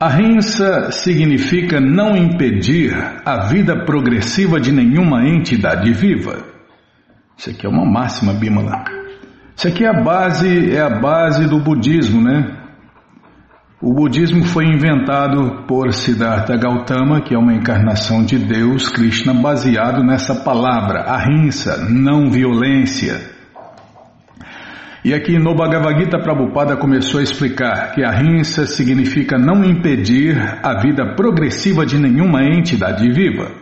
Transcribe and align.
Ahimsa 0.00 0.92
significa 0.92 1.80
não 1.80 2.16
impedir 2.16 2.94
a 3.24 3.48
vida 3.48 3.84
progressiva 3.84 4.60
de 4.60 4.70
nenhuma 4.70 5.26
entidade 5.26 5.92
viva. 5.92 6.44
Isso 7.36 7.50
aqui 7.50 7.66
é 7.66 7.68
uma 7.68 7.84
máxima, 7.84 8.32
Bimala. 8.32 8.84
Isso 9.56 9.66
aqui 9.66 9.84
é 9.84 9.88
a 9.88 10.00
base, 10.00 10.72
é 10.72 10.80
a 10.80 11.00
base 11.00 11.48
do 11.48 11.58
budismo, 11.58 12.22
né? 12.22 12.58
O 13.82 13.92
budismo 13.92 14.44
foi 14.44 14.66
inventado 14.66 15.64
por 15.66 15.92
Siddhartha 15.92 16.56
Gautama, 16.56 17.20
que 17.20 17.34
é 17.34 17.38
uma 17.38 17.54
encarnação 17.54 18.24
de 18.24 18.38
Deus, 18.38 18.88
Krishna, 18.88 19.34
baseado 19.34 20.04
nessa 20.04 20.44
palavra, 20.44 21.12
ahimsa, 21.12 21.88
não 21.90 22.30
violência. 22.30 23.36
E 25.04 25.14
aqui 25.14 25.38
no 25.38 25.54
Bhagavad 25.54 25.96
Gita 25.96 26.18
Prabhupada 26.18 26.76
começou 26.76 27.20
a 27.20 27.22
explicar 27.22 27.92
que 27.92 28.02
a 28.02 28.10
rinça 28.10 28.66
significa 28.66 29.38
não 29.38 29.64
impedir 29.64 30.36
a 30.60 30.80
vida 30.80 31.14
progressiva 31.14 31.86
de 31.86 31.96
nenhuma 31.98 32.42
entidade 32.42 33.08
viva, 33.08 33.52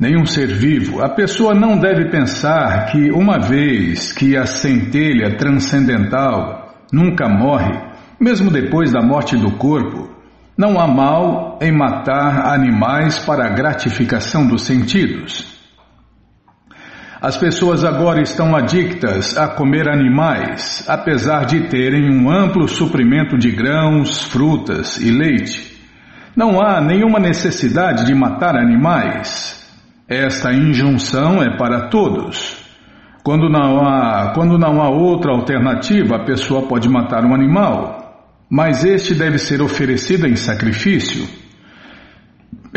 nenhum 0.00 0.24
ser 0.24 0.46
vivo. 0.46 1.02
A 1.02 1.10
pessoa 1.10 1.54
não 1.54 1.78
deve 1.78 2.10
pensar 2.10 2.86
que 2.86 3.10
uma 3.10 3.38
vez 3.38 4.10
que 4.10 4.34
a 4.36 4.46
centelha 4.46 5.36
transcendental 5.36 6.74
nunca 6.90 7.28
morre, 7.28 7.78
mesmo 8.18 8.50
depois 8.50 8.90
da 8.90 9.02
morte 9.02 9.36
do 9.36 9.52
corpo, 9.58 10.10
não 10.56 10.80
há 10.80 10.86
mal 10.88 11.58
em 11.60 11.70
matar 11.70 12.54
animais 12.54 13.18
para 13.18 13.44
a 13.44 13.50
gratificação 13.50 14.46
dos 14.46 14.62
sentidos. 14.62 15.55
As 17.20 17.36
pessoas 17.36 17.82
agora 17.82 18.20
estão 18.20 18.54
adictas 18.54 19.38
a 19.38 19.48
comer 19.48 19.88
animais, 19.88 20.84
apesar 20.86 21.46
de 21.46 21.68
terem 21.68 22.10
um 22.10 22.30
amplo 22.30 22.68
suprimento 22.68 23.38
de 23.38 23.50
grãos, 23.50 24.24
frutas 24.24 25.00
e 25.00 25.10
leite. 25.10 25.74
Não 26.36 26.60
há 26.60 26.78
nenhuma 26.80 27.18
necessidade 27.18 28.04
de 28.04 28.14
matar 28.14 28.54
animais. 28.54 29.64
Esta 30.06 30.52
injunção 30.52 31.42
é 31.42 31.56
para 31.56 31.88
todos. 31.88 32.58
Quando 33.24 33.48
não 33.48 33.80
há, 33.80 34.32
quando 34.34 34.58
não 34.58 34.82
há 34.82 34.90
outra 34.90 35.32
alternativa, 35.32 36.16
a 36.16 36.24
pessoa 36.24 36.68
pode 36.68 36.88
matar 36.88 37.24
um 37.24 37.34
animal, 37.34 38.36
mas 38.48 38.84
este 38.84 39.14
deve 39.14 39.38
ser 39.38 39.62
oferecido 39.62 40.26
em 40.26 40.36
sacrifício. 40.36 41.26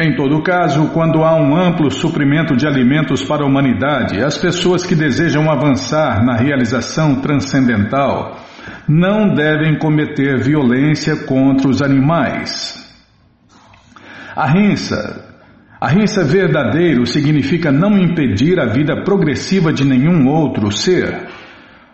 Em 0.02 0.16
todo 0.16 0.42
caso, 0.42 0.92
quando 0.94 1.25
há 1.25 1.36
um 1.36 1.58
amplo 1.58 1.92
suprimento 1.92 2.55
de 2.55 2.66
alimentos 2.66 3.22
para 3.25 3.44
a 3.44 3.45
humanidade, 3.45 4.23
as 4.23 4.38
pessoas 4.38 4.86
que 4.86 4.95
desejam 4.95 5.52
avançar 5.52 6.23
na 6.23 6.38
realização 6.38 7.16
transcendental 7.16 8.38
não 8.88 9.33
devem 9.33 9.77
cometer 9.77 10.42
violência 10.42 11.17
contra 11.25 11.67
os 11.67 11.81
animais. 11.81 12.80
A 14.33 14.47
rinça, 14.47 15.38
a 15.81 15.89
rinça 15.89 16.23
verdadeiro 16.23 17.05
significa 17.05 17.70
não 17.70 17.97
impedir 17.97 18.58
a 18.58 18.67
vida 18.67 19.03
progressiva 19.03 19.73
de 19.73 19.83
nenhum 19.83 20.30
outro 20.30 20.72
ser. 20.72 21.27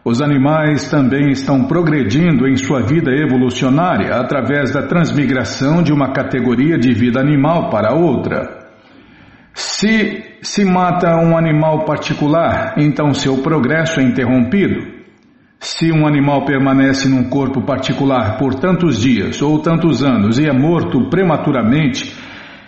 Os 0.07 0.21
animais 0.21 0.87
também 0.87 1.31
estão 1.31 1.65
progredindo 1.65 2.47
em 2.47 2.55
sua 2.55 2.79
vida 2.83 3.09
evolucionária 3.09 4.13
através 4.13 4.71
da 4.71 4.83
transmigração 4.83 5.81
de 5.81 5.91
uma 5.91 6.13
categoria 6.13 6.77
de 6.77 6.93
vida 6.93 7.19
animal 7.19 7.71
para 7.71 7.95
outra. 7.95 8.67
Se 9.51 10.23
se 10.43 10.63
mata 10.63 11.15
um 11.17 11.35
animal 11.35 11.85
particular, 11.85 12.75
então 12.77 13.15
seu 13.15 13.39
progresso 13.41 13.99
é 13.99 14.03
interrompido. 14.03 14.93
Se 15.59 15.91
um 15.91 16.05
animal 16.05 16.45
permanece 16.45 17.09
num 17.09 17.27
corpo 17.27 17.63
particular 17.63 18.37
por 18.37 18.53
tantos 18.53 19.01
dias 19.01 19.41
ou 19.41 19.57
tantos 19.57 20.03
anos 20.03 20.37
e 20.37 20.47
é 20.47 20.53
morto 20.53 21.09
prematuramente, 21.09 22.15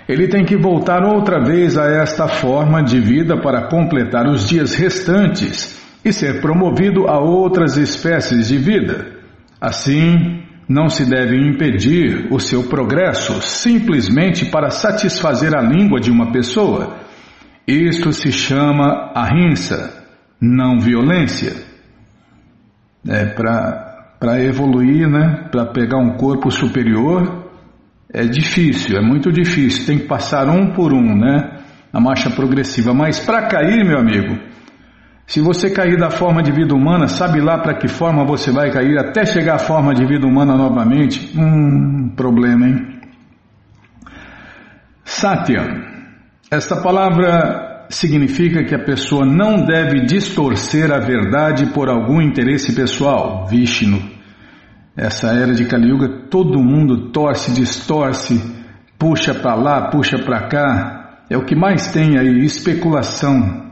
ele 0.09 0.27
tem 0.27 0.43
que 0.43 0.57
voltar 0.57 1.03
outra 1.03 1.39
vez 1.39 1.77
a 1.77 1.85
esta 1.85 2.27
forma 2.27 2.81
de 2.81 2.99
vida 2.99 3.39
para 3.39 3.67
completar 3.67 4.25
os 4.25 4.49
dias 4.49 4.73
restantes 4.73 5.76
e 6.07 6.13
ser 6.13 6.41
promovido 6.41 7.07
a 7.07 7.19
outras 7.19 7.77
espécies 7.77 8.47
de 8.47 8.57
vida. 8.57 9.17
Assim, 9.59 10.43
não 10.67 10.89
se 10.89 11.09
deve 11.09 11.37
impedir 11.37 12.27
o 12.31 12.39
seu 12.39 12.63
progresso 12.63 13.41
simplesmente 13.41 14.45
para 14.45 14.69
satisfazer 14.69 15.55
a 15.55 15.61
língua 15.61 15.99
de 15.99 16.11
uma 16.11 16.31
pessoa. 16.31 16.97
Isto 17.67 18.13
se 18.13 18.31
chama 18.31 19.11
ahimsa, 19.13 20.05
não 20.39 20.79
violência. 20.79 21.53
É 23.07 23.25
para 23.25 24.41
evoluir, 24.43 25.07
né? 25.09 25.47
Para 25.51 25.65
pegar 25.67 25.97
um 25.97 26.17
corpo 26.17 26.51
superior 26.51 27.45
é 28.13 28.25
difícil, 28.25 28.97
é 28.97 29.01
muito 29.01 29.31
difícil. 29.31 29.85
Tem 29.85 29.99
que 29.99 30.07
passar 30.07 30.47
um 30.49 30.73
por 30.73 30.93
um, 30.93 31.15
né? 31.15 31.59
A 31.91 31.99
marcha 31.99 32.29
progressiva. 32.29 32.93
Mas 32.93 33.19
para 33.19 33.47
cair, 33.47 33.85
meu 33.85 33.99
amigo, 33.99 34.37
se 35.27 35.41
você 35.41 35.69
cair 35.69 35.97
da 35.97 36.09
forma 36.09 36.41
de 36.41 36.53
vida 36.53 36.73
humana, 36.73 37.09
sabe 37.09 37.41
lá 37.41 37.57
para 37.57 37.77
que 37.77 37.89
forma 37.89 38.25
você 38.25 38.49
vai 38.49 38.71
cair 38.71 38.97
até 38.97 39.25
chegar 39.25 39.55
à 39.55 39.59
forma 39.59 39.93
de 39.93 40.05
vida 40.05 40.25
humana 40.25 40.55
novamente? 40.55 41.37
Hum, 41.37 42.13
problema, 42.15 42.65
hein? 42.65 42.99
Satya. 45.03 45.63
Esta 46.49 46.77
palavra 46.77 47.87
significa 47.89 48.63
que 48.63 48.73
a 48.73 48.79
pessoa 48.79 49.25
não 49.25 49.65
deve 49.65 50.05
distorcer 50.05 50.93
a 50.93 50.99
verdade 50.99 51.73
por 51.73 51.89
algum 51.89 52.21
interesse 52.21 52.73
pessoal. 52.73 53.45
Vishnu. 53.47 54.01
Essa 54.95 55.33
era 55.33 55.53
de 55.53 55.65
Kali 55.65 55.89
Yuga, 55.89 56.29
todo 56.29 56.63
mundo 56.63 57.11
torce, 57.11 57.51
distorce, 57.51 58.41
puxa 58.97 59.33
para 59.33 59.55
lá, 59.55 59.89
puxa 59.89 60.17
para 60.19 60.47
cá. 60.47 61.23
É 61.29 61.37
o 61.37 61.43
que 61.43 61.53
mais 61.53 61.91
tem 61.91 62.17
aí, 62.17 62.45
especulação, 62.45 63.66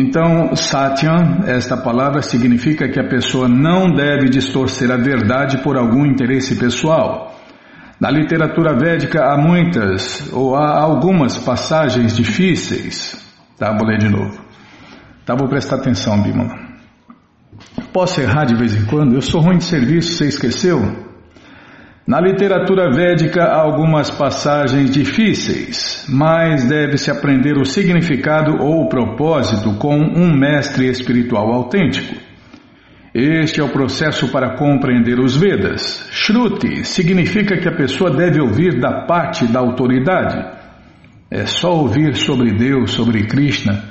então, 0.00 0.54
Satyam, 0.54 1.40
esta 1.44 1.76
palavra 1.76 2.22
significa 2.22 2.88
que 2.88 3.00
a 3.00 3.08
pessoa 3.08 3.48
não 3.48 3.92
deve 3.92 4.28
distorcer 4.28 4.92
a 4.92 4.96
verdade 4.96 5.58
por 5.58 5.76
algum 5.76 6.06
interesse 6.06 6.54
pessoal. 6.54 7.36
Na 7.98 8.08
literatura 8.08 8.78
védica 8.78 9.24
há 9.24 9.36
muitas 9.36 10.32
ou 10.32 10.54
há 10.54 10.80
algumas 10.80 11.36
passagens 11.36 12.16
difíceis. 12.16 13.20
Tá, 13.58 13.76
vou 13.76 13.88
ler 13.88 13.98
de 13.98 14.08
novo. 14.08 14.40
Tá, 15.26 15.34
vou 15.34 15.48
prestar 15.48 15.78
atenção, 15.78 16.22
Bimala. 16.22 16.54
Posso 17.92 18.20
errar 18.20 18.44
de 18.44 18.54
vez 18.54 18.76
em 18.76 18.86
quando? 18.86 19.16
Eu 19.16 19.20
sou 19.20 19.40
ruim 19.40 19.58
de 19.58 19.64
serviço, 19.64 20.12
você 20.12 20.28
esqueceu? 20.28 21.07
Na 22.08 22.22
literatura 22.22 22.90
védica 22.90 23.44
há 23.44 23.60
algumas 23.60 24.08
passagens 24.08 24.90
difíceis, 24.90 26.06
mas 26.08 26.66
deve-se 26.66 27.10
aprender 27.10 27.58
o 27.58 27.66
significado 27.66 28.62
ou 28.62 28.84
o 28.84 28.88
propósito 28.88 29.74
com 29.74 29.94
um 29.94 30.34
mestre 30.34 30.88
espiritual 30.88 31.52
autêntico. 31.52 32.14
Este 33.14 33.60
é 33.60 33.62
o 33.62 33.68
processo 33.68 34.32
para 34.32 34.56
compreender 34.56 35.20
os 35.20 35.36
Vedas. 35.36 36.08
Shruti 36.10 36.82
significa 36.82 37.58
que 37.58 37.68
a 37.68 37.76
pessoa 37.76 38.10
deve 38.10 38.40
ouvir 38.40 38.80
da 38.80 39.02
parte 39.04 39.46
da 39.46 39.60
autoridade. 39.60 40.42
É 41.30 41.44
só 41.44 41.74
ouvir 41.74 42.16
sobre 42.16 42.52
Deus, 42.56 42.92
sobre 42.92 43.26
Krishna, 43.26 43.84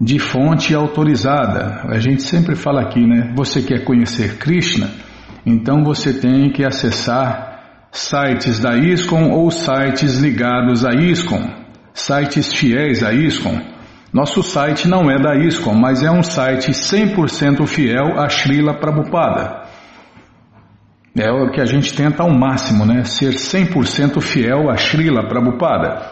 de 0.00 0.18
fonte 0.18 0.74
autorizada. 0.74 1.82
A 1.90 2.00
gente 2.00 2.24
sempre 2.24 2.56
fala 2.56 2.80
aqui, 2.80 3.06
né? 3.06 3.32
Você 3.36 3.62
quer 3.62 3.84
conhecer 3.84 4.36
Krishna? 4.36 5.05
Então 5.46 5.84
você 5.84 6.12
tem 6.12 6.50
que 6.50 6.64
acessar 6.64 7.86
sites 7.92 8.58
da 8.58 8.76
ISCOM 8.76 9.30
ou 9.30 9.48
sites 9.48 10.18
ligados 10.18 10.84
à 10.84 10.92
ISCOM, 10.92 11.40
sites 11.94 12.52
fiéis 12.52 13.04
à 13.04 13.12
ISCOM. 13.12 13.56
Nosso 14.12 14.42
site 14.42 14.88
não 14.88 15.08
é 15.08 15.18
da 15.18 15.36
ISCOM, 15.36 15.74
mas 15.74 16.02
é 16.02 16.10
um 16.10 16.22
site 16.22 16.72
100% 16.72 17.64
fiel 17.66 18.18
a 18.18 18.28
Srila 18.28 18.74
Prabhupada. 18.74 19.66
É 21.16 21.30
o 21.30 21.50
que 21.50 21.60
a 21.60 21.64
gente 21.64 21.94
tenta 21.94 22.24
ao 22.24 22.30
máximo, 22.30 22.84
né? 22.84 23.04
Ser 23.04 23.34
100% 23.34 24.20
fiel 24.20 24.68
a 24.68 24.76
Srila 24.76 25.28
Prabhupada. 25.28 26.10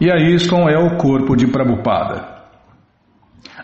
E 0.00 0.10
a 0.10 0.16
ISCOM 0.16 0.68
é 0.68 0.78
o 0.78 0.96
corpo 0.96 1.36
de 1.36 1.46
Prabhupada. 1.46 2.42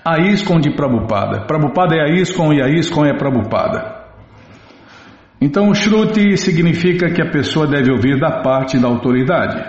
A 0.04 0.20
ISCOM 0.20 0.60
de 0.60 0.70
Prabhupada. 0.70 1.46
Prabhupada 1.46 1.96
é 1.96 2.00
a 2.02 2.08
ISCOM 2.20 2.52
e 2.52 2.62
a 2.62 2.68
ISCOM 2.68 3.06
é 3.06 3.16
Prabhupada. 3.16 3.97
Então, 5.40 5.72
Shruti 5.72 6.36
significa 6.36 7.10
que 7.10 7.22
a 7.22 7.30
pessoa 7.30 7.66
deve 7.66 7.92
ouvir 7.92 8.18
da 8.18 8.42
parte 8.42 8.78
da 8.78 8.88
autoridade. 8.88 9.64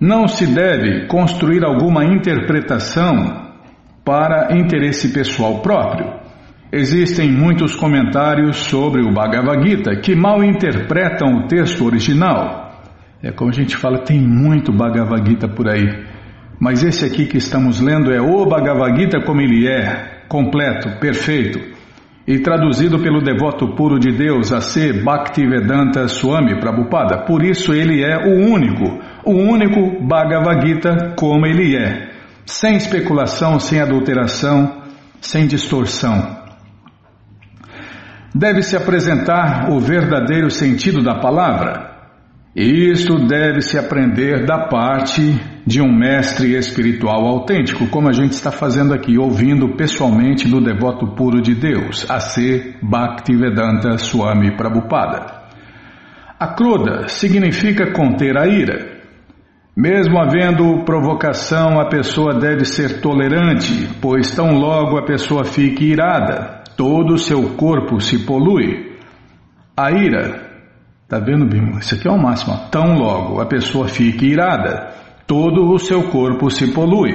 Não 0.00 0.28
se 0.28 0.46
deve 0.46 1.06
construir 1.06 1.64
alguma 1.64 2.04
interpretação 2.04 3.48
para 4.04 4.56
interesse 4.56 5.12
pessoal 5.12 5.60
próprio. 5.60 6.18
Existem 6.70 7.32
muitos 7.32 7.74
comentários 7.74 8.56
sobre 8.56 9.02
o 9.02 9.12
Bhagavad 9.12 9.66
Gita 9.66 9.96
que 9.96 10.14
mal 10.14 10.44
interpretam 10.44 11.38
o 11.38 11.48
texto 11.48 11.84
original. 11.84 12.72
É 13.20 13.32
como 13.32 13.50
a 13.50 13.54
gente 13.54 13.76
fala, 13.76 14.04
tem 14.04 14.20
muito 14.20 14.72
Bhagavad 14.72 15.28
Gita 15.28 15.48
por 15.48 15.68
aí. 15.68 16.04
Mas 16.60 16.84
esse 16.84 17.04
aqui 17.04 17.26
que 17.26 17.38
estamos 17.38 17.80
lendo 17.80 18.12
é 18.12 18.20
o 18.20 18.46
Bhagavad 18.46 19.00
Gita 19.00 19.20
como 19.24 19.40
ele 19.40 19.66
é, 19.66 20.22
completo, 20.28 21.00
perfeito. 21.00 21.77
E 22.28 22.40
traduzido 22.40 22.98
pelo 22.98 23.22
devoto 23.22 23.74
puro 23.74 23.98
de 23.98 24.12
Deus 24.12 24.52
a 24.52 24.60
ser 24.60 25.02
Bhaktivedanta 25.02 26.06
Swami 26.08 26.60
Prabhupada. 26.60 27.24
Por 27.24 27.42
isso 27.42 27.72
ele 27.72 28.04
é 28.04 28.18
o 28.18 28.52
único, 28.52 29.00
o 29.24 29.32
único 29.32 30.06
Bhagavad 30.06 30.60
Gita 30.60 31.14
como 31.16 31.46
ele 31.46 31.74
é, 31.74 32.10
sem 32.44 32.76
especulação, 32.76 33.58
sem 33.58 33.80
adulteração, 33.80 34.82
sem 35.22 35.46
distorção. 35.46 36.36
Deve-se 38.34 38.76
apresentar 38.76 39.70
o 39.70 39.80
verdadeiro 39.80 40.50
sentido 40.50 41.02
da 41.02 41.18
palavra. 41.20 41.87
Isto 42.60 43.24
deve-se 43.24 43.78
aprender 43.78 44.44
da 44.44 44.66
parte 44.66 45.22
de 45.64 45.80
um 45.80 45.96
mestre 45.96 46.56
espiritual 46.56 47.24
autêntico, 47.24 47.86
como 47.86 48.08
a 48.08 48.12
gente 48.12 48.32
está 48.32 48.50
fazendo 48.50 48.92
aqui, 48.92 49.16
ouvindo 49.16 49.76
pessoalmente 49.76 50.48
do 50.48 50.60
devoto 50.60 51.06
puro 51.14 51.40
de 51.40 51.54
Deus, 51.54 52.04
a 52.10 52.18
ser 52.18 52.76
Bhaktivedanta 52.82 53.96
Swami 53.96 54.56
Prabhupada. 54.56 55.44
Akroda 56.36 57.06
significa 57.06 57.92
conter 57.92 58.36
a 58.36 58.48
ira. 58.48 59.02
Mesmo 59.76 60.18
havendo 60.18 60.82
provocação, 60.84 61.78
a 61.78 61.88
pessoa 61.88 62.40
deve 62.40 62.64
ser 62.64 63.00
tolerante, 63.00 63.88
pois 64.02 64.34
tão 64.34 64.58
logo 64.58 64.98
a 64.98 65.04
pessoa 65.04 65.44
fique 65.44 65.84
irada, 65.84 66.64
todo 66.76 67.14
o 67.14 67.18
seu 67.18 67.50
corpo 67.50 68.00
se 68.00 68.26
polui. 68.26 68.96
A 69.76 69.92
ira, 69.92 70.47
tá 71.08 71.18
vendo, 71.18 71.46
Bima? 71.46 71.78
Isso 71.78 71.94
aqui 71.94 72.06
é 72.06 72.10
o 72.10 72.18
máximo. 72.18 72.56
Tão 72.70 72.94
logo 72.94 73.40
a 73.40 73.46
pessoa 73.46 73.88
fique 73.88 74.26
irada, 74.26 74.94
todo 75.26 75.72
o 75.72 75.78
seu 75.78 76.10
corpo 76.10 76.50
se 76.50 76.72
polui. 76.72 77.14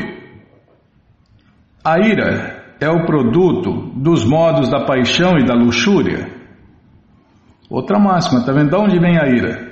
A 1.83 1.99
ira 1.99 2.75
é 2.79 2.89
o 2.89 3.05
produto 3.05 3.91
dos 3.95 4.25
modos 4.25 4.69
da 4.69 4.85
paixão 4.85 5.37
e 5.37 5.45
da 5.45 5.53
luxúria. 5.53 6.31
Outra 7.69 7.99
máxima, 7.99 8.45
tá 8.45 8.51
vendo? 8.51 8.69
De 8.69 8.75
onde 8.75 8.99
vem 8.99 9.17
a 9.17 9.27
ira? 9.27 9.71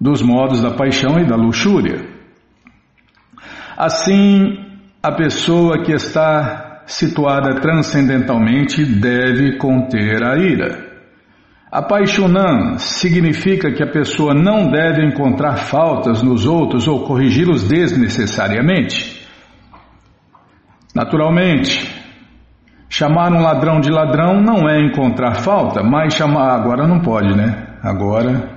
Dos 0.00 0.22
modos 0.22 0.62
da 0.62 0.72
paixão 0.72 1.18
e 1.18 1.24
da 1.24 1.36
luxúria. 1.36 2.06
Assim, 3.76 4.58
a 5.02 5.12
pessoa 5.12 5.82
que 5.84 5.92
está 5.92 6.82
situada 6.86 7.60
transcendentalmente 7.60 8.84
deve 8.84 9.58
conter 9.58 10.22
a 10.22 10.36
ira. 10.36 10.85
Apaixonan 11.70 12.78
significa 12.78 13.72
que 13.72 13.82
a 13.82 13.90
pessoa 13.90 14.32
não 14.32 14.70
deve 14.70 15.04
encontrar 15.04 15.56
faltas 15.56 16.22
nos 16.22 16.46
outros 16.46 16.86
ou 16.86 17.04
corrigi-los 17.04 17.66
desnecessariamente. 17.66 19.26
Naturalmente, 20.94 21.92
chamar 22.88 23.32
um 23.32 23.42
ladrão 23.42 23.80
de 23.80 23.90
ladrão 23.90 24.40
não 24.40 24.68
é 24.68 24.80
encontrar 24.80 25.34
falta, 25.34 25.82
mas 25.82 26.14
chamar. 26.14 26.54
Agora 26.54 26.86
não 26.86 27.00
pode, 27.00 27.36
né? 27.36 27.78
Agora, 27.82 28.48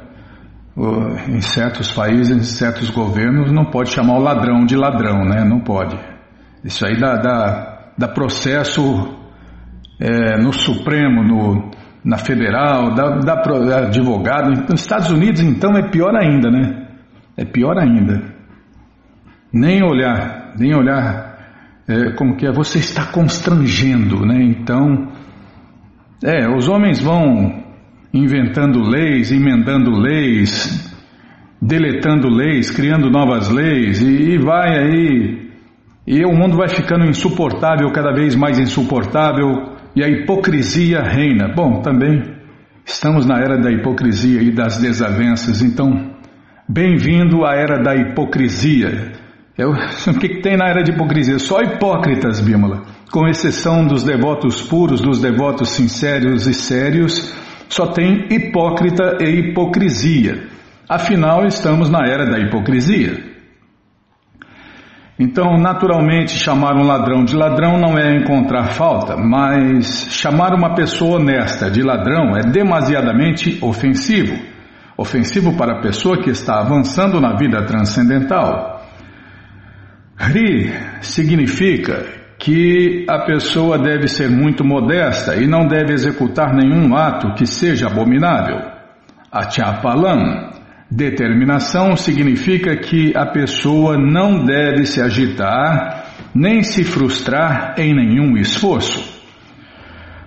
em 1.27 1.41
certos 1.41 1.91
países, 1.91 2.29
em 2.29 2.43
certos 2.43 2.91
governos, 2.91 3.51
não 3.51 3.65
pode 3.65 3.89
chamar 3.89 4.17
o 4.17 4.23
ladrão 4.23 4.65
de 4.65 4.75
ladrão, 4.75 5.25
né? 5.25 5.43
Não 5.43 5.59
pode. 5.59 5.97
Isso 6.63 6.85
aí 6.85 6.97
dá, 6.99 7.15
dá, 7.15 7.91
dá 7.97 8.07
processo 8.07 9.17
é, 9.99 10.37
no 10.37 10.53
Supremo, 10.53 11.23
no 11.23 11.78
na 12.03 12.17
federal, 12.17 12.93
da, 12.93 13.17
da 13.19 13.87
advogado. 13.87 14.51
Nos 14.69 14.81
Estados 14.81 15.11
Unidos, 15.11 15.41
então, 15.41 15.77
é 15.77 15.89
pior 15.89 16.15
ainda, 16.15 16.49
né? 16.49 16.87
É 17.37 17.45
pior 17.45 17.77
ainda. 17.77 18.21
Nem 19.51 19.83
olhar, 19.83 20.53
nem 20.57 20.75
olhar 20.75 21.29
é, 21.87 22.11
como 22.11 22.35
que 22.35 22.45
é, 22.45 22.51
você 22.51 22.77
está 22.77 23.07
constrangendo, 23.07 24.25
né? 24.25 24.43
Então, 24.43 25.07
é, 26.23 26.47
os 26.47 26.67
homens 26.67 27.01
vão 27.01 27.63
inventando 28.13 28.79
leis, 28.81 29.31
emendando 29.31 29.91
leis, 29.91 30.87
deletando 31.61 32.29
leis, 32.29 32.69
criando 32.69 33.09
novas 33.09 33.49
leis, 33.49 34.01
e, 34.01 34.33
e 34.33 34.37
vai 34.37 34.77
aí, 34.77 35.49
e 36.05 36.25
o 36.25 36.31
mundo 36.31 36.57
vai 36.57 36.69
ficando 36.69 37.05
insuportável, 37.05 37.91
cada 37.91 38.13
vez 38.13 38.35
mais 38.35 38.59
insuportável, 38.59 39.78
e 39.95 40.03
a 40.03 40.07
hipocrisia 40.07 41.01
reina. 41.01 41.47
Bom, 41.55 41.81
também 41.81 42.23
estamos 42.85 43.25
na 43.25 43.39
era 43.39 43.57
da 43.57 43.71
hipocrisia 43.71 44.41
e 44.41 44.51
das 44.51 44.77
desavenças, 44.77 45.61
então, 45.61 46.11
bem-vindo 46.67 47.45
à 47.45 47.55
era 47.55 47.81
da 47.81 47.95
hipocrisia. 47.95 49.11
Eu, 49.57 49.71
o 50.07 50.19
que, 50.19 50.29
que, 50.29 50.41
tem 50.41 50.57
na 50.57 50.69
era 50.69 50.83
de 50.83 50.91
hipocrisia? 50.91 51.37
Só 51.39 51.61
hipócritas, 51.61 52.39
Bímola. 52.39 52.83
Com 53.11 53.27
exceção 53.27 53.85
dos 53.85 54.03
devotos 54.03 54.61
puros, 54.61 55.01
dos 55.01 55.19
devotos 55.19 55.69
sinceros 55.69 56.47
e 56.47 56.53
sérios, 56.53 57.33
só 57.67 57.87
tem 57.87 58.27
hipócrita 58.29 59.17
e 59.19 59.25
hipocrisia. 59.39 60.47
Afinal, 60.87 61.45
estamos 61.45 61.89
na 61.89 62.07
era 62.07 62.25
da 62.25 62.39
hipocrisia. 62.39 63.28
Então, 65.21 65.57
naturalmente, 65.57 66.31
chamar 66.31 66.77
um 66.77 66.87
ladrão 66.87 67.25
de 67.25 67.35
ladrão 67.35 67.77
não 67.77 67.97
é 67.97 68.15
encontrar 68.15 68.67
falta, 68.67 69.17
mas 69.17 70.07
chamar 70.11 70.53
uma 70.53 70.73
pessoa 70.73 71.19
honesta 71.19 71.69
de 71.69 71.83
ladrão 71.83 72.37
é 72.37 72.49
demasiadamente 72.49 73.59
ofensivo. 73.61 74.39
Ofensivo 74.97 75.57
para 75.57 75.79
a 75.79 75.81
pessoa 75.81 76.21
que 76.21 76.29
está 76.29 76.61
avançando 76.61 77.19
na 77.19 77.35
vida 77.35 77.65
transcendental. 77.65 78.81
Ri 80.15 80.71
significa 81.01 82.05
que 82.37 83.05
a 83.09 83.19
pessoa 83.25 83.77
deve 83.77 84.07
ser 84.07 84.29
muito 84.29 84.63
modesta 84.63 85.35
e 85.35 85.45
não 85.45 85.67
deve 85.67 85.91
executar 85.93 86.53
nenhum 86.53 86.95
ato 86.95 87.33
que 87.33 87.45
seja 87.45 87.87
abominável. 87.87 88.57
Achapalam 89.29 90.48
Determinação 90.91 91.95
significa 91.95 92.75
que 92.75 93.15
a 93.15 93.27
pessoa 93.27 93.95
não 93.95 94.43
deve 94.43 94.85
se 94.85 94.99
agitar 95.01 96.05
nem 96.33 96.63
se 96.63 96.83
frustrar 96.83 97.75
em 97.77 97.93
nenhum 97.93 98.37
esforço. 98.37 99.19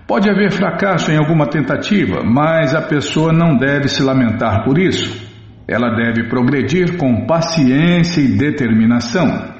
Pode 0.06 0.29
haver 0.31 0.53
fracasso 0.53 1.11
em 1.11 1.17
alguma 1.17 1.47
tentativa, 1.47 2.23
mas 2.25 2.75
a 2.75 2.82
pessoa 2.82 3.32
não 3.32 3.56
deve 3.56 3.88
se 3.88 4.03
lamentar 4.03 4.64
por 4.64 4.79
isso. 4.79 5.31
Ela 5.67 5.94
deve 5.94 6.29
progredir 6.29 6.97
com 6.97 7.25
paciência 7.26 8.20
e 8.20 8.37
determinação. 8.37 9.53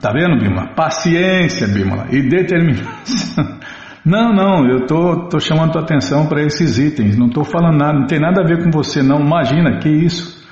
Tá 0.00 0.12
vendo, 0.12 0.38
Bima? 0.38 0.74
Paciência, 0.74 1.66
Bima, 1.66 2.06
e 2.10 2.22
determinação. 2.22 3.58
Não, 4.06 4.32
não, 4.32 4.64
eu 4.68 4.86
tô, 4.86 5.28
tô 5.28 5.40
chamando 5.40 5.72
tua 5.72 5.82
atenção 5.82 6.28
para 6.28 6.40
esses 6.40 6.78
itens. 6.78 7.18
Não 7.18 7.26
estou 7.26 7.42
falando 7.42 7.76
nada, 7.76 7.98
não 7.98 8.06
tem 8.06 8.20
nada 8.20 8.40
a 8.40 8.46
ver 8.46 8.62
com 8.62 8.70
você, 8.70 9.02
não. 9.02 9.18
Imagina, 9.18 9.80
que 9.80 9.88
isso? 9.88 10.46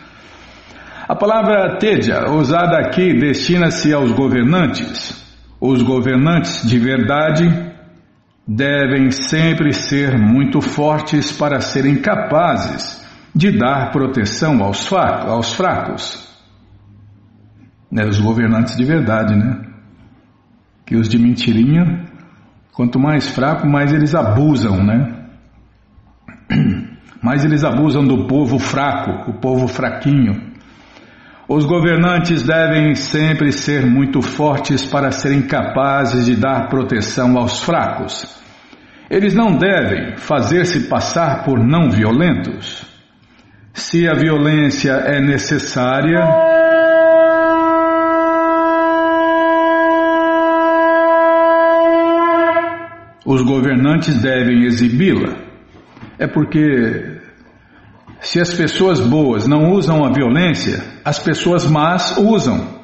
A 1.07 1.15
palavra 1.15 1.79
teja, 1.79 2.29
usada 2.31 2.77
aqui, 2.79 3.17
destina-se 3.17 3.93
aos 3.93 4.11
governantes. 4.11 5.25
Os 5.61 5.83
governantes 5.83 6.69
de 6.69 6.81
verdade 6.81 7.49
devem 8.45 9.13
sempre 9.13 9.73
ser 9.73 10.19
muito 10.19 10.61
fortes 10.61 11.31
para 11.31 11.61
serem 11.61 12.03
capazes 12.03 13.07
de 13.33 13.57
dar 13.57 13.93
proteção 13.93 14.65
aos, 14.65 14.93
aos 14.93 15.55
fracos. 15.55 16.29
Né, 17.89 18.05
os 18.05 18.19
governantes 18.19 18.77
de 18.77 18.85
verdade, 18.85 19.37
né? 19.37 19.61
Que 20.85 20.97
os 20.97 21.09
de 21.09 21.21
mentirinha 21.21 22.14
Quanto 22.75 22.99
mais 22.99 23.29
fraco, 23.29 23.69
mais 23.69 23.93
eles 23.93 24.15
abusam, 24.17 24.85
né? 24.85 25.27
Mais 27.23 27.43
eles 27.43 27.65
abusam 27.65 28.05
do 28.05 28.27
povo 28.27 28.59
fraco, 28.59 29.31
o 29.31 29.41
povo 29.41 29.67
fraquinho. 29.67 30.53
Os 31.49 31.65
governantes 31.65 32.43
devem 32.43 32.95
sempre 32.95 33.51
ser 33.51 33.87
muito 33.87 34.21
fortes 34.21 34.85
para 34.85 35.11
serem 35.11 35.41
capazes 35.41 36.27
de 36.27 36.37
dar 36.37 36.69
proteção 36.69 37.39
aos 37.39 37.63
fracos. 37.63 38.27
Eles 39.09 39.35
não 39.35 39.57
devem 39.57 40.19
fazer-se 40.19 40.89
passar 40.89 41.45
por 41.45 41.59
não 41.59 41.91
violentos. 41.91 42.85
Se 43.73 44.07
a 44.07 44.13
violência 44.15 44.93
é 44.93 45.19
necessária, 45.19 46.25
os 53.25 53.43
governantes 53.43 54.21
devem 54.21 54.65
exibi-la. 54.65 55.37
É 56.19 56.27
porque 56.27 57.21
se 58.21 58.41
as 58.41 58.53
pessoas 58.53 59.01
boas 59.01 59.47
não 59.47 59.73
usam 59.73 60.05
a 60.05 60.13
violência, 60.13 60.83
as 61.05 61.19
pessoas 61.19 61.67
más 61.67 62.17
usam. 62.17 62.83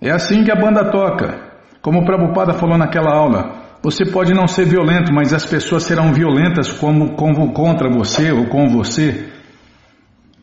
É 0.00 0.10
assim 0.10 0.44
que 0.44 0.50
a 0.50 0.56
banda 0.56 0.90
toca. 0.90 1.52
Como 1.80 2.00
o 2.00 2.04
Prabhupada 2.04 2.54
falou 2.54 2.78
naquela 2.78 3.14
aula, 3.14 3.62
você 3.82 4.04
pode 4.04 4.32
não 4.32 4.46
ser 4.46 4.64
violento, 4.64 5.12
mas 5.12 5.34
as 5.34 5.44
pessoas 5.44 5.82
serão 5.82 6.12
violentas 6.12 6.70
como, 6.70 7.14
como 7.14 7.52
contra 7.52 7.90
você 7.90 8.30
ou 8.30 8.46
com 8.46 8.68
você. 8.68 9.28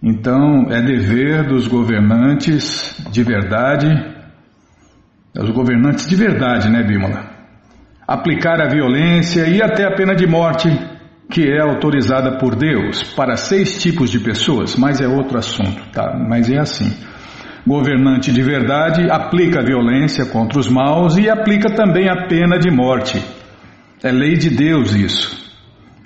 Então 0.02 0.68
é 0.70 0.82
dever 0.82 1.48
dos 1.48 1.68
governantes 1.68 2.96
de 3.12 3.24
verdade, 3.24 3.88
os 5.38 5.50
governantes 5.52 6.08
de 6.08 6.16
verdade, 6.16 6.70
né, 6.70 6.84
Bímola? 6.84 7.29
Aplicar 8.10 8.60
a 8.60 8.68
violência 8.68 9.48
e 9.48 9.62
até 9.62 9.86
a 9.86 9.92
pena 9.92 10.16
de 10.16 10.26
morte, 10.26 10.68
que 11.30 11.48
é 11.48 11.62
autorizada 11.62 12.40
por 12.40 12.56
Deus 12.56 13.04
para 13.14 13.38
seis 13.38 13.80
tipos 13.80 14.10
de 14.10 14.20
pessoas, 14.20 14.76
mas 14.76 15.00
é 15.00 15.08
outro 15.08 15.38
assunto, 15.38 15.80
tá? 15.92 16.18
Mas 16.28 16.50
é 16.50 16.58
assim. 16.58 16.92
Governante 17.68 18.32
de 18.32 18.42
verdade 18.42 19.08
aplica 19.12 19.60
a 19.60 19.64
violência 19.64 20.26
contra 20.26 20.58
os 20.58 20.68
maus 20.68 21.20
e 21.20 21.30
aplica 21.30 21.70
também 21.76 22.10
a 22.10 22.26
pena 22.26 22.58
de 22.58 22.72
morte. 22.72 23.24
É 24.02 24.12
lei 24.12 24.34
de 24.34 24.50
Deus 24.50 24.96
isso. 24.96 25.54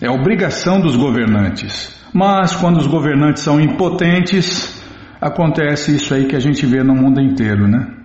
É 0.01 0.09
obrigação 0.09 0.81
dos 0.81 0.97
governantes. 0.97 2.03
Mas 2.13 2.53
quando 2.53 2.79
os 2.79 2.87
governantes 2.87 3.43
são 3.43 3.61
impotentes, 3.61 4.83
acontece 5.21 5.95
isso 5.95 6.13
aí 6.13 6.25
que 6.25 6.35
a 6.35 6.41
gente 6.41 6.65
vê 6.65 6.83
no 6.83 6.93
mundo 6.93 7.21
inteiro, 7.21 7.65
né? 7.65 8.02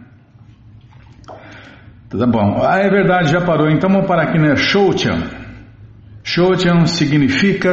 Tá 2.11 2.27
bom. 2.27 2.63
Ah, 2.63 2.79
é 2.79 2.89
verdade, 2.89 3.31
já 3.31 3.41
parou. 3.43 3.69
Então 3.69 3.91
vamos 3.91 4.07
parar 4.07 4.29
aqui, 4.29 4.39
né? 4.39 4.57
Shouchan. 4.57 5.25
Shouchan 6.25 6.87
significa 6.87 7.71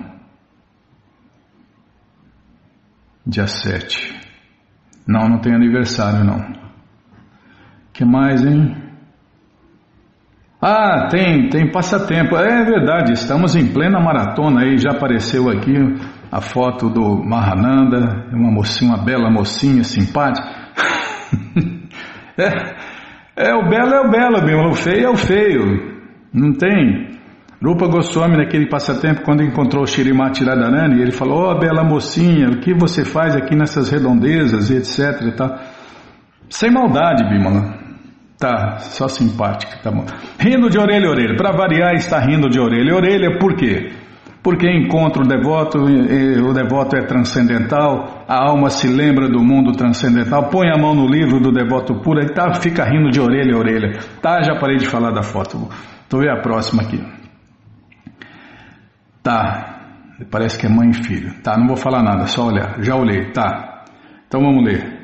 Dia 3.26 3.47
7. 3.47 4.14
Não, 5.06 5.28
não 5.28 5.38
tem 5.38 5.54
aniversário 5.54 6.25
não. 6.25 6.38
que 7.92 8.04
mais, 8.04 8.45
hein? 8.45 8.76
Ah, 10.62 11.09
tem, 11.09 11.49
tem 11.49 11.71
passatempo. 11.71 12.37
É 12.37 12.64
verdade, 12.64 13.12
estamos 13.12 13.56
em 13.56 13.73
plena 13.73 14.00
maratona 14.00 14.62
aí, 14.62 14.78
já 14.78 14.90
apareceu 14.92 15.49
aqui 15.50 15.75
a 16.30 16.40
foto 16.40 16.88
do 16.88 17.23
Mahananda, 17.25 18.28
uma 18.33 18.50
mocinha, 18.50 18.95
uma 18.95 19.04
bela 19.04 19.30
mocinha, 19.30 19.85
simpática. 19.85 20.49
é, 22.38 23.49
é, 23.49 23.54
o 23.54 23.68
belo 23.68 23.95
é 23.95 24.00
o 24.00 24.11
belo 24.11 24.45
mesmo, 24.45 24.68
o 24.71 24.75
feio 24.75 25.06
é 25.06 25.11
o 25.11 25.16
feio. 25.16 25.95
Não 26.37 26.52
tem. 26.52 27.16
Rupa 27.64 27.88
Goswami, 27.88 28.37
naquele 28.37 28.69
passatempo, 28.69 29.23
quando 29.23 29.43
encontrou 29.43 29.83
o 29.83 29.87
Shirimati 29.87 30.45
Radharani, 30.45 31.00
ele 31.00 31.11
falou, 31.11 31.50
oh 31.50 31.59
bela 31.59 31.83
mocinha, 31.83 32.50
o 32.50 32.61
que 32.61 32.75
você 32.75 33.02
faz 33.02 33.35
aqui 33.35 33.57
nessas 33.57 33.90
redondezas 33.90 34.69
e 34.69 34.76
etc 34.76 35.23
e 35.23 35.33
tal. 35.35 35.57
Sem 36.50 36.71
maldade, 36.71 37.25
Bimala. 37.25 37.75
Tá, 38.38 38.76
só 38.81 39.09
simpática, 39.09 39.78
tá 39.83 39.90
bom. 39.90 40.05
Rindo 40.38 40.69
de 40.69 40.78
orelha 40.78 41.09
a 41.09 41.11
orelha. 41.11 41.35
Para 41.35 41.57
variar, 41.57 41.95
está 41.95 42.21
rindo 42.21 42.50
de 42.50 42.61
orelha 42.61 42.93
a 42.93 42.97
orelha, 42.97 43.38
por 43.38 43.57
quê? 43.57 43.93
Porque 44.43 44.71
encontra 44.71 45.23
o 45.23 45.26
devoto, 45.26 45.78
o 45.78 46.52
devoto 46.52 46.97
é 46.97 47.07
transcendental, 47.07 48.25
a 48.28 48.47
alma 48.47 48.69
se 48.69 48.87
lembra 48.87 49.26
do 49.26 49.43
mundo 49.43 49.73
transcendental, 49.73 50.50
põe 50.50 50.69
a 50.69 50.78
mão 50.78 50.95
no 50.95 51.09
livro 51.09 51.40
do 51.40 51.50
devoto 51.50 51.95
puro 52.02 52.21
e 52.21 52.26
tá, 52.33 52.52
fica 52.61 52.85
rindo 52.85 53.11
de 53.11 53.21
orelha 53.21 53.57
a 53.57 53.59
orelha. 53.59 53.99
Tá, 54.21 54.43
já 54.43 54.55
parei 54.61 54.76
de 54.76 54.87
falar 54.87 55.11
da 55.11 55.23
foto. 55.23 55.69
Tô 56.08 56.18
ver 56.18 56.30
a 56.30 56.40
próxima 56.40 56.82
aqui. 56.82 57.02
Tá. 59.22 59.75
Parece 60.30 60.58
que 60.58 60.66
é 60.66 60.68
mãe 60.68 60.90
e 60.90 60.94
filho. 60.94 61.34
Tá, 61.42 61.58
não 61.58 61.66
vou 61.66 61.76
falar 61.76 62.02
nada, 62.02 62.26
só 62.26 62.46
olhar. 62.46 62.82
Já 62.82 62.94
olhei, 62.94 63.32
tá. 63.32 63.84
Então 64.26 64.40
vamos 64.40 64.64
ler. 64.64 64.96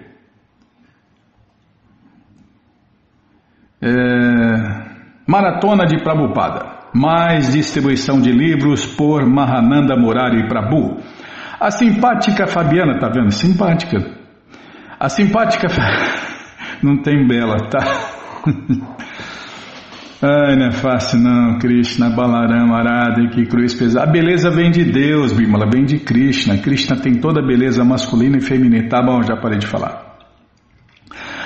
É... 3.83 3.91
Maratona 5.27 5.87
de 5.87 6.03
Prabhupada. 6.03 6.81
Mais 6.95 7.53
distribuição 7.53 8.21
de 8.21 8.31
livros 8.31 8.87
por 8.87 9.27
Mahananda 9.27 9.97
Murari 9.97 10.47
Prabhu. 10.49 10.99
A 11.59 11.71
simpática 11.71 12.47
Fabiana, 12.47 12.99
tá 12.99 13.09
vendo? 13.09 13.33
Simpática. 13.33 13.99
A 15.01 15.09
simpática. 15.09 15.67
Não 16.83 17.03
tem 17.03 17.27
bela, 17.27 17.57
tá? 17.69 17.81
Ai, 20.25 20.55
não 20.55 20.67
é 20.67 20.71
fácil 20.71 21.19
não, 21.19 21.59
Krishna, 21.59 22.09
Balaram, 22.11 22.73
Arada, 22.73 23.27
que 23.31 23.45
cruz 23.45 23.75
pesada. 23.75 24.09
A 24.09 24.13
beleza 24.13 24.51
vem 24.53 24.71
de 24.71 24.85
Deus, 24.85 25.33
Bimala, 25.33 25.69
vem 25.69 25.85
de 25.85 25.99
Krishna. 25.99 26.59
Krishna 26.59 26.97
tem 26.97 27.15
toda 27.15 27.41
a 27.41 27.45
beleza 27.45 27.83
masculina 27.83 28.39
e 28.39 28.41
feminina. 28.41 28.89
Tá 28.89 29.03
bom, 29.03 29.21
já 29.25 29.37
parei 29.37 29.59
de 29.59 29.67
falar. 29.67 30.17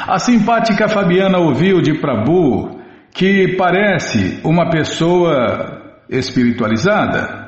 A 0.06 0.18
simpática 0.18 0.88
Fabiana 0.88 1.38
ouviu 1.38 1.80
de 1.80 1.94
Prabhu 1.98 2.78
que 3.14 3.56
parece 3.56 4.42
uma 4.44 4.68
pessoa 4.68 6.02
espiritualizada 6.10 7.46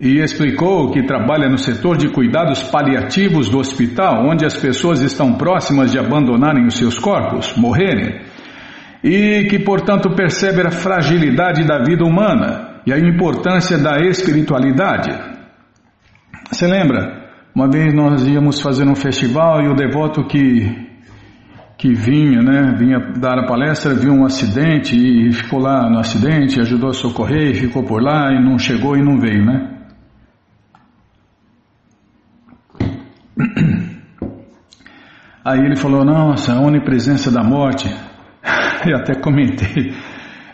e 0.00 0.18
explicou 0.18 0.90
que 0.92 1.02
trabalha 1.02 1.46
no 1.46 1.58
setor 1.58 1.98
de 1.98 2.08
cuidados 2.08 2.62
paliativos 2.62 3.50
do 3.50 3.58
hospital, 3.58 4.26
onde 4.26 4.46
as 4.46 4.56
pessoas 4.56 5.02
estão 5.02 5.34
próximas 5.34 5.92
de 5.92 5.98
abandonarem 5.98 6.66
os 6.66 6.78
seus 6.78 6.98
corpos, 6.98 7.54
morrerem 7.54 8.31
e 9.02 9.46
que, 9.48 9.58
portanto, 9.58 10.14
percebe 10.14 10.62
a 10.62 10.70
fragilidade 10.70 11.66
da 11.66 11.82
vida 11.82 12.04
humana 12.04 12.80
e 12.86 12.92
a 12.92 12.98
importância 12.98 13.76
da 13.78 13.98
espiritualidade. 14.00 15.10
Você 16.50 16.66
lembra? 16.66 17.20
Uma 17.54 17.68
vez 17.68 17.92
nós 17.92 18.26
íamos 18.26 18.60
fazer 18.60 18.86
um 18.86 18.94
festival 18.94 19.60
e 19.62 19.68
o 19.68 19.74
devoto 19.74 20.24
que, 20.26 20.88
que 21.76 21.92
vinha, 21.92 22.40
né, 22.40 22.74
vinha 22.78 22.98
dar 23.18 23.38
a 23.38 23.46
palestra, 23.46 23.94
viu 23.94 24.12
um 24.12 24.24
acidente 24.24 24.96
e 24.96 25.32
ficou 25.32 25.58
lá 25.58 25.90
no 25.90 25.98
acidente, 25.98 26.60
ajudou 26.60 26.90
a 26.90 26.94
socorrer 26.94 27.50
e 27.50 27.54
ficou 27.54 27.82
por 27.82 28.00
lá 28.02 28.32
e 28.32 28.42
não 28.42 28.58
chegou 28.58 28.96
e 28.96 29.02
não 29.02 29.18
veio, 29.18 29.44
né? 29.44 29.68
Aí 35.44 35.58
ele 35.58 35.74
falou, 35.76 36.04
nossa, 36.04 36.54
a 36.54 36.60
onipresença 36.60 37.30
da 37.30 37.42
morte. 37.42 37.92
Eu 38.86 38.96
até 38.96 39.14
comentei. 39.14 39.92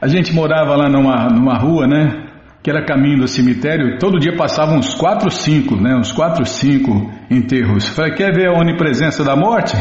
A 0.01 0.07
gente 0.07 0.35
morava 0.35 0.77
lá 0.77 0.89
numa, 0.89 1.29
numa 1.29 1.59
rua, 1.59 1.87
né? 1.87 2.27
Que 2.63 2.71
era 2.71 2.85
caminho 2.85 3.21
do 3.21 3.29
cemitério, 3.29 3.99
todo 3.99 4.19
dia 4.19 4.37
passavam 4.37 4.79
uns 4.79 4.95
quatro, 4.95 5.31
cinco, 5.31 5.77
né? 5.77 5.97
Uns 5.97 6.13
quatro, 6.13 6.45
cinco 6.45 7.11
enterros. 7.31 7.89
Falei, 7.89 8.15
quer 8.15 8.33
ver 8.33 8.49
a 8.49 8.53
onipresença 8.53 9.25
da 9.25 9.37
morte? 9.37 9.77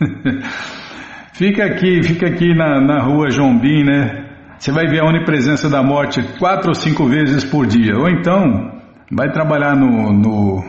fica 1.34 1.64
aqui, 1.64 2.02
fica 2.02 2.26
aqui 2.26 2.54
na, 2.54 2.80
na 2.80 3.02
rua 3.02 3.30
Jombim, 3.30 3.84
né? 3.84 4.24
Você 4.58 4.72
vai 4.72 4.86
ver 4.86 5.00
a 5.00 5.04
onipresença 5.04 5.68
da 5.70 5.82
morte 5.82 6.20
quatro 6.38 6.68
ou 6.68 6.74
cinco 6.74 7.06
vezes 7.06 7.44
por 7.44 7.66
dia. 7.66 7.96
Ou 7.96 8.08
então, 8.08 8.72
vai 9.12 9.30
trabalhar 9.30 9.76
no, 9.76 10.12
no, 10.12 10.64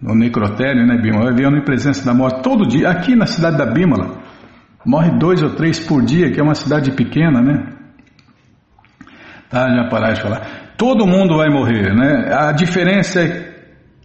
no 0.00 0.14
necrotério, 0.14 0.86
né, 0.86 0.96
Bímola? 0.96 1.24
Vai 1.24 1.34
ver 1.34 1.46
a 1.46 1.48
onipresença 1.48 2.04
da 2.04 2.14
morte 2.14 2.42
todo 2.42 2.68
dia. 2.68 2.88
Aqui 2.90 3.16
na 3.16 3.26
cidade 3.26 3.56
da 3.56 3.66
Bímola, 3.66 4.21
morre 4.84 5.10
dois 5.18 5.42
ou 5.42 5.50
três 5.50 5.78
por 5.78 6.02
dia, 6.02 6.30
que 6.30 6.40
é 6.40 6.42
uma 6.42 6.54
cidade 6.54 6.90
pequena, 6.92 7.40
né? 7.40 7.66
Tá, 9.48 9.68
já 9.68 9.88
parar 9.88 10.12
de 10.12 10.22
falar. 10.22 10.74
Todo 10.76 11.06
mundo 11.06 11.36
vai 11.36 11.50
morrer, 11.50 11.94
né? 11.94 12.34
A 12.34 12.52
diferença 12.52 13.20
é 13.20 13.52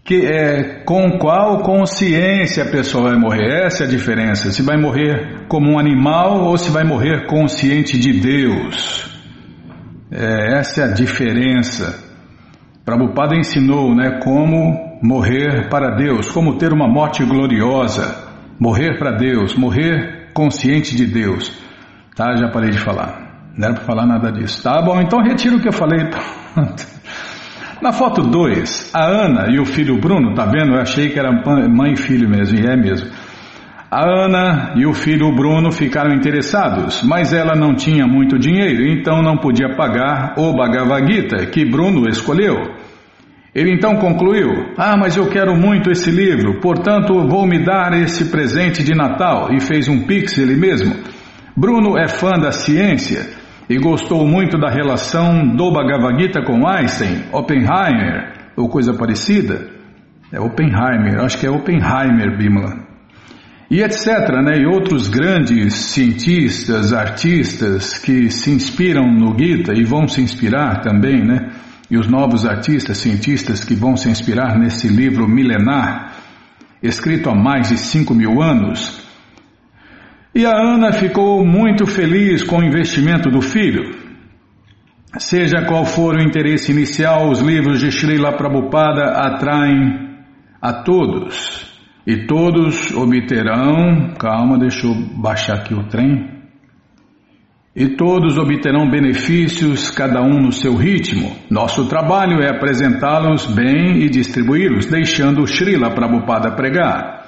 que 0.04 0.26
é 0.26 0.84
com 0.86 1.18
qual 1.18 1.60
consciência 1.60 2.64
a 2.64 2.70
pessoa 2.72 3.10
vai 3.10 3.20
morrer. 3.20 3.66
Essa 3.66 3.84
é 3.84 3.88
a 3.88 3.90
diferença. 3.90 4.52
Se 4.52 4.62
vai 4.62 4.78
morrer 4.78 5.46
como 5.50 5.72
um 5.72 5.78
animal 5.80 6.46
ou 6.46 6.58
se 6.58 6.72
vai 6.72 6.86
morrer 6.86 7.28
consciente 7.28 8.00
de 8.00 8.14
Deus. 8.14 9.10
É, 10.10 10.60
essa 10.60 10.82
é 10.82 10.84
a 10.86 10.94
diferença. 10.94 12.06
Prabhupada 12.86 13.36
ensinou 13.36 13.94
né, 13.94 14.20
como 14.24 15.00
morrer 15.04 15.68
para 15.70 15.96
Deus, 15.96 16.32
como 16.32 16.58
ter 16.58 16.72
uma 16.72 16.88
morte 16.88 17.26
gloriosa, 17.26 18.16
morrer 18.58 18.98
para 18.98 19.12
Deus, 19.12 19.56
morrer 19.56 20.17
consciente 20.38 20.96
de 20.96 21.08
Deus. 21.08 21.52
Tá, 22.16 22.36
já 22.36 22.48
parei 22.50 22.70
de 22.70 22.78
falar. 22.78 23.50
Não 23.58 23.70
era 23.70 23.74
para 23.74 23.86
falar 23.86 24.06
nada 24.06 24.32
disso. 24.32 24.62
Tá 24.62 24.80
bom, 24.84 25.02
então 25.02 25.20
retiro 25.20 25.58
o 25.58 25.60
que 25.60 25.68
eu 25.68 25.74
falei. 25.74 25.98
Na 27.82 27.92
foto 27.92 28.22
2, 28.22 28.92
a 28.94 29.06
Ana 29.06 29.48
e 29.50 29.60
o 29.60 29.66
filho 29.66 30.00
Bruno, 30.00 30.36
tá 30.36 30.46
vendo? 30.46 30.76
Eu 30.76 30.82
achei 30.82 31.10
que 31.10 31.20
era 31.20 31.32
mãe 31.32 31.94
e 31.94 31.96
filho 31.96 32.30
mesmo, 32.30 32.60
e 32.60 32.66
é 32.68 32.76
mesmo. 32.76 33.10
A 33.90 34.04
Ana 34.04 34.74
e 34.76 34.86
o 34.86 34.94
filho 34.94 35.34
Bruno 35.34 35.72
ficaram 35.72 36.14
interessados, 36.14 37.02
mas 37.04 37.34
ela 37.34 37.56
não 37.56 37.74
tinha 37.74 38.06
muito 38.06 38.38
dinheiro, 38.38 38.86
então 38.86 39.24
não 39.24 39.38
podia 39.38 39.76
pagar 39.76 40.34
o 40.38 40.54
Bhagavad 40.54 41.12
Gita 41.12 41.46
que 41.48 41.66
Bruno 41.66 42.08
escolheu. 42.10 42.77
Ele 43.58 43.74
então 43.74 43.96
concluiu: 43.96 44.72
Ah, 44.78 44.96
mas 44.96 45.18
eu 45.18 45.28
quero 45.28 45.58
muito 45.58 45.90
esse 45.90 46.12
livro, 46.12 46.60
portanto 46.62 47.28
vou 47.28 47.48
me 47.48 47.66
dar 47.66 47.92
esse 47.94 48.26
presente 48.26 48.84
de 48.84 48.94
Natal, 48.94 49.52
e 49.52 49.60
fez 49.60 49.88
um 49.88 50.06
pix 50.06 50.38
ele 50.38 50.56
mesmo. 50.56 50.94
Bruno 51.56 51.98
é 51.98 52.08
fã 52.08 52.34
da 52.34 52.52
ciência 52.52 53.26
e 53.68 53.80
gostou 53.80 54.28
muito 54.28 54.60
da 54.60 54.70
relação 54.70 55.56
do 55.56 55.72
Bhagavad 55.72 56.22
Gita 56.22 56.44
com 56.44 56.68
Einstein, 56.68 57.24
Oppenheimer, 57.34 58.32
ou 58.56 58.70
coisa 58.70 58.94
parecida. 58.94 59.68
É 60.32 60.40
Oppenheimer, 60.40 61.20
acho 61.22 61.40
que 61.40 61.48
é 61.48 61.50
Oppenheimer, 61.50 62.38
Bimala. 62.38 62.86
E 63.72 63.82
etc., 63.82 64.06
né? 64.46 64.60
E 64.60 64.68
outros 64.68 65.08
grandes 65.08 65.74
cientistas, 65.74 66.94
artistas 66.94 67.98
que 67.98 68.30
se 68.30 68.52
inspiram 68.52 69.12
no 69.12 69.36
Gita 69.36 69.74
e 69.76 69.84
vão 69.84 70.08
se 70.08 70.22
inspirar 70.22 70.82
também, 70.82 71.26
né? 71.26 71.50
E 71.90 71.98
os 71.98 72.08
novos 72.08 72.46
artistas, 72.46 72.98
cientistas 72.98 73.64
que 73.64 73.74
vão 73.74 73.96
se 73.96 74.10
inspirar 74.10 74.58
nesse 74.58 74.88
livro 74.88 75.28
milenar, 75.28 76.16
escrito 76.82 77.30
há 77.30 77.36
mais 77.36 77.70
de 77.70 77.78
5 77.78 78.14
mil 78.14 78.42
anos, 78.42 79.08
e 80.38 80.46
a 80.46 80.52
Ana 80.52 80.92
ficou 80.92 81.44
muito 81.44 81.88
feliz 81.88 82.44
com 82.44 82.60
o 82.60 82.64
investimento 82.64 83.28
do 83.28 83.42
filho. 83.42 83.90
Seja 85.18 85.66
qual 85.66 85.84
for 85.84 86.16
o 86.16 86.22
interesse 86.22 86.72
inicial, 86.72 87.32
os 87.32 87.40
livros 87.40 87.80
de 87.80 87.88
Srila 87.88 88.38
Prabhupada 88.38 89.14
atraem 89.14 90.16
a 90.62 90.84
todos. 90.84 91.76
E 92.06 92.28
todos 92.28 92.92
obterão. 92.92 94.14
Calma, 94.20 94.60
deixa 94.60 94.86
eu 94.86 94.94
baixar 95.16 95.56
aqui 95.56 95.74
o 95.74 95.88
trem. 95.88 96.37
E 97.80 97.90
todos 97.90 98.40
obterão 98.40 98.90
benefícios, 98.90 99.92
cada 99.92 100.20
um 100.24 100.42
no 100.42 100.52
seu 100.52 100.76
ritmo. 100.76 101.36
Nosso 101.48 101.88
trabalho 101.88 102.42
é 102.42 102.50
apresentá-los 102.50 103.46
bem 103.54 104.00
e 104.02 104.10
distribuí-los, 104.10 104.88
deixando 104.88 105.46
Srila 105.46 105.92
Prabhupada 105.92 106.56
pregar. 106.56 107.28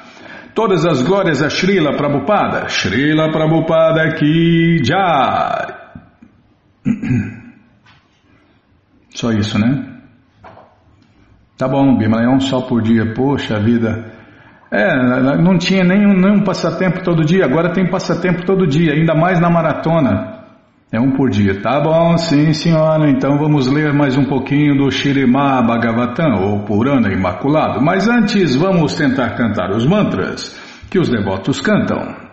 Todas 0.55 0.87
as 0.87 1.03
glórias 1.03 1.43
a 1.43 1.51
Srila 1.51 1.95
Prabhupada. 1.95 2.67
Srila 2.67 3.31
Prabhupada 3.31 4.15
ki 4.15 4.83
jai. 4.83 5.67
Só 9.13 9.31
isso, 9.31 9.59
né? 9.59 9.85
Tá 11.59 11.67
bom, 11.67 11.95
Bima, 11.95 12.23
é 12.23 12.27
um 12.27 12.39
só 12.39 12.61
por 12.61 12.81
dia. 12.81 13.13
Poxa 13.13 13.59
vida. 13.59 14.13
É, 14.71 14.95
não 15.37 15.59
tinha 15.59 15.83
nenhum, 15.83 16.13
nenhum 16.13 16.43
passatempo 16.43 17.03
todo 17.03 17.23
dia, 17.23 17.45
agora 17.45 17.71
tem 17.71 17.87
passatempo 17.89 18.45
todo 18.45 18.65
dia, 18.65 18.93
ainda 18.93 19.13
mais 19.13 19.39
na 19.39 19.49
maratona. 19.49 20.38
É 20.91 20.99
um 20.99 21.11
por 21.11 21.29
dia. 21.29 21.61
Tá 21.61 21.79
bom, 21.79 22.17
sim 22.17 22.51
senhora, 22.51 23.07
então 23.11 23.37
vamos 23.37 23.67
ler 23.67 23.93
mais 23.93 24.17
um 24.17 24.25
pouquinho 24.25 24.75
do 24.75 24.89
Shirimá 24.89 25.61
Bhagavatam, 25.61 26.41
ou 26.41 26.63
Purana 26.65 27.13
Imaculado. 27.13 27.79
Mas 27.79 28.07
antes 28.07 28.55
vamos 28.55 28.95
tentar 28.95 29.35
cantar 29.35 29.69
os 29.69 29.85
mantras 29.85 30.59
que 30.89 30.97
os 30.97 31.07
devotos 31.07 31.61
cantam. 31.61 32.29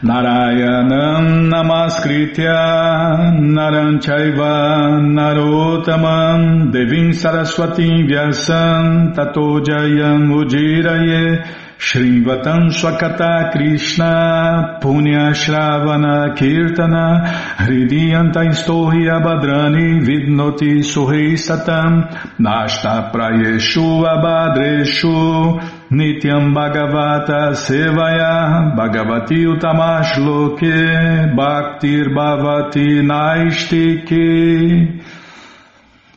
Narayanam 0.00 1.48
Namaskritya 1.48 3.32
Naranchaiva 3.34 5.00
Narotamam 5.02 6.70
Devim 6.70 7.12
Saraswatim 7.12 8.06
Vyasam 8.06 9.12
Tato 9.12 9.60
Jayam 9.66 10.30
Ujiraye 10.36 11.42
Shrivatam 11.78 12.72
Swakata 12.72 13.52
Krishna 13.52 14.80
Punya 14.82 15.30
Shravana 15.32 16.36
Kirtana 16.36 17.24
Hridiyanta 17.56 18.42
Istohi 18.50 19.06
Abhadrani 19.06 20.02
Vidnoti 20.04 20.82
Suhei 20.82 21.34
Satam 21.38 22.10
Nashta 22.40 23.12
Prayeshu 23.12 24.02
Abhadreshu 24.04 25.60
Nityam 25.92 26.52
Bhagavata 26.52 27.54
Sevaya 27.54 28.74
Bhagavati 28.76 29.46
Utamash 29.46 30.18
Loke 30.18 31.32
Bhaktir 31.38 32.08
Bhavati 32.12 33.00
Naistike 33.06 35.00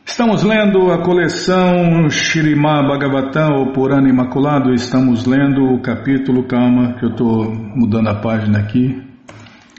Estamos 0.04 0.42
lendo 0.42 0.92
a 0.92 0.98
coleção 0.98 2.10
Shirimá 2.10 2.82
Bhagavatam, 2.82 3.54
ou 3.54 3.72
Purana 3.72 4.08
Imaculado. 4.08 4.74
Estamos 4.74 5.24
lendo 5.24 5.74
o 5.74 5.80
capítulo, 5.80 6.44
calma, 6.44 6.94
que 6.94 7.04
eu 7.04 7.10
estou 7.10 7.54
mudando 7.54 8.08
a 8.08 8.14
página 8.16 8.58
aqui. 8.58 9.00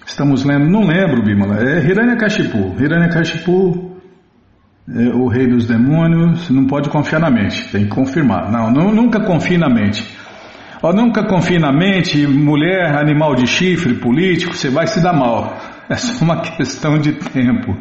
Estamos 0.05 0.43
lendo, 0.43 0.69
não 0.69 0.85
lembro, 0.87 1.23
Bimala, 1.23 1.59
é 1.61 1.85
Hiranyakashipu. 1.85 2.81
Hiranyakashipu, 2.81 3.99
é 4.89 5.09
o 5.09 5.27
rei 5.27 5.45
dos 5.47 5.67
demônios, 5.67 6.49
não 6.49 6.65
pode 6.65 6.89
confiar 6.89 7.19
na 7.19 7.29
mente, 7.29 7.69
tem 7.71 7.83
que 7.83 7.89
confirmar. 7.89 8.51
Não, 8.51 8.71
não 8.71 8.93
nunca 8.93 9.19
confie 9.19 9.57
na 9.57 9.69
mente. 9.69 10.05
Ó, 10.81 10.91
nunca 10.91 11.23
confie 11.25 11.59
na 11.59 11.71
mente, 11.71 12.25
mulher, 12.25 12.97
animal 12.97 13.35
de 13.35 13.45
chifre, 13.45 13.93
político, 13.93 14.53
você 14.55 14.69
vai 14.69 14.87
se 14.87 15.01
dar 15.01 15.13
mal. 15.13 15.57
É 15.89 15.95
só 15.95 16.23
uma 16.23 16.39
questão 16.39 16.97
de 16.97 17.11
tempo. 17.11 17.77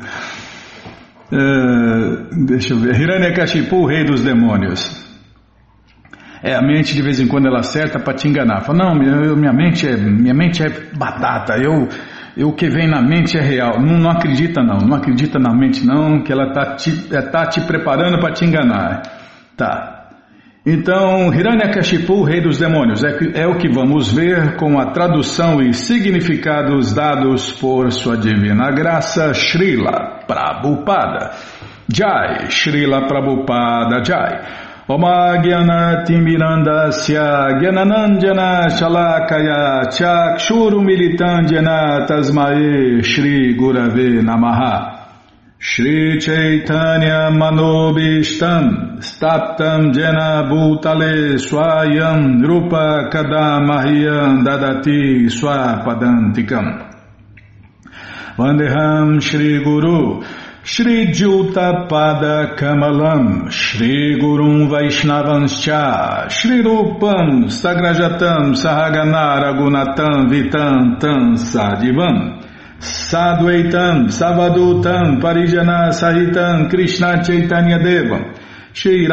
Uh, 1.33 2.45
deixa 2.45 2.75
eu 2.75 2.79
ver. 2.79 3.01
Hiranyakashipu, 3.01 3.77
o 3.77 3.87
rei 3.87 4.05
dos 4.05 4.23
demônios. 4.23 5.01
É, 6.43 6.55
a 6.55 6.61
mente 6.61 6.93
de 6.95 7.01
vez 7.01 7.19
em 7.21 7.27
quando 7.27 7.47
ela 7.47 7.61
acerta 7.61 7.99
para 7.99 8.13
te 8.13 8.29
enganar. 8.29 8.61
Fala, 8.63 8.85
não, 8.85 8.95
minha, 8.95 9.35
minha, 9.35 9.53
mente 9.53 9.89
é, 9.89 9.97
minha 9.97 10.35
mente 10.35 10.63
é 10.63 10.69
batata, 10.95 11.57
eu, 11.57 11.89
eu, 12.37 12.49
o 12.49 12.53
que 12.53 12.69
vem 12.69 12.87
na 12.87 13.01
mente 13.01 13.39
é 13.39 13.41
real. 13.41 13.81
Não, 13.81 13.99
não 13.99 14.11
acredita 14.11 14.63
não, 14.63 14.79
não 14.79 14.97
acredita 14.97 15.39
na 15.39 15.55
mente 15.55 15.87
não, 15.87 16.23
que 16.23 16.33
ela 16.33 16.49
está 16.49 16.75
te, 16.75 16.91
tá 17.31 17.47
te 17.47 17.61
preparando 17.63 18.19
para 18.19 18.35
te 18.35 18.45
enganar. 18.45 19.03
Tá. 19.57 20.02
Então, 20.65 21.35
Hiranyakashipu, 21.35 22.23
rei 22.23 22.41
dos 22.41 22.59
demônios, 22.59 23.03
é, 23.03 23.19
é, 23.35 23.49
o 23.49 23.59
que 23.59 23.69
vamos 23.69 24.13
ver 24.13 24.55
com 24.57 24.79
a 24.79 24.93
tradução 24.93 25.61
e 25.61 25.75
significados 25.75 26.95
dados 26.95 27.51
por 27.51 27.91
sua 27.91 28.17
divina 28.17 28.71
graça, 28.71 29.35
Srila 29.35 30.21
Prabhupada. 30.25 31.33
Jai, 31.93 32.49
Srila 32.49 33.09
Prabhupada 33.09 34.05
Jai. 34.05 34.41
Gyananandjana 37.61 38.71
Shalakaya 38.71 39.91
Chakshurumilitandjana 39.91 42.07
Tasmae 42.07 43.03
Shri 43.03 43.57
Gurave 43.57 44.23
Namaha 44.23 45.02
Shri 45.65 46.19
Chaitanya 46.19 47.31
Manobishtam 47.31 48.99
Staptam 48.99 49.95
Jena 49.95 50.43
Bhutale 50.51 51.39
Swayam 51.39 52.43
Rupa 52.43 53.09
Kadamahyam 53.13 54.43
Dadati 54.45 55.31
Swapadantikam. 55.31 56.67
Vandeham 58.37 59.23
Shri 59.23 59.63
Guru 59.63 60.25
Shri 60.65 61.13
Juta 61.13 61.87
Pada 61.89 62.57
Kamalam, 62.57 63.49
Shri 63.49 64.19
Gurum 64.21 64.69
Vaishnavanscha, 64.69 66.29
Shri 66.29 66.61
Rupam 66.61 67.47
Sagrajatam 67.47 68.57
Sahagana 68.57 69.55
Gunatam 69.57 70.29
Vitam 70.29 70.99
Tam 70.99 71.37
Sadivam, 71.37 72.52
Sadvaitam 72.83 74.09
Savadutam 74.11 75.21
Parijana 75.21 75.93
Sahitam 75.93 76.69
Krishna 76.69 77.23
Chaitanya 77.23 77.79
Devam, 77.79 78.37
Shri 78.73 79.07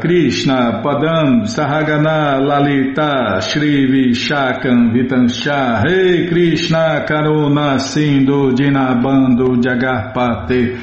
Krishna 0.00 0.80
Padam 0.80 1.42
Sahagana 1.42 2.38
Lalita 2.40 3.40
Shri 3.42 3.88
Vishakam 3.90 4.92
Vitansha 4.94 5.82
Rei 5.82 6.28
Krishna 6.28 7.04
Karuna 7.04 7.80
Sindhu 7.80 8.52
Dinabando 8.52 9.56
Jagarpate 9.60 10.78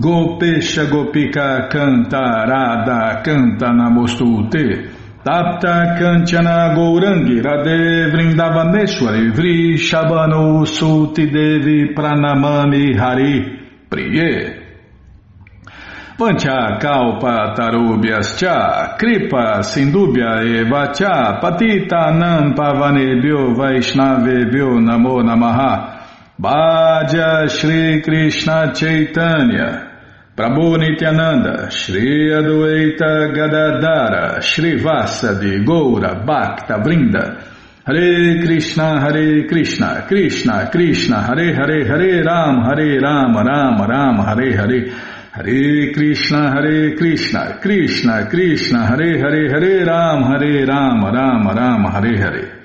Gopesha 0.00 0.86
Gopika 0.86 1.68
Canta 1.68 2.46
Radha 2.48 3.22
Canta 3.22 3.74
Namostute 3.74 4.87
Tapta 5.24 5.98
Kanchana 5.98 6.74
Gourangi 6.76 7.42
Radhe 7.42 8.08
Vrindavaneshwari 8.12 9.32
Vri 9.34 9.74
Shabano 9.76 10.64
Suti 10.64 11.26
Devi 11.26 11.92
Pranamami 11.92 12.96
Hari 12.96 13.58
Priye. 13.90 14.62
Pancha 16.16 16.78
kalpa 16.80 17.52
tarubhyascha 17.56 18.96
kripa 18.96 19.62
sindubhya 19.62 20.42
evacha 20.62 21.40
patita 21.40 22.12
nam 22.16 22.54
pavanebhyo 22.54 23.54
vaishnavebhyo 23.56 24.80
namo 24.80 25.22
namaha. 25.22 25.98
Bhaja 26.40 27.48
Shri 27.48 28.00
Krishna 28.02 28.72
Chaitanya 28.72 29.87
Prabhu 30.38 30.78
Nityananda 30.78 31.68
Shri 31.68 32.30
Adwaita 32.30 33.34
Gadadara 33.34 34.40
Shri 34.40 34.78
Vasadi 34.78 35.64
Goura 35.64 36.24
Bhakta 36.24 36.78
Vrinda 36.78 37.42
Hare 37.84 38.38
Krishna 38.44 39.00
Hare 39.00 39.48
Krishna 39.48 40.04
Krishna 40.06 40.70
Krishna 40.70 41.22
Hare 41.22 41.52
Hare 41.52 41.84
Hare 41.84 42.22
Ram 42.22 42.62
Hare 42.62 43.00
Ram 43.00 43.34
Ram 43.34 43.80
Ram 43.82 44.18
Hare 44.24 44.56
Hare 44.56 45.18
Hare 45.32 45.92
Krishna, 45.92 46.52
Hare 46.52 46.94
Krishna, 46.94 47.58
Krishna, 47.60 48.26
Krishna, 48.28 48.86
Hare 48.86 49.18
Hare, 49.18 49.50
Hare 49.50 49.84
Ram, 49.84 50.22
Hare 50.22 50.64
Ram, 50.66 51.04
Ram, 51.04 51.46
Ram, 51.48 51.84
Hare 51.84 52.16
Hare. 52.16 52.62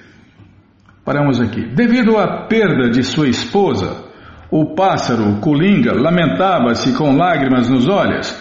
Paramos 1.04 1.40
aqui. 1.40 1.62
Devido 1.74 2.18
à 2.18 2.48
perda 2.48 2.90
de 2.90 3.04
sua 3.04 3.28
esposa, 3.28 4.13
o 4.54 4.76
pássaro 4.76 5.40
Kulinga 5.42 6.00
lamentava-se 6.00 6.96
com 6.96 7.18
lágrimas 7.18 7.68
nos 7.68 7.90
olhos. 7.90 8.38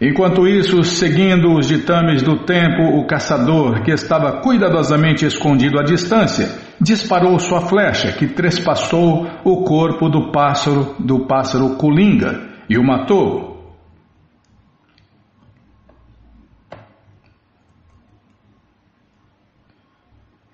Enquanto 0.00 0.46
isso, 0.46 0.84
seguindo 0.84 1.52
os 1.56 1.66
ditames 1.66 2.22
do 2.22 2.44
tempo, 2.44 2.82
o 2.96 3.04
caçador, 3.04 3.82
que 3.82 3.90
estava 3.90 4.40
cuidadosamente 4.42 5.26
escondido 5.26 5.80
à 5.80 5.82
distância, 5.82 6.48
disparou 6.80 7.36
sua 7.40 7.62
flecha, 7.62 8.12
que 8.12 8.28
trespassou 8.28 9.26
o 9.42 9.64
corpo 9.64 10.08
do 10.08 10.30
pássaro 10.30 10.94
do 11.00 11.26
pássaro 11.26 11.70
Kulinga 11.70 12.42
e 12.70 12.78
o 12.78 12.84
matou. 12.84 13.74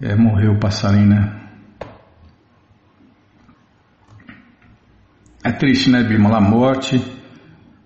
É, 0.00 0.16
morreu 0.16 0.52
o 0.52 0.58
passarinho, 0.58 1.08
né? 1.08 1.41
É 5.44 5.50
triste, 5.50 5.90
né, 5.90 6.04
Bimala? 6.04 6.38
A 6.38 6.40
morte, 6.40 7.02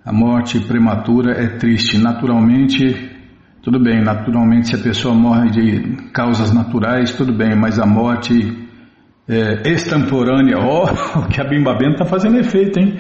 a 0.05 0.12
morte 0.12 0.61
prematura 0.61 1.33
é 1.33 1.57
triste. 1.57 1.97
Naturalmente, 1.97 3.11
tudo 3.62 3.83
bem, 3.83 4.03
naturalmente 4.03 4.69
se 4.69 4.77
a 4.77 4.79
pessoa 4.79 5.14
morre 5.14 5.51
de 5.51 6.11
causas 6.12 6.53
naturais, 6.53 7.12
tudo 7.16 7.33
bem, 7.33 7.57
mas 7.57 7.79
a 7.79 7.87
morte 7.87 8.69
é, 9.27 9.69
extemporânea, 9.71 10.59
ó, 10.59 10.85
oh, 11.16 11.23
que 11.29 11.40
a 11.40 11.45
Bimba 11.45 11.73
Bento 11.73 11.95
está 11.95 12.05
fazendo 12.05 12.38
efeito, 12.38 12.79
hein? 12.79 12.99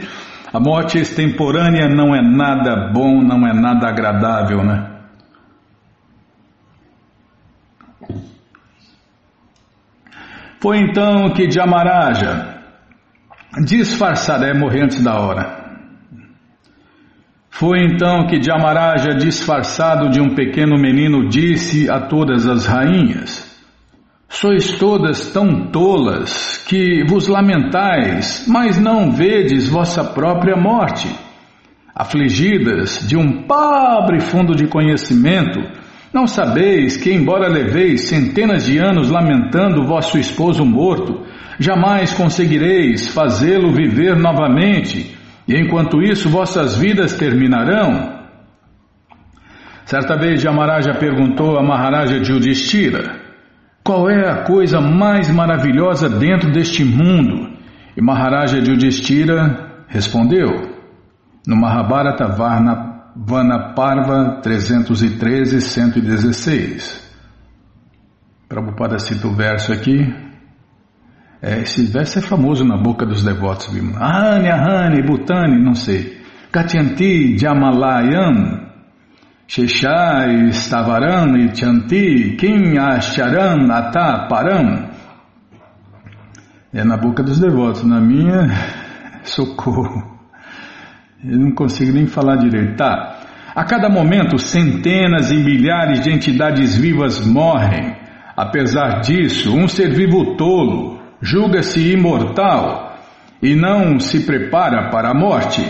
A 0.52 0.58
morte 0.58 0.98
extemporânea 0.98 1.86
não 1.88 2.14
é 2.14 2.22
nada 2.22 2.90
bom, 2.92 3.22
não 3.22 3.46
é 3.46 3.52
nada 3.52 3.88
agradável, 3.88 4.64
né? 4.64 4.92
Foi 10.60 10.78
então 10.78 11.30
que 11.34 11.50
Jamaraja, 11.50 12.55
disfarçado, 13.64 14.44
é 14.44 14.54
morrer 14.54 14.84
antes 14.84 15.02
da 15.02 15.18
hora. 15.18 15.66
Foi 17.50 17.80
então 17.80 18.26
que 18.26 18.42
Jamaraja, 18.42 19.14
disfarçado 19.14 20.10
de 20.10 20.20
um 20.20 20.34
pequeno 20.34 20.76
menino, 20.78 21.26
disse 21.28 21.88
a 21.90 22.00
todas 22.00 22.46
as 22.46 22.66
rainhas: 22.66 23.46
Sois 24.28 24.76
todas 24.76 25.30
tão 25.32 25.70
tolas 25.70 26.62
que 26.68 27.02
vos 27.08 27.28
lamentais, 27.28 28.44
mas 28.46 28.78
não 28.78 29.10
vedes 29.10 29.68
vossa 29.68 30.04
própria 30.04 30.54
morte. 30.54 31.08
Afligidas 31.94 33.08
de 33.08 33.16
um 33.16 33.44
pobre 33.44 34.20
fundo 34.20 34.54
de 34.54 34.66
conhecimento, 34.66 35.58
não 36.16 36.26
sabeis 36.26 36.96
que, 36.96 37.12
embora 37.12 37.46
leveis 37.46 38.08
centenas 38.08 38.64
de 38.64 38.78
anos 38.78 39.10
lamentando 39.10 39.84
vosso 39.84 40.16
esposo 40.18 40.64
morto, 40.64 41.26
jamais 41.60 42.14
conseguireis 42.14 43.08
fazê-lo 43.08 43.70
viver 43.70 44.16
novamente, 44.16 45.14
e 45.46 45.54
enquanto 45.54 46.00
isso 46.00 46.30
vossas 46.30 46.74
vidas 46.74 47.12
terminarão? 47.12 48.16
Certa 49.84 50.16
vez 50.16 50.40
Jamaraja 50.40 50.94
perguntou 50.94 51.58
a 51.58 51.62
Maharaja 51.62 52.16
Yudhishthira, 52.16 53.20
qual 53.84 54.08
é 54.08 54.26
a 54.26 54.42
coisa 54.42 54.80
mais 54.80 55.30
maravilhosa 55.30 56.08
dentro 56.08 56.50
deste 56.50 56.82
mundo? 56.82 57.58
E 57.94 58.00
Maharaja 58.00 58.56
Yudhishthira 58.56 59.84
respondeu, 59.86 60.76
no 61.46 61.56
Mahabharata 61.56 62.26
Varna 62.26 62.85
Vanaparva 63.18 64.40
313, 64.42 65.60
116. 65.62 67.06
Prabhupada 68.46 68.98
cita 68.98 69.26
o 69.26 69.34
verso 69.34 69.72
aqui. 69.72 70.14
É, 71.40 71.60
esse 71.60 71.86
verso 71.86 72.18
é 72.18 72.22
famoso 72.22 72.64
na 72.64 72.76
boca 72.76 73.06
dos 73.06 73.22
devotos. 73.22 73.68
Ahani, 73.96 74.48
Ahani, 74.50 75.02
Bhutani, 75.02 75.62
não 75.62 75.74
sei. 75.74 76.20
Katyanti, 76.52 77.38
Jamalayam, 77.38 78.70
Sheshai, 79.48 80.48
Stavaram, 80.52 81.36
Ichanti, 81.38 82.36
Kim 82.36 82.78
Asharam, 82.78 83.70
Ata, 83.72 84.26
Param. 84.28 84.90
É 86.72 86.84
na 86.84 86.98
boca 86.98 87.22
dos 87.22 87.40
devotos. 87.40 87.82
Na 87.82 87.98
minha, 88.00 88.48
socorro. 89.24 90.15
Eu 91.24 91.38
não 91.38 91.52
consigo 91.52 91.92
nem 91.92 92.06
falar 92.06 92.36
direito. 92.36 92.76
Tá. 92.76 93.20
A 93.54 93.64
cada 93.64 93.88
momento, 93.88 94.38
centenas 94.38 95.30
e 95.30 95.36
milhares 95.36 96.00
de 96.00 96.10
entidades 96.10 96.76
vivas 96.76 97.24
morrem. 97.26 97.96
Apesar 98.36 99.00
disso, 99.00 99.56
um 99.56 99.66
ser 99.66 99.94
vivo 99.94 100.36
tolo 100.36 101.00
julga-se 101.22 101.92
imortal 101.92 102.98
e 103.42 103.54
não 103.54 103.98
se 103.98 104.26
prepara 104.26 104.90
para 104.90 105.10
a 105.10 105.14
morte. 105.14 105.64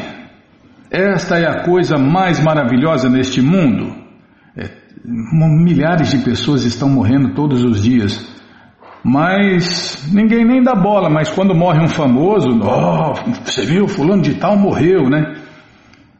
Esta 0.91 1.39
é 1.39 1.47
a 1.47 1.63
coisa 1.63 1.97
mais 1.97 2.41
maravilhosa 2.41 3.09
neste 3.09 3.41
mundo. 3.41 3.95
É, 4.57 4.69
milhares 5.05 6.11
de 6.11 6.19
pessoas 6.19 6.65
estão 6.65 6.89
morrendo 6.89 7.35
todos 7.35 7.63
os 7.63 7.83
dias. 7.83 8.36
Mas 9.09 10.05
ninguém 10.13 10.45
nem 10.45 10.61
dá 10.61 10.75
bola, 10.75 11.09
mas 11.09 11.31
quando 11.31 11.55
morre 11.55 11.81
um 11.81 11.87
famoso, 11.87 12.49
oh, 12.61 13.15
você 13.45 13.65
viu, 13.65 13.87
fulano 13.87 14.21
de 14.21 14.35
tal 14.35 14.59
morreu, 14.59 15.09
né? 15.09 15.33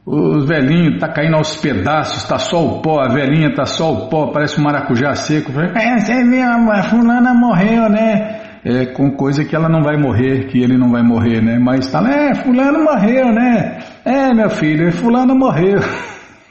O 0.07 0.47
velhinho 0.47 0.97
tá 0.97 1.09
caindo 1.09 1.35
aos 1.35 1.57
pedaços, 1.57 2.23
tá 2.29 2.39
só 2.39 2.65
o 2.65 2.81
pó, 2.81 3.01
a 3.01 3.09
velhinha 3.09 3.53
tá 3.53 3.65
só 3.65 3.93
o 3.93 4.09
pó, 4.09 4.29
parece 4.29 4.61
um 4.61 4.63
maracujá 4.63 5.13
seco. 5.17 5.51
É, 5.75 5.99
você 5.99 6.23
viu, 6.23 6.45
a 6.45 6.83
fulana 6.85 7.35
morreu, 7.35 7.89
né? 7.89 8.41
É 8.65 8.87
com 8.87 9.11
coisa 9.11 9.45
que 9.45 9.57
ela 9.57 9.69
não 9.69 9.83
vai 9.83 9.97
morrer, 9.97 10.47
que 10.47 10.63
ele 10.63 10.79
não 10.79 10.89
vai 10.89 11.03
morrer, 11.03 11.43
né? 11.43 11.59
Mas 11.59 11.91
tá, 11.91 12.01
é, 12.09 12.37
fulano 12.37 12.85
morreu, 12.85 13.33
né? 13.33 13.79
É, 14.05 14.33
meu 14.33 14.49
filho, 14.49 14.93
fulano 14.93 15.35
morreu. 15.35 15.81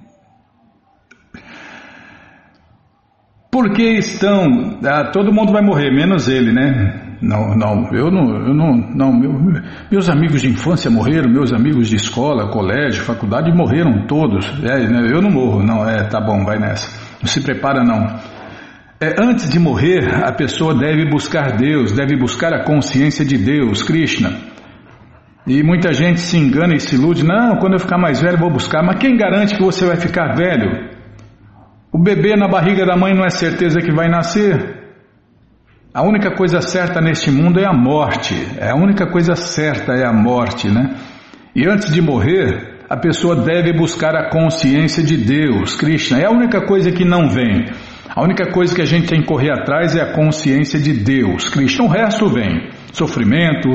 Porque 3.54 3.84
estão. 3.84 4.80
Ah, 4.84 5.12
todo 5.12 5.32
mundo 5.32 5.52
vai 5.52 5.62
morrer, 5.62 5.88
menos 5.94 6.26
ele, 6.26 6.52
né? 6.52 7.18
Não, 7.22 7.54
não, 7.54 7.88
eu 7.94 8.10
não, 8.10 8.48
eu 8.48 8.52
não, 8.52 8.74
não 8.74 9.16
meu, 9.16 9.32
meus 9.88 10.08
amigos 10.08 10.42
de 10.42 10.48
infância 10.48 10.90
morreram, 10.90 11.30
meus 11.30 11.52
amigos 11.52 11.88
de 11.88 11.94
escola, 11.94 12.50
colégio, 12.50 13.04
faculdade 13.04 13.56
morreram 13.56 14.08
todos. 14.08 14.44
É, 14.60 14.88
né, 14.88 15.08
eu 15.08 15.22
não 15.22 15.30
morro, 15.30 15.62
não, 15.62 15.88
é, 15.88 16.02
tá 16.08 16.20
bom, 16.20 16.44
vai 16.44 16.58
nessa. 16.58 16.90
Não 17.20 17.28
se 17.28 17.44
prepara 17.44 17.84
não. 17.84 18.18
É, 19.00 19.14
antes 19.22 19.48
de 19.48 19.60
morrer, 19.60 20.02
a 20.24 20.32
pessoa 20.32 20.74
deve 20.74 21.08
buscar 21.08 21.56
Deus, 21.56 21.92
deve 21.92 22.16
buscar 22.18 22.52
a 22.52 22.64
consciência 22.64 23.24
de 23.24 23.38
Deus, 23.38 23.84
Krishna. 23.84 24.32
E 25.46 25.62
muita 25.62 25.92
gente 25.92 26.18
se 26.18 26.36
engana 26.36 26.74
e 26.74 26.80
se 26.80 26.96
ilude, 26.96 27.24
não, 27.24 27.58
quando 27.60 27.74
eu 27.74 27.78
ficar 27.78 27.98
mais 27.98 28.20
velho 28.20 28.36
vou 28.36 28.50
buscar, 28.50 28.82
mas 28.82 28.98
quem 28.98 29.16
garante 29.16 29.54
que 29.54 29.62
você 29.62 29.86
vai 29.86 29.96
ficar 29.96 30.34
velho? 30.34 30.93
O 31.94 31.98
bebê 31.98 32.34
na 32.34 32.48
barriga 32.48 32.84
da 32.84 32.96
mãe 32.96 33.14
não 33.14 33.24
é 33.24 33.30
certeza 33.30 33.80
que 33.80 33.94
vai 33.94 34.08
nascer. 34.08 34.82
A 35.94 36.02
única 36.02 36.34
coisa 36.34 36.60
certa 36.60 37.00
neste 37.00 37.30
mundo 37.30 37.60
é 37.60 37.66
a 37.66 37.72
morte. 37.72 38.34
É 38.58 38.70
a 38.70 38.74
única 38.74 39.06
coisa 39.06 39.36
certa 39.36 39.92
é 39.92 40.04
a 40.04 40.12
morte, 40.12 40.68
né? 40.68 40.96
E 41.54 41.64
antes 41.68 41.94
de 41.94 42.00
morrer, 42.00 42.80
a 42.90 42.96
pessoa 42.96 43.36
deve 43.36 43.72
buscar 43.72 44.16
a 44.16 44.28
consciência 44.28 45.04
de 45.04 45.16
Deus, 45.16 45.76
Krishna. 45.76 46.18
É 46.18 46.26
a 46.26 46.32
única 46.32 46.66
coisa 46.66 46.90
que 46.90 47.04
não 47.04 47.28
vem. 47.28 47.66
A 48.08 48.24
única 48.24 48.50
coisa 48.50 48.74
que 48.74 48.82
a 48.82 48.86
gente 48.86 49.06
tem 49.06 49.20
que 49.20 49.28
correr 49.28 49.52
atrás 49.52 49.94
é 49.94 50.02
a 50.02 50.12
consciência 50.12 50.80
de 50.80 50.92
Deus, 50.94 51.48
Krishna. 51.48 51.84
O 51.84 51.88
resto 51.88 52.28
vem. 52.28 52.70
Sofrimento, 52.92 53.70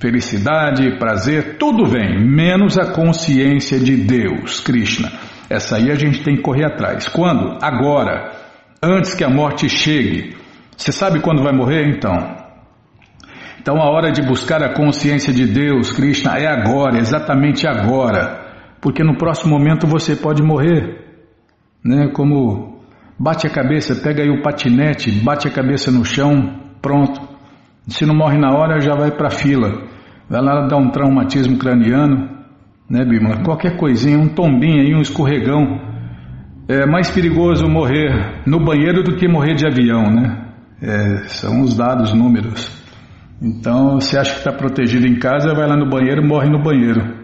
felicidade, 0.00 0.98
prazer, 0.98 1.58
tudo 1.60 1.86
vem, 1.86 2.26
menos 2.26 2.76
a 2.76 2.86
consciência 2.86 3.78
de 3.78 3.98
Deus, 3.98 4.58
Krishna. 4.58 5.12
Essa 5.52 5.76
aí 5.76 5.90
a 5.90 5.94
gente 5.94 6.24
tem 6.24 6.36
que 6.36 6.42
correr 6.42 6.64
atrás. 6.64 7.08
Quando? 7.08 7.58
Agora, 7.62 8.32
antes 8.82 9.14
que 9.14 9.22
a 9.22 9.28
morte 9.28 9.68
chegue. 9.68 10.34
Você 10.74 10.90
sabe 10.90 11.20
quando 11.20 11.42
vai 11.42 11.52
morrer? 11.52 11.86
Então. 11.88 12.14
Então 13.60 13.76
a 13.76 13.90
hora 13.90 14.10
de 14.10 14.22
buscar 14.22 14.62
a 14.62 14.72
consciência 14.72 15.30
de 15.30 15.46
Deus, 15.46 15.92
Krishna, 15.92 16.38
é 16.38 16.46
agora, 16.46 16.98
exatamente 16.98 17.66
agora. 17.66 18.40
Porque 18.80 19.04
no 19.04 19.18
próximo 19.18 19.56
momento 19.56 19.86
você 19.86 20.16
pode 20.16 20.42
morrer. 20.42 21.04
Né? 21.84 22.08
Como 22.14 22.80
bate 23.18 23.46
a 23.46 23.50
cabeça, 23.50 23.94
pega 23.94 24.22
aí 24.22 24.30
o 24.30 24.40
patinete, 24.40 25.10
bate 25.22 25.46
a 25.46 25.50
cabeça 25.50 25.90
no 25.90 26.02
chão, 26.02 26.60
pronto. 26.80 27.20
Se 27.88 28.06
não 28.06 28.14
morre 28.14 28.38
na 28.38 28.56
hora, 28.56 28.80
já 28.80 28.94
vai 28.94 29.10
para 29.10 29.26
a 29.26 29.30
fila. 29.30 29.70
Vai 30.30 30.40
lá 30.40 30.66
dar 30.66 30.78
um 30.78 30.90
traumatismo 30.90 31.58
craniano, 31.58 32.41
né, 32.88 33.04
Bímola? 33.04 33.42
Qualquer 33.42 33.76
coisinha, 33.76 34.18
um 34.18 34.28
tombinho 34.28 34.82
aí, 34.82 34.94
um 34.94 35.00
escorregão. 35.00 35.80
É 36.68 36.86
mais 36.86 37.10
perigoso 37.10 37.66
morrer 37.66 38.42
no 38.46 38.64
banheiro 38.64 39.02
do 39.02 39.16
que 39.16 39.26
morrer 39.26 39.54
de 39.54 39.66
avião, 39.66 40.10
né? 40.10 40.52
É, 40.80 41.28
são 41.28 41.60
os 41.62 41.76
dados, 41.76 42.12
números. 42.12 42.82
Então, 43.40 44.00
se 44.00 44.16
acha 44.16 44.32
que 44.32 44.38
está 44.38 44.52
protegido 44.52 45.06
em 45.06 45.18
casa, 45.18 45.54
vai 45.54 45.66
lá 45.66 45.76
no 45.76 45.88
banheiro, 45.88 46.26
morre 46.26 46.48
no 46.48 46.62
banheiro. 46.62 47.22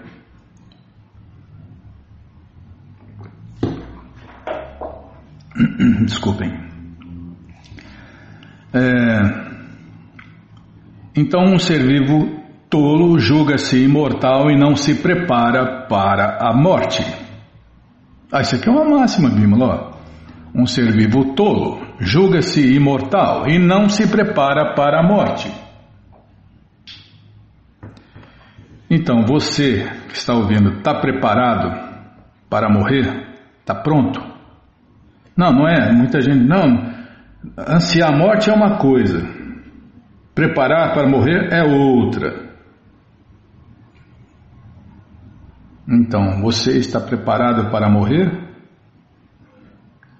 Desculpem. 6.04 6.52
É, 8.72 9.48
então, 11.16 11.42
um 11.44 11.58
ser 11.58 11.84
vivo 11.84 12.37
tolo 12.68 13.18
julga-se 13.18 13.82
imortal 13.82 14.50
e 14.50 14.56
não 14.56 14.76
se 14.76 14.96
prepara 14.96 15.86
para 15.88 16.38
a 16.40 16.54
morte. 16.54 17.02
Ah, 18.30 18.42
isso 18.42 18.56
aqui 18.56 18.68
é 18.68 18.72
uma 18.72 18.84
máxima, 18.84 19.30
Bímola. 19.30 19.98
Um 20.54 20.66
ser 20.66 20.92
vivo 20.92 21.34
tolo 21.34 21.80
julga-se 21.98 22.60
imortal 22.74 23.48
e 23.48 23.58
não 23.58 23.88
se 23.88 24.06
prepara 24.08 24.74
para 24.74 25.00
a 25.00 25.02
morte. 25.02 25.50
Então, 28.90 29.24
você 29.26 29.86
que 30.08 30.14
está 30.14 30.34
ouvindo, 30.34 30.78
está 30.78 30.94
preparado 30.94 31.88
para 32.48 32.70
morrer? 32.70 33.28
Está 33.60 33.74
pronto? 33.74 34.20
Não, 35.36 35.52
não 35.52 35.68
é. 35.68 35.92
Muita 35.92 36.20
gente, 36.20 36.44
não. 36.44 36.96
Ansiar 37.56 38.12
a 38.12 38.16
morte 38.16 38.50
é 38.50 38.52
uma 38.52 38.78
coisa, 38.78 39.22
preparar 40.34 40.92
para 40.94 41.08
morrer 41.08 41.52
é 41.52 41.62
outra. 41.62 42.47
Então, 45.88 46.42
você 46.42 46.76
está 46.78 47.00
preparado 47.00 47.70
para 47.70 47.88
morrer? 47.88 48.46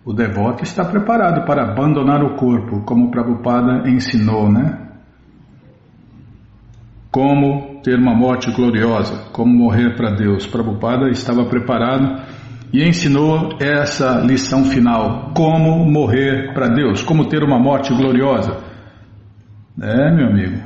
O 0.02 0.14
devoto 0.14 0.62
está 0.62 0.82
preparado 0.82 1.44
para 1.44 1.70
abandonar 1.70 2.24
o 2.24 2.34
corpo, 2.36 2.80
como 2.86 3.10
Prabhupada 3.10 3.86
ensinou, 3.90 4.50
né? 4.50 4.88
Como 7.10 7.82
ter 7.82 7.98
uma 7.98 8.14
morte 8.14 8.50
gloriosa, 8.50 9.30
como 9.32 9.52
morrer 9.52 9.94
para 9.96 10.14
Deus. 10.14 10.46
Prabhupada 10.46 11.10
estava 11.10 11.44
preparado 11.44 12.22
e 12.72 12.82
ensinou 12.82 13.58
essa 13.60 14.20
lição 14.20 14.64
final: 14.64 15.32
como 15.34 15.84
morrer 15.84 16.54
para 16.54 16.68
Deus, 16.68 17.02
como 17.02 17.28
ter 17.28 17.42
uma 17.42 17.58
morte 17.58 17.92
gloriosa. 17.94 18.56
É, 19.80 20.10
meu 20.10 20.28
amigo. 20.28 20.62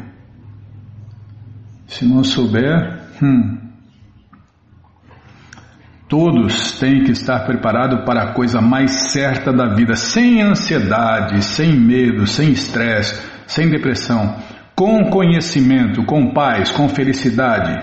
Se 1.88 2.07
não 2.07 2.23
souber, 2.23 3.01
hum, 3.21 3.62
Todos 6.12 6.79
têm 6.79 7.05
que 7.05 7.12
estar 7.12 7.46
preparados 7.46 8.05
para 8.05 8.22
a 8.22 8.33
coisa 8.35 8.61
mais 8.61 9.12
certa 9.12 9.51
da 9.51 9.75
vida, 9.75 9.94
sem 9.94 10.42
ansiedade, 10.42 11.42
sem 11.42 11.72
medo, 11.72 12.27
sem 12.27 12.51
estresse, 12.51 13.27
sem 13.46 13.70
depressão, 13.70 14.37
com 14.77 15.09
conhecimento, 15.09 16.05
com 16.05 16.35
paz, 16.35 16.70
com 16.70 16.87
felicidade. 16.87 17.83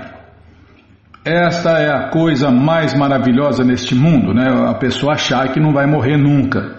Esta 1.25 1.79
é 1.79 1.89
a 1.89 2.09
coisa 2.09 2.51
mais 2.51 2.93
maravilhosa 2.93 3.63
neste 3.63 3.95
mundo, 3.95 4.31
né? 4.31 4.45
A 4.69 4.75
pessoa 4.75 5.13
achar 5.13 5.51
que 5.51 5.59
não 5.59 5.73
vai 5.73 5.87
morrer 5.87 6.15
nunca. 6.15 6.75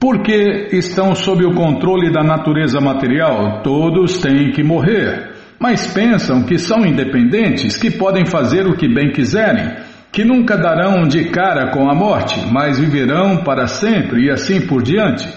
Porque 0.00 0.70
estão 0.72 1.14
sob 1.14 1.44
o 1.44 1.54
controle 1.54 2.10
da 2.10 2.24
natureza 2.24 2.80
material, 2.80 3.60
todos 3.62 4.18
têm 4.22 4.50
que 4.52 4.62
morrer, 4.62 5.30
mas 5.60 5.92
pensam 5.92 6.42
que 6.44 6.56
são 6.56 6.86
independentes, 6.86 7.76
que 7.76 7.90
podem 7.90 8.24
fazer 8.24 8.66
o 8.66 8.74
que 8.74 8.88
bem 8.88 9.12
quiserem 9.12 9.87
que 10.12 10.24
nunca 10.24 10.56
darão 10.56 11.06
de 11.06 11.30
cara 11.30 11.70
com 11.70 11.88
a 11.90 11.94
morte, 11.94 12.40
mas 12.50 12.78
viverão 12.78 13.42
para 13.44 13.66
sempre 13.66 14.26
e 14.26 14.30
assim 14.30 14.66
por 14.66 14.82
diante. 14.82 15.28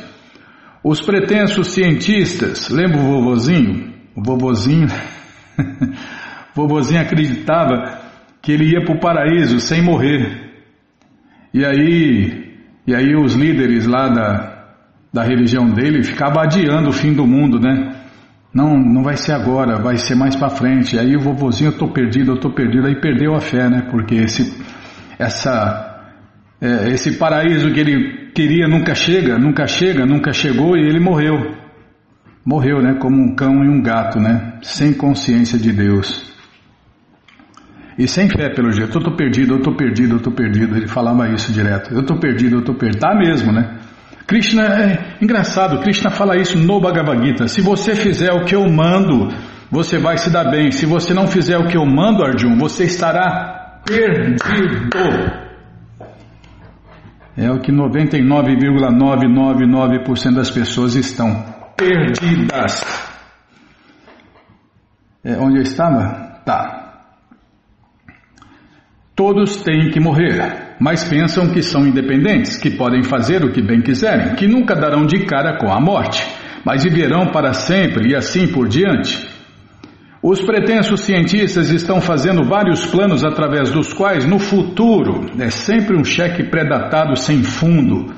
Os 0.83 1.01
pretensos 1.01 1.67
cientistas, 1.67 2.69
lembra 2.69 2.97
o 2.97 3.03
vovozinho? 3.03 3.93
O 4.15 4.23
vovozinho, 4.23 4.87
vovozinho 6.55 7.01
acreditava 7.01 7.99
que 8.41 8.51
ele 8.51 8.71
ia 8.71 8.83
para 8.83 8.95
o 8.95 8.99
paraíso 8.99 9.59
sem 9.59 9.81
morrer. 9.81 10.49
E 11.53 11.63
aí, 11.65 12.55
e 12.87 12.95
aí 12.95 13.15
os 13.15 13.35
líderes 13.35 13.85
lá 13.85 14.07
da, 14.07 14.65
da 15.13 15.23
religião 15.23 15.69
dele 15.69 16.03
ficavam 16.03 16.41
adiando 16.41 16.89
o 16.89 16.93
fim 16.93 17.13
do 17.13 17.27
mundo, 17.27 17.59
né? 17.59 18.00
Não, 18.53 18.77
não 18.77 19.01
vai 19.01 19.15
ser 19.15 19.31
agora, 19.31 19.81
vai 19.81 19.97
ser 19.97 20.15
mais 20.15 20.35
para 20.35 20.49
frente. 20.49 20.99
Aí 20.99 21.15
o 21.15 21.21
vovozinho, 21.21 21.69
eu 21.69 21.77
tô 21.77 21.87
perdido, 21.87 22.31
eu 22.31 22.37
tô 22.37 22.51
perdido. 22.51 22.85
Aí 22.85 22.99
perdeu 22.99 23.33
a 23.33 23.39
fé, 23.39 23.69
né? 23.69 23.87
Porque 23.89 24.15
esse, 24.15 24.61
essa, 25.17 26.11
é, 26.59 26.89
esse 26.89 27.17
paraíso 27.17 27.71
que 27.71 27.79
ele 27.79 28.31
queria 28.33 28.67
nunca 28.67 28.93
chega, 28.93 29.37
nunca 29.37 29.65
chega, 29.67 30.05
nunca 30.05 30.33
chegou 30.33 30.75
e 30.75 30.81
ele 30.81 30.99
morreu. 30.99 31.55
Morreu, 32.45 32.81
né? 32.81 32.95
Como 32.99 33.21
um 33.21 33.35
cão 33.35 33.63
e 33.63 33.69
um 33.69 33.81
gato, 33.81 34.19
né? 34.19 34.59
Sem 34.61 34.93
consciência 34.93 35.57
de 35.57 35.71
Deus. 35.71 36.29
E 37.97 38.07
sem 38.07 38.27
fé, 38.27 38.49
pelo 38.49 38.71
jeito. 38.71 38.97
Eu 38.97 39.03
tô 39.03 39.15
perdido, 39.15 39.55
eu 39.55 39.61
tô 39.61 39.75
perdido, 39.75 40.15
eu 40.15 40.19
tô 40.19 40.31
perdido. 40.31 40.75
Ele 40.75 40.87
falava 40.87 41.29
isso 41.29 41.53
direto. 41.53 41.93
Eu 41.93 42.03
tô 42.03 42.17
perdido, 42.17 42.57
eu 42.57 42.63
tô 42.63 42.73
perdido. 42.73 42.99
Tá 42.99 43.15
mesmo, 43.15 43.51
né? 43.51 43.77
Krishna 44.27 44.63
é 44.63 45.15
engraçado, 45.21 45.79
Krishna 45.79 46.09
fala 46.09 46.37
isso 46.37 46.57
no 46.57 46.79
Bhagavad 46.79 47.21
Gita. 47.25 47.47
Se 47.47 47.61
você 47.61 47.95
fizer 47.95 48.31
o 48.31 48.45
que 48.45 48.55
eu 48.55 48.69
mando, 48.69 49.29
você 49.69 49.97
vai 49.97 50.17
se 50.17 50.29
dar 50.29 50.51
bem. 50.51 50.71
Se 50.71 50.85
você 50.85 51.13
não 51.13 51.27
fizer 51.27 51.57
o 51.57 51.67
que 51.67 51.77
eu 51.77 51.85
mando, 51.85 52.23
Arjun, 52.23 52.57
você 52.57 52.85
estará 52.85 53.81
perdido. 53.85 54.89
É 57.37 57.49
o 57.49 57.59
que 57.59 57.71
99,999% 57.71 60.35
das 60.35 60.51
pessoas 60.51 60.95
estão 60.95 61.45
perdidas. 61.77 62.83
É 65.23 65.37
onde 65.37 65.57
eu 65.57 65.63
estava? 65.63 66.41
Tá. 66.45 66.79
Todos 69.15 69.63
têm 69.63 69.91
que 69.91 69.99
morrer 69.99 70.60
mas 70.81 71.03
pensam 71.03 71.47
que 71.49 71.61
são 71.61 71.85
independentes, 71.85 72.57
que 72.57 72.71
podem 72.71 73.03
fazer 73.03 73.45
o 73.45 73.51
que 73.51 73.61
bem 73.61 73.81
quiserem, 73.81 74.33
que 74.33 74.47
nunca 74.47 74.75
darão 74.75 75.05
de 75.05 75.25
cara 75.27 75.59
com 75.59 75.71
a 75.71 75.79
morte, 75.79 76.27
mas 76.65 76.83
viverão 76.83 77.27
para 77.27 77.53
sempre 77.53 78.09
e 78.09 78.15
assim 78.15 78.47
por 78.47 78.67
diante. 78.67 79.29
Os 80.23 80.41
pretensos 80.41 81.01
cientistas 81.01 81.69
estão 81.69 82.01
fazendo 82.01 82.43
vários 82.43 82.83
planos 82.87 83.23
através 83.23 83.71
dos 83.71 83.93
quais, 83.93 84.25
no 84.25 84.39
futuro, 84.39 85.27
é 85.39 85.51
sempre 85.51 85.95
um 85.95 86.03
cheque 86.03 86.49
pré-datado 86.49 87.15
sem 87.15 87.43
fundo. 87.43 88.11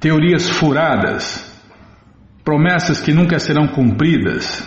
teorias 0.00 0.48
furadas, 0.48 1.54
promessas 2.42 2.98
que 2.98 3.12
nunca 3.12 3.38
serão 3.38 3.68
cumpridas. 3.68 4.66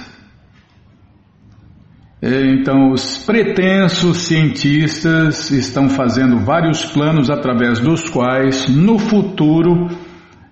É, 2.26 2.54
então, 2.54 2.92
os 2.92 3.18
pretensos 3.18 4.20
cientistas 4.20 5.52
estão 5.52 5.90
fazendo 5.90 6.40
vários 6.40 6.86
planos 6.86 7.30
através 7.30 7.82
dos 7.82 8.08
quais, 8.08 8.70
no 8.70 8.98
futuro, 8.98 9.90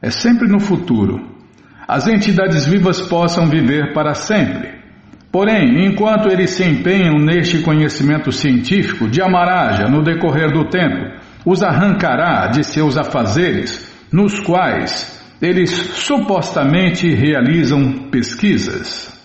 é 0.02 0.10
sempre 0.10 0.50
no 0.50 0.60
futuro, 0.60 1.32
as 1.88 2.08
entidades 2.08 2.66
vivas 2.66 3.00
possam 3.00 3.48
viver 3.48 3.94
para 3.94 4.14
sempre. 4.14 4.82
Porém, 5.32 5.86
enquanto 5.86 6.28
eles 6.28 6.50
se 6.50 6.66
empenham 6.66 7.18
neste 7.18 7.60
conhecimento 7.60 8.34
científico, 8.34 9.08
de 9.08 9.22
Amaraja, 9.22 9.88
no 9.88 10.04
decorrer 10.04 10.52
do 10.52 10.66
tempo, 10.66 11.22
os 11.46 11.64
arrancará 11.64 12.48
de 12.48 12.66
seus 12.66 12.98
afazeres, 12.98 13.90
nos 14.12 14.42
quais 14.42 15.24
eles 15.42 15.70
supostamente 15.72 17.08
realizam 17.16 18.10
pesquisas. 18.12 19.21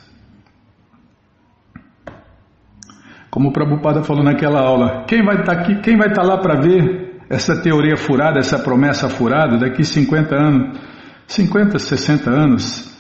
Como 3.37 3.51
o 3.51 3.53
Prabhupada 3.53 4.03
falou 4.03 4.25
naquela 4.25 4.63
aula, 4.63 5.05
quem 5.07 5.23
vai 5.23 5.41
estar 5.41 5.57
tá 5.57 5.61
aqui, 5.61 5.75
quem 5.83 5.99
vai 5.99 6.09
estar 6.09 6.23
tá 6.23 6.27
lá 6.27 6.39
para 6.39 6.59
ver 6.59 7.21
essa 7.29 7.55
teoria 7.61 7.95
furada, 7.95 8.39
essa 8.39 8.59
promessa 8.59 9.11
furada 9.11 9.59
daqui 9.59 9.85
50 9.85 10.35
anos, 10.35 10.81
50, 11.27 11.79
60 11.79 12.31
anos, 12.31 12.99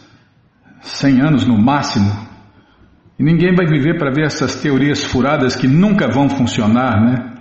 100 0.83 1.22
anos 1.22 1.46
no 1.46 1.57
máximo? 1.57 2.12
E 3.18 3.25
ninguém 3.25 3.55
vai 3.55 3.64
viver 3.64 3.96
para 3.96 4.11
ver 4.11 4.27
essas 4.27 4.57
teorias 4.57 5.03
furadas 5.05 5.57
que 5.57 5.66
nunca 5.66 6.07
vão 6.07 6.29
funcionar, 6.29 7.01
né? 7.01 7.33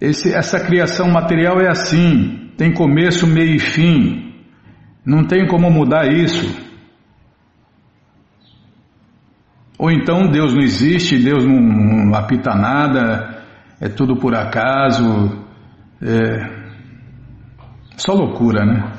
Esse, 0.00 0.32
essa 0.32 0.60
criação 0.60 1.10
material 1.10 1.60
é 1.60 1.68
assim, 1.68 2.52
tem 2.56 2.72
começo, 2.72 3.26
meio 3.26 3.56
e 3.56 3.58
fim. 3.58 4.32
Não 5.04 5.24
tem 5.24 5.48
como 5.48 5.68
mudar 5.68 6.06
isso. 6.06 6.46
Ou 9.78 9.90
então 9.90 10.30
Deus 10.30 10.54
não 10.54 10.62
existe, 10.62 11.18
Deus 11.18 11.44
não, 11.44 11.60
não 11.60 12.14
apita 12.14 12.54
nada, 12.54 13.42
é 13.80 13.88
tudo 13.88 14.16
por 14.16 14.34
acaso. 14.34 15.44
É 16.02 16.56
só 17.96 18.12
loucura, 18.12 18.64
né? 18.64 18.92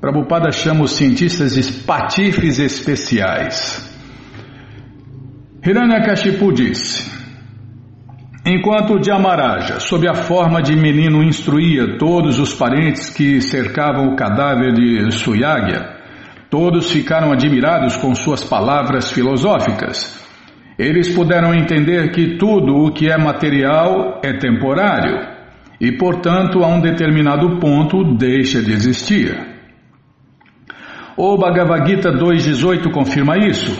Prabhupada 0.00 0.50
chama 0.50 0.84
os 0.84 0.92
cientistas 0.92 1.54
de 1.54 1.84
patifes 1.84 2.58
especiais. 2.58 3.86
Hiranyakashipu 5.62 6.50
disse: 6.52 7.10
Enquanto 8.46 8.98
Dhyamaraja, 8.98 9.78
sob 9.78 10.08
a 10.08 10.14
forma 10.14 10.62
de 10.62 10.74
menino, 10.74 11.22
instruía 11.22 11.98
todos 11.98 12.38
os 12.38 12.54
parentes 12.54 13.10
que 13.10 13.42
cercavam 13.42 14.08
o 14.08 14.16
cadáver 14.16 14.72
de 14.72 15.10
Suyagya, 15.12 15.99
todos 16.50 16.90
ficaram 16.90 17.32
admirados 17.32 17.96
com 17.96 18.14
suas 18.14 18.42
palavras 18.42 19.10
filosóficas. 19.12 20.20
Eles 20.76 21.14
puderam 21.14 21.54
entender 21.54 22.10
que 22.10 22.36
tudo 22.36 22.74
o 22.74 22.92
que 22.92 23.08
é 23.08 23.16
material 23.16 24.20
é 24.22 24.32
temporário 24.32 25.28
e, 25.80 25.92
portanto, 25.92 26.64
a 26.64 26.66
um 26.66 26.80
determinado 26.80 27.58
ponto 27.60 28.16
deixa 28.16 28.60
de 28.62 28.72
existir. 28.72 29.34
O 31.16 31.36
Bhagavad 31.36 31.86
Gita 31.86 32.10
2.18 32.10 32.90
confirma 32.90 33.36
isso. 33.38 33.78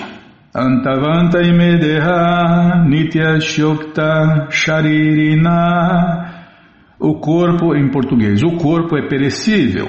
Antavanta 0.54 1.40
imedeha 1.42 2.84
nitya 2.86 3.40
shokta 3.40 4.48
sharirina. 4.50 6.28
O 6.98 7.14
corpo, 7.14 7.74
em 7.74 7.88
português, 7.90 8.42
o 8.42 8.56
corpo 8.56 8.96
é 8.98 9.08
perecível, 9.08 9.88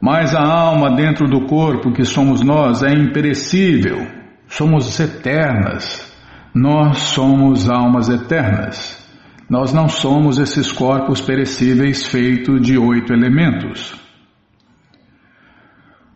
mas 0.00 0.34
a 0.34 0.42
alma 0.42 0.96
dentro 0.96 1.28
do 1.28 1.46
corpo, 1.46 1.92
que 1.92 2.04
somos 2.04 2.40
nós, 2.42 2.82
é 2.82 2.90
imperecível. 2.90 4.06
Somos 4.48 4.98
eternas. 4.98 6.10
Nós 6.54 6.98
somos 6.98 7.68
almas 7.68 8.08
eternas. 8.08 8.98
Nós 9.48 9.72
não 9.72 9.88
somos 9.88 10.38
esses 10.38 10.72
corpos 10.72 11.20
perecíveis 11.20 12.06
feitos 12.06 12.62
de 12.62 12.78
oito 12.78 13.12
elementos. 13.12 13.94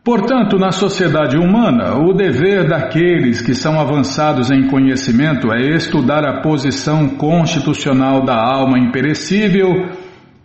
Portanto, 0.02 0.58
na 0.58 0.70
sociedade 0.70 1.36
humana, 1.36 1.96
o 1.96 2.12
dever 2.12 2.68
daqueles 2.68 3.40
que 3.40 3.54
são 3.54 3.80
avançados 3.80 4.50
em 4.50 4.68
conhecimento 4.68 5.50
é 5.52 5.74
estudar 5.74 6.24
a 6.24 6.42
posição 6.42 7.08
constitucional 7.08 8.22
da 8.22 8.36
alma 8.36 8.78
imperecível 8.78 9.72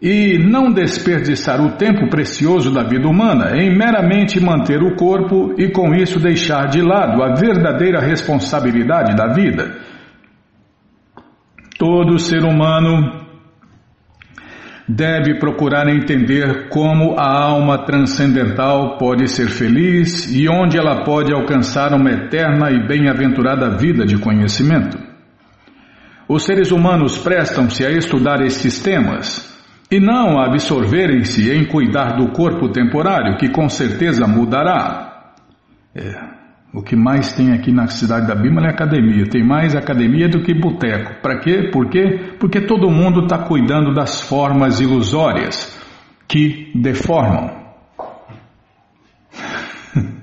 e 0.02 0.38
não 0.38 0.72
desperdiçar 0.72 1.62
o 1.62 1.74
tempo 1.74 2.10
precioso 2.10 2.74
da 2.74 2.84
vida 2.84 3.08
humana 3.08 3.58
em 3.58 3.76
meramente 3.76 4.40
manter 4.40 4.82
o 4.82 4.96
corpo 4.96 5.54
e 5.58 5.70
com 5.72 5.94
isso 5.94 6.20
deixar 6.20 6.68
de 6.68 6.82
lado 6.82 7.22
a 7.22 7.36
verdadeira 7.36 8.00
responsabilidade 8.00 9.14
da 9.16 9.34
vida. 9.34 9.78
Todo 11.78 12.18
ser 12.18 12.44
humano 12.46 13.28
deve 14.88 15.38
procurar 15.38 15.88
entender 15.90 16.70
como 16.70 17.16
a 17.20 17.44
alma 17.44 17.86
transcendental 17.86 18.98
pode 18.98 19.28
ser 19.28 19.50
feliz 19.50 20.34
e 20.34 20.48
onde 20.50 20.78
ela 20.78 21.04
pode 21.04 21.34
alcançar 21.34 21.94
uma 21.94 22.10
eterna 22.10 22.72
e 22.72 22.88
bem-aventurada 22.88 23.78
vida 23.78 24.06
de 24.06 24.18
conhecimento. 24.18 24.98
Os 26.28 26.44
seres 26.44 26.72
humanos 26.72 27.18
prestam-se 27.18 27.86
a 27.86 27.92
estudar 27.92 28.42
estes 28.42 28.82
temas 28.82 29.59
e 29.91 29.99
não 29.99 30.39
absorverem-se 30.39 31.52
em 31.52 31.65
cuidar 31.65 32.15
do 32.15 32.32
corpo 32.32 32.69
temporário, 32.69 33.38
que 33.38 33.49
com 33.49 33.67
certeza 33.67 34.28
mudará. 34.28 35.34
É. 35.95 36.39
O 36.71 36.84
que 36.84 36.95
mais 36.95 37.34
tem 37.34 37.52
aqui 37.52 37.71
na 37.71 37.88
cidade 37.88 38.28
da 38.28 38.36
Bíblia 38.36 38.67
é 38.67 38.69
academia. 38.69 39.25
Tem 39.25 39.43
mais 39.43 39.75
academia 39.75 40.30
do 40.30 40.43
que 40.43 40.54
boteco. 40.54 41.19
Para 41.19 41.39
quê? 41.39 41.71
Por 41.73 41.89
quê? 41.89 42.36
Porque 42.39 42.62
todo 42.62 42.91
mundo 42.91 43.23
está 43.23 43.39
cuidando 43.39 43.91
das 43.91 44.21
formas 44.21 44.80
ilusórias 44.80 45.75
que 46.28 46.71
deformam. 46.75 47.58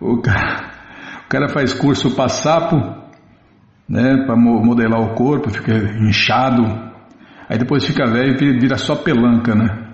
o, 0.00 0.16
cara, 0.22 0.70
o 1.26 1.28
cara 1.28 1.50
faz 1.50 1.74
curso 1.74 2.16
para 2.16 2.30
sapo, 2.30 2.76
né, 3.86 4.24
para 4.24 4.34
modelar 4.34 5.02
o 5.02 5.14
corpo, 5.14 5.50
fica 5.50 5.74
inchado. 6.00 6.87
Aí 7.48 7.58
depois 7.58 7.84
fica 7.84 8.04
velho 8.04 8.36
e 8.42 8.58
vira 8.58 8.76
só 8.76 8.96
pelanca, 8.96 9.54
né? 9.54 9.88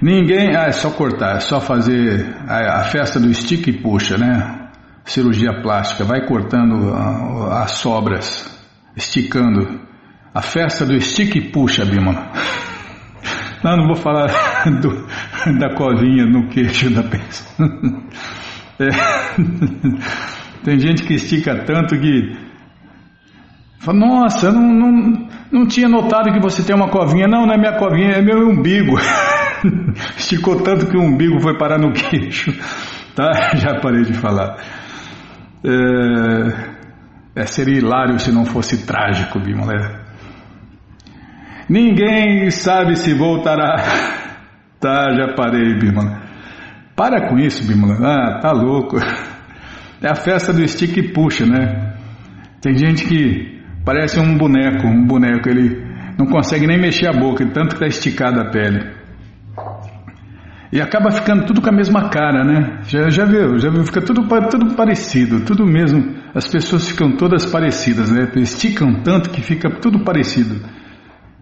Ninguém, 0.00 0.56
ah, 0.56 0.64
é 0.64 0.72
só 0.72 0.90
cortar, 0.90 1.36
é 1.36 1.40
só 1.40 1.60
fazer 1.60 2.34
a, 2.48 2.80
a 2.80 2.84
festa 2.84 3.20
do 3.20 3.32
stick 3.34 3.66
e 3.68 3.82
puxa, 3.82 4.16
né? 4.16 4.70
Cirurgia 5.04 5.60
plástica, 5.60 6.04
vai 6.04 6.26
cortando 6.26 6.94
as 7.52 7.72
sobras, 7.72 8.48
esticando. 8.96 9.80
A 10.32 10.40
festa 10.40 10.86
do 10.86 10.98
stick 11.00 11.36
e 11.36 11.50
puxa, 11.50 11.84
Bimala. 11.84 12.32
Não, 13.62 13.76
não 13.76 13.88
vou 13.88 13.96
falar 13.96 14.28
do, 14.80 15.06
da 15.58 15.74
covinha 15.74 16.24
no 16.24 16.48
queixo 16.48 16.88
da 16.90 17.02
pessoa. 17.02 17.68
É. 18.82 18.88
Tem 20.64 20.78
gente 20.78 21.02
que 21.02 21.12
estica 21.12 21.64
tanto 21.66 22.00
que 22.00 22.34
fala, 23.78 23.98
nossa, 23.98 24.50
não, 24.50 24.62
não, 24.62 25.19
não 25.50 25.66
tinha 25.66 25.88
notado 25.88 26.32
que 26.32 26.40
você 26.40 26.62
tem 26.62 26.74
uma 26.74 26.88
covinha. 26.88 27.26
Não, 27.26 27.46
não 27.46 27.54
é 27.54 27.58
minha 27.58 27.76
covinha, 27.76 28.12
é 28.12 28.22
meu 28.22 28.48
umbigo. 28.48 28.96
Esticou 30.16 30.62
tanto 30.62 30.86
que 30.86 30.96
o 30.96 31.02
umbigo 31.02 31.40
foi 31.40 31.58
parar 31.58 31.78
no 31.78 31.92
queixo. 31.92 32.52
Tá? 33.14 33.30
Já 33.56 33.80
parei 33.80 34.02
de 34.02 34.14
falar. 34.14 34.56
É, 35.64 37.42
é, 37.42 37.46
seria 37.46 37.78
hilário 37.78 38.18
se 38.18 38.32
não 38.32 38.44
fosse 38.44 38.86
trágico, 38.86 39.38
Bimolé. 39.38 40.00
Ninguém 41.68 42.50
sabe 42.50 42.96
se 42.96 43.14
voltará. 43.14 43.76
Tá, 44.80 45.12
já 45.14 45.34
parei, 45.34 45.78
Bimolé. 45.78 46.18
Para 46.96 47.28
com 47.28 47.38
isso, 47.38 47.68
Bimolé. 47.68 47.98
Ah, 48.02 48.38
tá 48.40 48.50
louco. 48.50 48.96
É 50.00 50.08
a 50.08 50.14
festa 50.14 50.54
do 50.54 50.66
stick 50.66 50.96
e 50.96 51.12
puxa, 51.12 51.44
né? 51.44 51.96
Tem 52.62 52.74
gente 52.78 53.04
que 53.04 53.59
parece 53.84 54.18
um 54.20 54.36
boneco, 54.36 54.86
um 54.86 55.06
boneco, 55.06 55.48
ele 55.48 55.82
não 56.18 56.26
consegue 56.26 56.66
nem 56.66 56.78
mexer 56.78 57.08
a 57.08 57.12
boca, 57.12 57.44
tanto 57.46 57.76
que 57.76 57.84
está 57.84 57.86
esticada 57.86 58.42
a 58.42 58.50
pele. 58.50 59.00
E 60.72 60.80
acaba 60.80 61.10
ficando 61.10 61.46
tudo 61.46 61.60
com 61.60 61.68
a 61.68 61.72
mesma 61.72 62.10
cara, 62.10 62.44
né? 62.44 62.78
Já, 62.84 63.08
já 63.08 63.24
viu, 63.24 63.58
já 63.58 63.70
viu, 63.70 63.82
fica 63.84 64.00
tudo, 64.00 64.22
tudo 64.48 64.74
parecido, 64.76 65.40
tudo 65.40 65.66
mesmo. 65.66 66.14
As 66.32 66.46
pessoas 66.46 66.88
ficam 66.88 67.16
todas 67.16 67.44
parecidas, 67.44 68.12
né? 68.12 68.30
Esticam 68.36 69.02
tanto 69.02 69.30
que 69.30 69.42
fica 69.42 69.68
tudo 69.68 70.04
parecido. 70.04 70.60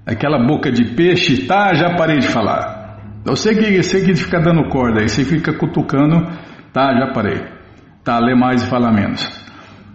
Aquela 0.06 0.38
boca 0.46 0.72
de 0.72 0.94
peixe, 0.94 1.46
tá, 1.46 1.74
já 1.74 1.94
parei 1.94 2.20
de 2.20 2.28
falar. 2.28 3.00
Eu 3.26 3.36
sei 3.36 3.54
que, 3.54 3.74
eu 3.74 3.82
sei 3.82 4.02
que 4.02 4.14
fica 4.14 4.40
dando 4.40 4.66
corda, 4.70 5.00
aí 5.02 5.08
você 5.10 5.22
fica 5.22 5.52
cutucando, 5.52 6.26
tá, 6.72 6.94
já 6.98 7.12
parei. 7.12 7.42
Tá, 8.02 8.18
lê 8.18 8.34
mais 8.34 8.62
e 8.62 8.66
fala 8.66 8.90
menos. 8.90 9.28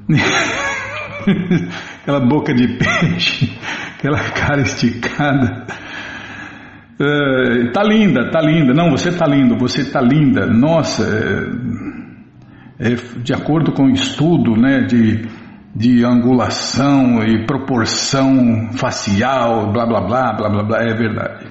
aquela 2.04 2.20
boca 2.20 2.54
de 2.54 2.68
peixe, 2.78 3.58
aquela 3.98 4.20
cara 4.20 4.62
esticada. 4.62 5.66
Uh, 7.00 7.72
tá 7.72 7.82
linda, 7.82 8.30
tá 8.30 8.42
linda. 8.42 8.74
Não, 8.74 8.92
você 8.92 9.12
tá 9.12 9.26
lindo, 9.26 9.58
você 9.58 9.90
tá 9.90 10.02
linda. 10.02 10.46
Nossa, 10.46 11.04
é, 12.80 12.92
é, 12.92 12.96
de 13.24 13.34
acordo 13.34 13.72
com 13.72 13.86
o 13.86 13.92
estudo, 13.92 14.56
né, 14.56 14.82
de, 14.82 15.26
de 15.74 16.04
angulação 16.06 17.24
e 17.24 17.46
proporção 17.46 18.74
facial, 18.74 19.72
blá 19.72 19.86
blá 19.86 20.02
blá, 20.02 20.34
blá 20.34 20.50
blá 20.50 20.64
blá, 20.64 20.84
é 20.84 20.94
verdade. 20.94 21.48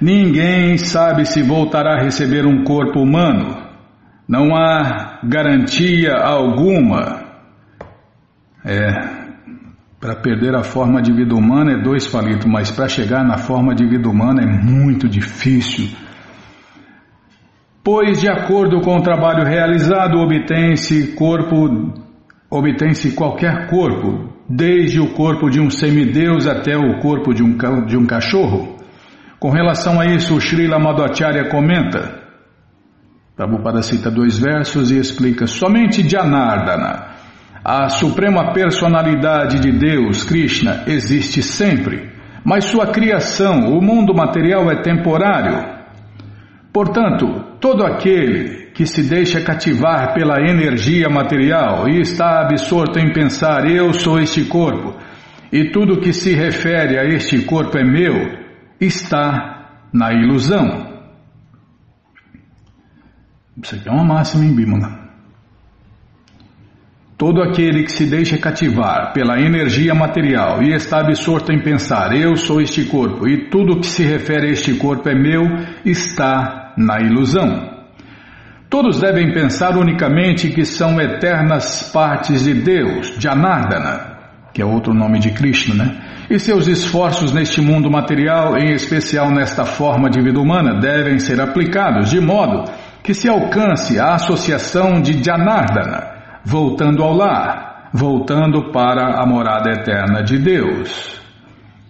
Ninguém 0.00 0.76
sabe 0.76 1.24
se 1.24 1.42
voltará 1.42 1.94
a 1.94 2.02
receber 2.02 2.46
um 2.46 2.64
corpo 2.64 3.00
humano. 3.00 3.64
Não 4.28 4.54
há 4.54 5.20
garantia 5.24 6.12
alguma. 6.12 7.25
É, 8.68 9.26
para 10.00 10.16
perder 10.16 10.56
a 10.56 10.64
forma 10.64 11.00
de 11.00 11.12
vida 11.12 11.36
humana 11.36 11.74
é 11.74 11.82
dois 11.82 12.08
palitos, 12.08 12.46
mas 12.46 12.68
para 12.68 12.88
chegar 12.88 13.24
na 13.24 13.38
forma 13.38 13.72
de 13.76 13.86
vida 13.86 14.08
humana 14.08 14.42
é 14.42 14.46
muito 14.46 15.08
difícil. 15.08 15.88
Pois, 17.84 18.20
de 18.20 18.28
acordo 18.28 18.80
com 18.80 18.96
o 18.96 19.02
trabalho 19.02 19.44
realizado, 19.44 20.18
obtém-se 20.18 21.14
corpo, 21.14 21.94
obtém-se 22.50 23.12
qualquer 23.12 23.68
corpo, 23.68 24.32
desde 24.48 24.98
o 24.98 25.14
corpo 25.14 25.48
de 25.48 25.60
um 25.60 25.70
semideus 25.70 26.48
até 26.48 26.76
o 26.76 26.98
corpo 26.98 27.32
de 27.32 27.44
um, 27.44 27.56
de 27.86 27.96
um 27.96 28.04
cachorro. 28.04 28.76
Com 29.38 29.50
relação 29.50 30.00
a 30.00 30.06
isso, 30.06 30.34
o 30.34 30.40
Srila 30.40 30.80
Madhacharya 30.80 31.48
comenta. 31.48 32.20
Prabhupada 33.36 33.80
cita 33.82 34.10
dois 34.10 34.36
versos 34.38 34.90
e 34.90 34.98
explica: 34.98 35.46
somente 35.46 36.08
Janardana 36.08 37.15
a 37.68 37.88
suprema 37.88 38.52
personalidade 38.52 39.58
de 39.58 39.72
Deus, 39.72 40.22
Krishna, 40.22 40.84
existe 40.86 41.42
sempre, 41.42 42.12
mas 42.44 42.66
sua 42.66 42.92
criação, 42.92 43.76
o 43.76 43.82
mundo 43.82 44.14
material, 44.14 44.70
é 44.70 44.82
temporário. 44.82 45.66
Portanto, 46.72 47.56
todo 47.60 47.84
aquele 47.84 48.66
que 48.66 48.86
se 48.86 49.02
deixa 49.02 49.40
cativar 49.40 50.14
pela 50.14 50.38
energia 50.48 51.08
material 51.08 51.88
e 51.88 52.02
está 52.02 52.42
absorto 52.42 53.00
em 53.00 53.12
pensar 53.12 53.68
eu 53.68 53.92
sou 53.92 54.20
este 54.20 54.44
corpo 54.44 54.94
e 55.52 55.72
tudo 55.72 56.00
que 56.00 56.12
se 56.12 56.34
refere 56.34 56.96
a 56.96 57.04
este 57.04 57.42
corpo 57.46 57.76
é 57.76 57.82
meu, 57.82 58.14
está 58.80 59.88
na 59.92 60.12
ilusão. 60.12 60.86
Isso 63.60 63.74
aqui 63.74 63.88
é 63.88 63.92
uma 63.92 64.04
máxima 64.04 64.44
em 64.44 64.54
Bímola. 64.54 65.05
Todo 67.18 67.40
aquele 67.40 67.84
que 67.84 67.92
se 67.92 68.04
deixa 68.04 68.36
cativar 68.36 69.14
pela 69.14 69.40
energia 69.40 69.94
material 69.94 70.62
e 70.62 70.74
está 70.74 71.00
absorto 71.00 71.50
em 71.50 71.62
pensar 71.62 72.14
eu 72.14 72.36
sou 72.36 72.60
este 72.60 72.84
corpo 72.84 73.26
e 73.26 73.48
tudo 73.48 73.80
que 73.80 73.86
se 73.86 74.04
refere 74.04 74.48
a 74.48 74.50
este 74.50 74.74
corpo 74.74 75.08
é 75.08 75.14
meu, 75.14 75.42
está 75.82 76.74
na 76.76 77.00
ilusão. 77.00 77.74
Todos 78.68 79.00
devem 79.00 79.32
pensar 79.32 79.78
unicamente 79.78 80.50
que 80.50 80.66
são 80.66 81.00
eternas 81.00 81.90
partes 81.90 82.44
de 82.44 82.52
Deus, 82.52 83.14
Janardana, 83.18 84.18
que 84.52 84.60
é 84.60 84.66
outro 84.66 84.92
nome 84.92 85.18
de 85.18 85.30
Krishna, 85.30 85.84
né? 85.84 85.96
E 86.28 86.38
seus 86.38 86.68
esforços 86.68 87.32
neste 87.32 87.62
mundo 87.62 87.90
material, 87.90 88.58
em 88.58 88.72
especial 88.72 89.30
nesta 89.30 89.64
forma 89.64 90.10
de 90.10 90.20
vida 90.20 90.38
humana, 90.38 90.78
devem 90.80 91.18
ser 91.18 91.40
aplicados 91.40 92.10
de 92.10 92.20
modo 92.20 92.70
que 93.02 93.14
se 93.14 93.26
alcance 93.26 93.98
a 93.98 94.16
associação 94.16 95.00
de 95.00 95.24
Janardana 95.24 96.15
voltando 96.46 97.02
ao 97.02 97.12
lar, 97.12 97.90
voltando 97.92 98.70
para 98.70 99.20
a 99.20 99.26
morada 99.26 99.68
eterna 99.68 100.22
de 100.22 100.38
Deus, 100.38 101.20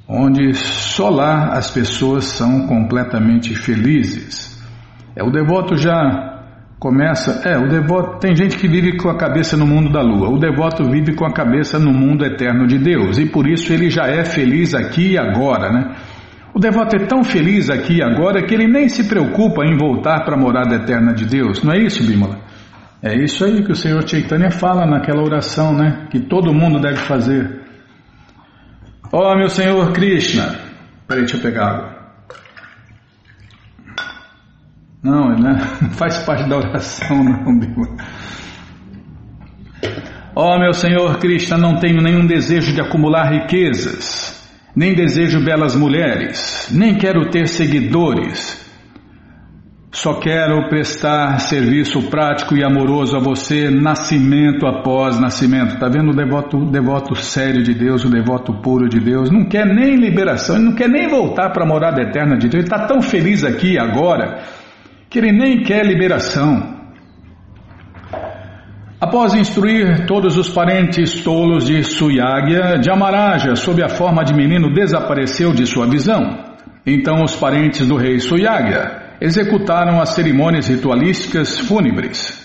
onde 0.08 0.54
só 0.54 1.10
lá 1.10 1.48
as 1.52 1.70
pessoas 1.70 2.24
são 2.24 2.66
completamente 2.66 3.54
felizes. 3.54 4.56
É 5.14 5.22
o 5.22 5.30
devoto 5.30 5.76
já 5.76 6.40
começa, 6.78 7.46
é, 7.46 7.58
o 7.58 7.68
devoto 7.68 8.18
tem 8.18 8.34
gente 8.34 8.56
que 8.56 8.66
vive 8.66 8.96
com 8.96 9.10
a 9.10 9.18
cabeça 9.18 9.58
no 9.58 9.66
mundo 9.66 9.92
da 9.92 10.00
lua. 10.00 10.30
O 10.30 10.38
devoto 10.38 10.84
vive 10.84 11.14
com 11.14 11.26
a 11.26 11.34
cabeça 11.34 11.78
no 11.78 11.92
mundo 11.92 12.24
eterno 12.24 12.66
de 12.66 12.78
Deus 12.78 13.18
e 13.18 13.26
por 13.26 13.46
isso 13.46 13.70
ele 13.74 13.90
já 13.90 14.06
é 14.06 14.24
feliz 14.24 14.74
aqui 14.74 15.12
e 15.12 15.18
agora, 15.18 15.70
né? 15.70 15.96
O 16.54 16.58
devoto 16.58 16.96
é 16.96 17.00
tão 17.00 17.22
feliz 17.22 17.68
aqui 17.68 17.98
e 17.98 18.02
agora 18.02 18.42
que 18.42 18.54
ele 18.54 18.66
nem 18.66 18.88
se 18.88 19.06
preocupa 19.06 19.66
em 19.66 19.76
voltar 19.76 20.24
para 20.24 20.34
a 20.34 20.40
morada 20.40 20.76
eterna 20.76 21.12
de 21.12 21.26
Deus. 21.26 21.62
Não 21.62 21.74
é 21.74 21.78
isso, 21.78 22.02
Bímola? 22.02 22.45
É 23.02 23.14
isso 23.14 23.44
aí 23.44 23.62
que 23.62 23.72
o 23.72 23.76
Senhor 23.76 24.08
Chaitanya 24.08 24.50
fala 24.50 24.86
naquela 24.86 25.22
oração, 25.22 25.74
né? 25.74 26.06
Que 26.10 26.20
todo 26.20 26.54
mundo 26.54 26.80
deve 26.80 26.96
fazer. 26.96 27.60
Ó 29.12 29.32
oh, 29.32 29.36
meu 29.36 29.48
Senhor 29.48 29.92
Krishna. 29.92 30.58
Peraí, 31.06 31.24
deixa 31.24 31.36
eu 31.36 31.42
pegar 31.42 31.66
água. 31.66 31.96
Não, 35.02 35.28
né? 35.28 35.58
não 35.82 35.90
faz 35.90 36.18
parte 36.24 36.48
da 36.48 36.56
oração, 36.56 37.22
não, 37.22 37.58
Bíblia. 37.58 37.96
Ó 40.34 40.54
oh, 40.54 40.58
meu 40.58 40.72
Senhor 40.72 41.18
Krishna, 41.18 41.56
não 41.56 41.78
tenho 41.78 42.02
nenhum 42.02 42.26
desejo 42.26 42.72
de 42.72 42.80
acumular 42.80 43.30
riquezas, 43.30 44.50
nem 44.74 44.94
desejo 44.94 45.44
belas 45.44 45.76
mulheres, 45.76 46.68
nem 46.72 46.96
quero 46.96 47.30
ter 47.30 47.46
seguidores 47.46 48.65
só 49.96 50.12
quero 50.12 50.68
prestar 50.68 51.38
serviço 51.40 52.10
prático 52.10 52.54
e 52.54 52.62
amoroso 52.62 53.16
a 53.16 53.18
você, 53.18 53.70
nascimento 53.70 54.66
após 54.66 55.18
nascimento. 55.18 55.72
Está 55.72 55.88
vendo 55.88 56.10
o 56.10 56.14
devoto, 56.14 56.58
o 56.58 56.70
devoto 56.70 57.14
sério 57.14 57.62
de 57.62 57.72
Deus, 57.72 58.04
o 58.04 58.10
devoto 58.10 58.52
puro 58.60 58.90
de 58.90 59.00
Deus? 59.00 59.30
Não 59.30 59.46
quer 59.46 59.64
nem 59.64 59.96
liberação, 59.96 60.56
ele 60.56 60.66
não 60.66 60.74
quer 60.74 60.90
nem 60.90 61.08
voltar 61.08 61.48
para 61.48 61.64
a 61.64 61.66
morada 61.66 62.02
eterna 62.02 62.36
de 62.36 62.46
Deus. 62.46 62.54
Ele 62.56 62.64
está 62.64 62.86
tão 62.86 63.00
feliz 63.00 63.42
aqui 63.42 63.78
agora 63.78 64.42
que 65.08 65.18
ele 65.18 65.32
nem 65.32 65.62
quer 65.62 65.86
liberação. 65.86 66.76
Após 69.00 69.32
instruir 69.32 70.04
todos 70.04 70.36
os 70.36 70.50
parentes 70.50 71.22
tolos 71.22 71.64
de 71.64 71.82
Suyagya, 71.82 72.82
Jamaraja, 72.82 73.56
sob 73.56 73.82
a 73.82 73.88
forma 73.88 74.22
de 74.22 74.34
menino, 74.34 74.74
desapareceu 74.74 75.54
de 75.54 75.64
sua 75.64 75.86
visão. 75.86 76.54
Então 76.86 77.24
os 77.24 77.34
parentes 77.34 77.88
do 77.88 77.96
rei 77.96 78.20
Suyagya 78.20 79.05
executaram 79.20 80.00
as 80.00 80.10
cerimônias 80.10 80.68
ritualísticas 80.68 81.58
fúnebres. 81.58 82.44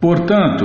Portanto, 0.00 0.64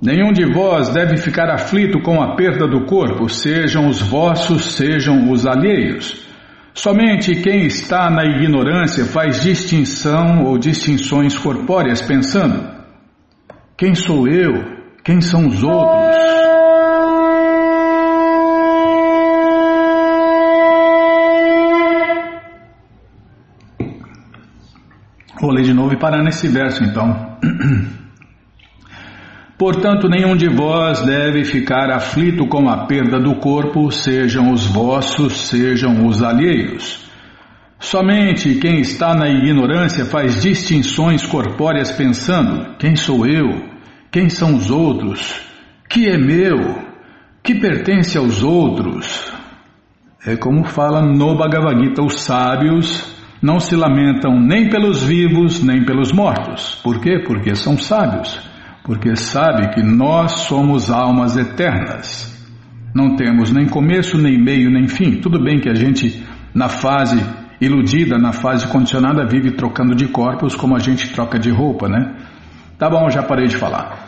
nenhum 0.00 0.32
de 0.32 0.44
vós 0.52 0.90
deve 0.90 1.16
ficar 1.16 1.50
aflito 1.50 2.00
com 2.02 2.22
a 2.22 2.36
perda 2.36 2.68
do 2.68 2.86
corpo, 2.86 3.28
sejam 3.28 3.88
os 3.88 4.00
vossos, 4.00 4.76
sejam 4.76 5.30
os 5.30 5.44
alheios. 5.44 6.26
Somente 6.72 7.42
quem 7.42 7.66
está 7.66 8.08
na 8.08 8.24
ignorância 8.24 9.04
faz 9.04 9.42
distinção 9.42 10.44
ou 10.44 10.56
distinções 10.56 11.36
corpóreas, 11.36 12.00
pensando: 12.00 12.78
quem 13.76 13.96
sou 13.96 14.28
eu? 14.28 14.78
Quem 15.02 15.20
são 15.20 15.46
os 15.48 15.62
outros? 15.64 16.47
Vou 25.40 25.52
ler 25.52 25.62
de 25.62 25.72
novo 25.72 25.94
e 25.94 25.96
parar 25.96 26.22
nesse 26.22 26.48
verso 26.48 26.82
então. 26.82 27.38
Portanto, 29.56 30.08
nenhum 30.08 30.36
de 30.36 30.48
vós 30.48 31.02
deve 31.02 31.44
ficar 31.44 31.90
aflito 31.90 32.46
com 32.46 32.68
a 32.68 32.86
perda 32.86 33.20
do 33.20 33.36
corpo, 33.36 33.90
sejam 33.90 34.52
os 34.52 34.66
vossos, 34.66 35.48
sejam 35.48 36.06
os 36.06 36.22
alheios. 36.22 37.08
Somente 37.78 38.56
quem 38.56 38.80
está 38.80 39.14
na 39.14 39.28
ignorância 39.28 40.04
faz 40.04 40.42
distinções 40.42 41.24
corpóreas 41.24 41.92
pensando: 41.92 42.76
quem 42.76 42.96
sou 42.96 43.24
eu? 43.24 43.68
Quem 44.10 44.28
são 44.28 44.56
os 44.56 44.70
outros? 44.70 45.40
Que 45.88 46.08
é 46.08 46.18
meu? 46.18 46.82
Que 47.42 47.54
pertence 47.54 48.18
aos 48.18 48.42
outros? 48.42 49.32
É 50.26 50.36
como 50.36 50.64
fala 50.64 51.00
no 51.00 51.36
Bhagavad 51.36 51.80
Gita: 51.80 52.02
os 52.02 52.20
sábios 52.20 53.17
não 53.40 53.60
se 53.60 53.76
lamentam 53.76 54.38
nem 54.38 54.68
pelos 54.68 55.02
vivos, 55.02 55.62
nem 55.62 55.84
pelos 55.84 56.12
mortos. 56.12 56.80
Por 56.82 57.00
quê? 57.00 57.20
Porque 57.24 57.54
são 57.54 57.78
sábios. 57.78 58.40
Porque 58.82 59.14
sabe 59.16 59.74
que 59.74 59.82
nós 59.82 60.32
somos 60.46 60.90
almas 60.90 61.36
eternas. 61.36 62.36
Não 62.94 63.16
temos 63.16 63.52
nem 63.52 63.66
começo, 63.66 64.18
nem 64.18 64.42
meio, 64.42 64.70
nem 64.70 64.88
fim. 64.88 65.20
Tudo 65.20 65.42
bem 65.42 65.60
que 65.60 65.68
a 65.68 65.74
gente, 65.74 66.24
na 66.54 66.68
fase 66.68 67.22
iludida, 67.60 68.18
na 68.18 68.32
fase 68.32 68.66
condicionada, 68.68 69.26
vive 69.26 69.52
trocando 69.52 69.94
de 69.94 70.08
corpos 70.08 70.56
como 70.56 70.74
a 70.74 70.78
gente 70.78 71.12
troca 71.12 71.38
de 71.38 71.50
roupa, 71.50 71.88
né? 71.88 72.16
Tá 72.78 72.88
bom, 72.88 73.10
já 73.10 73.22
parei 73.22 73.46
de 73.46 73.56
falar. 73.56 74.07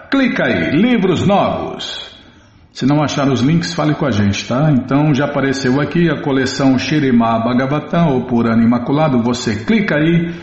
Clica 0.11 0.45
aí, 0.45 0.71
livros 0.71 1.25
novos. 1.25 2.11
Se 2.73 2.85
não 2.85 3.01
achar 3.01 3.29
os 3.29 3.41
links, 3.41 3.73
fale 3.73 3.95
com 3.95 4.05
a 4.05 4.11
gente, 4.11 4.45
tá? 4.47 4.69
Então 4.71 5.13
já 5.13 5.25
apareceu 5.25 5.79
aqui 5.79 6.09
a 6.09 6.21
coleção 6.21 6.77
Shirimá 6.77 7.39
Bhagavatam 7.39 8.09
ou 8.09 8.25
Purana 8.25 8.63
Imaculado. 8.63 9.23
Você 9.23 9.63
clica 9.63 9.95
aí 9.95 10.33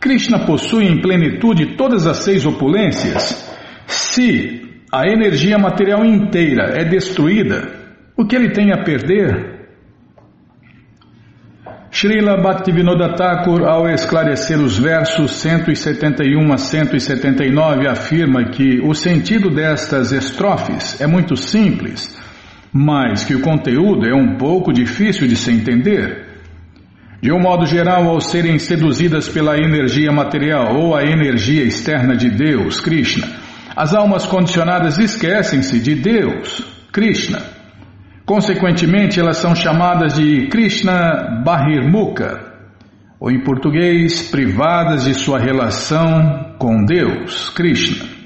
Krishna 0.00 0.40
possui 0.44 0.86
em 0.86 1.00
plenitude 1.00 1.76
todas 1.76 2.04
as 2.04 2.24
seis 2.24 2.44
opulências. 2.44 3.48
Se 3.86 4.82
a 4.92 5.06
energia 5.06 5.56
material 5.56 6.04
inteira 6.04 6.72
é 6.76 6.84
destruída, 6.84 7.70
o 8.16 8.26
que 8.26 8.34
ele 8.34 8.50
tem 8.50 8.72
a 8.72 8.82
perder? 8.82 9.60
Srila 11.92 12.36
Bhaktivinoda 12.36 13.14
Thakur, 13.14 13.64
ao 13.64 13.88
esclarecer 13.88 14.58
os 14.58 14.78
versos 14.78 15.32
171 15.32 16.52
a 16.52 16.56
179, 16.56 17.88
afirma 17.88 18.44
que 18.44 18.80
o 18.80 18.94
sentido 18.94 19.50
destas 19.50 20.12
estrofes 20.12 21.00
é 21.00 21.06
muito 21.06 21.36
simples, 21.36 22.19
mas 22.72 23.24
que 23.24 23.34
o 23.34 23.40
conteúdo 23.40 24.06
é 24.06 24.14
um 24.14 24.36
pouco 24.36 24.72
difícil 24.72 25.26
de 25.26 25.36
se 25.36 25.50
entender. 25.50 26.26
De 27.20 27.32
um 27.32 27.40
modo 27.40 27.66
geral, 27.66 28.08
ao 28.08 28.20
serem 28.20 28.58
seduzidas 28.58 29.28
pela 29.28 29.58
energia 29.58 30.10
material 30.10 30.76
ou 30.76 30.96
a 30.96 31.04
energia 31.04 31.64
externa 31.64 32.16
de 32.16 32.30
Deus, 32.30 32.80
Krishna, 32.80 33.28
as 33.76 33.94
almas 33.94 34.24
condicionadas 34.24 34.98
esquecem-se 34.98 35.80
de 35.80 35.96
Deus, 35.96 36.64
Krishna. 36.92 37.42
Consequentemente, 38.24 39.18
elas 39.18 39.36
são 39.36 39.54
chamadas 39.54 40.14
de 40.14 40.46
Krishna 40.48 41.42
Bahirmukha, 41.44 42.50
ou 43.18 43.30
em 43.30 43.40
português, 43.40 44.30
privadas 44.30 45.04
de 45.04 45.12
sua 45.12 45.38
relação 45.38 46.54
com 46.58 46.84
Deus, 46.84 47.50
Krishna. 47.50 48.19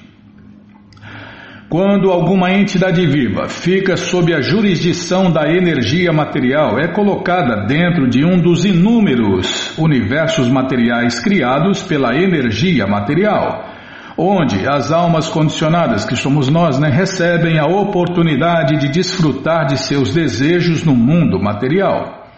Quando 1.68 2.10
alguma 2.10 2.52
entidade 2.52 3.06
viva 3.06 3.48
fica 3.48 3.96
sob 3.96 4.34
a 4.34 4.40
jurisdição 4.40 5.30
da 5.30 5.48
energia 5.50 6.12
material, 6.12 6.78
é 6.78 6.88
colocada 6.88 7.66
dentro 7.66 8.08
de 8.08 8.24
um 8.24 8.38
dos 8.40 8.64
inúmeros 8.64 9.76
universos 9.78 10.48
materiais 10.48 11.18
criados 11.18 11.82
pela 11.82 12.14
energia 12.14 12.86
material 12.86 13.74
onde 14.16 14.66
as 14.66 14.92
almas 14.92 15.28
condicionadas, 15.28 16.04
que 16.04 16.16
somos 16.16 16.48
nós, 16.48 16.78
né, 16.78 16.88
recebem 16.88 17.58
a 17.58 17.66
oportunidade 17.66 18.78
de 18.78 18.88
desfrutar 18.88 19.66
de 19.66 19.76
seus 19.76 20.14
desejos 20.14 20.84
no 20.84 20.94
mundo 20.94 21.40
material. 21.40 22.28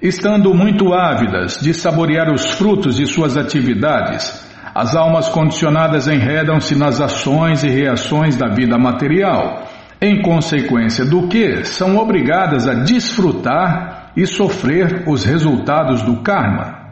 Estando 0.00 0.54
muito 0.54 0.92
ávidas 0.92 1.60
de 1.60 1.72
saborear 1.72 2.32
os 2.32 2.50
frutos 2.52 2.96
de 2.96 3.06
suas 3.06 3.36
atividades, 3.36 4.53
as 4.74 4.96
almas 4.96 5.28
condicionadas 5.28 6.08
enredam-se 6.08 6.76
nas 6.76 7.00
ações 7.00 7.62
e 7.62 7.68
reações 7.68 8.36
da 8.36 8.48
vida 8.48 8.76
material, 8.76 9.68
em 10.02 10.20
consequência 10.20 11.04
do 11.04 11.28
que 11.28 11.64
são 11.64 11.96
obrigadas 11.96 12.66
a 12.66 12.74
desfrutar 12.74 14.10
e 14.16 14.26
sofrer 14.26 15.04
os 15.06 15.24
resultados 15.24 16.02
do 16.02 16.22
karma. 16.22 16.82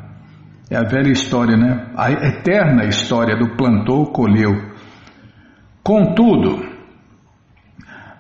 É 0.71 0.77
a 0.77 0.85
velha 0.85 1.11
história, 1.11 1.57
né? 1.57 1.89
A 1.97 2.11
eterna 2.13 2.85
história 2.85 3.37
do 3.37 3.57
plantou, 3.57 4.07
colheu. 4.07 4.71
Contudo, 5.83 6.65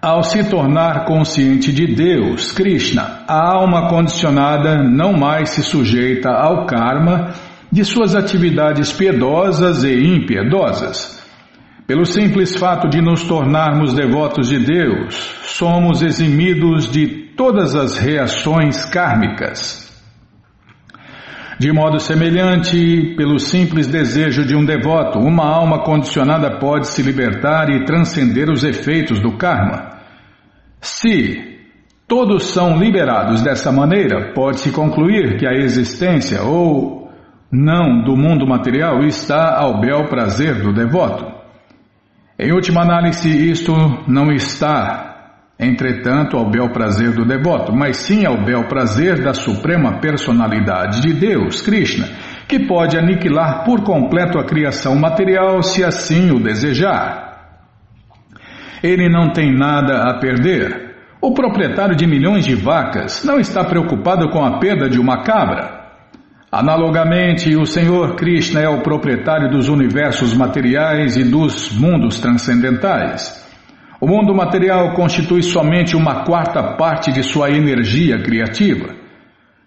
ao 0.02 0.24
se 0.24 0.42
tornar 0.50 1.04
consciente 1.04 1.72
de 1.72 1.86
Deus, 1.86 2.50
Krishna, 2.50 3.20
a 3.28 3.54
alma 3.54 3.88
condicionada 3.88 4.82
não 4.82 5.12
mais 5.12 5.50
se 5.50 5.62
sujeita 5.62 6.28
ao 6.30 6.66
karma 6.66 7.30
de 7.72 7.84
suas 7.84 8.14
atividades 8.14 8.92
piedosas 8.92 9.82
e 9.82 9.94
impiedosas. 9.94 11.22
Pelo 11.86 12.04
simples 12.04 12.54
fato 12.54 12.86
de 12.86 13.00
nos 13.00 13.24
tornarmos 13.24 13.94
devotos 13.94 14.48
de 14.48 14.58
Deus, 14.58 15.14
somos 15.44 16.02
eximidos 16.02 16.90
de 16.90 17.06
todas 17.34 17.74
as 17.74 17.96
reações 17.96 18.84
kármicas. 18.84 19.90
De 21.58 21.72
modo 21.72 21.98
semelhante, 21.98 23.14
pelo 23.16 23.38
simples 23.38 23.86
desejo 23.86 24.44
de 24.44 24.54
um 24.54 24.64
devoto, 24.64 25.18
uma 25.18 25.46
alma 25.46 25.82
condicionada 25.82 26.58
pode 26.58 26.88
se 26.88 27.02
libertar 27.02 27.70
e 27.70 27.84
transcender 27.84 28.50
os 28.50 28.64
efeitos 28.64 29.18
do 29.20 29.32
karma. 29.36 29.98
Se 30.80 31.58
todos 32.06 32.44
são 32.44 32.78
liberados 32.78 33.42
dessa 33.42 33.72
maneira, 33.72 34.32
pode-se 34.34 34.70
concluir 34.72 35.38
que 35.38 35.46
a 35.46 35.54
existência 35.54 36.42
ou 36.42 37.01
não 37.52 38.02
do 38.02 38.16
mundo 38.16 38.46
material 38.46 39.04
está 39.04 39.58
ao 39.60 39.78
bel 39.78 40.08
prazer 40.08 40.62
do 40.62 40.72
devoto. 40.72 41.30
Em 42.38 42.50
última 42.50 42.80
análise, 42.80 43.28
isto 43.50 43.72
não 44.08 44.32
está 44.32 45.12
entretanto, 45.60 46.36
ao 46.36 46.50
bel 46.50 46.70
prazer 46.70 47.12
do 47.12 47.24
devoto, 47.24 47.72
mas 47.72 47.96
sim 47.98 48.26
ao 48.26 48.42
bel 48.42 48.64
prazer 48.64 49.22
da 49.22 49.32
suprema 49.32 50.00
personalidade 50.00 51.00
de 51.00 51.12
Deus, 51.12 51.62
Krishna, 51.62 52.08
que 52.48 52.66
pode 52.66 52.98
aniquilar 52.98 53.64
por 53.64 53.82
completo 53.82 54.38
a 54.38 54.44
criação 54.44 54.96
material 54.96 55.62
se 55.62 55.84
assim 55.84 56.32
o 56.32 56.40
desejar. 56.40 57.30
Ele 58.82 59.08
não 59.08 59.30
tem 59.30 59.56
nada 59.56 60.10
a 60.10 60.18
perder. 60.18 60.96
O 61.20 61.32
proprietário 61.32 61.94
de 61.94 62.04
milhões 62.04 62.44
de 62.44 62.56
vacas 62.56 63.24
não 63.24 63.38
está 63.38 63.62
preocupado 63.62 64.28
com 64.30 64.44
a 64.44 64.58
perda 64.58 64.88
de 64.90 64.98
uma 64.98 65.22
cabra. 65.22 65.81
Analogamente, 66.54 67.56
o 67.56 67.64
Senhor 67.64 68.14
Krishna 68.14 68.60
é 68.60 68.68
o 68.68 68.82
proprietário 68.82 69.48
dos 69.48 69.70
universos 69.70 70.34
materiais 70.34 71.16
e 71.16 71.24
dos 71.24 71.72
mundos 71.72 72.20
transcendentais. 72.20 73.42
O 73.98 74.06
mundo 74.06 74.34
material 74.34 74.92
constitui 74.92 75.42
somente 75.42 75.96
uma 75.96 76.24
quarta 76.26 76.76
parte 76.76 77.10
de 77.10 77.22
sua 77.22 77.48
energia 77.48 78.22
criativa. 78.22 78.94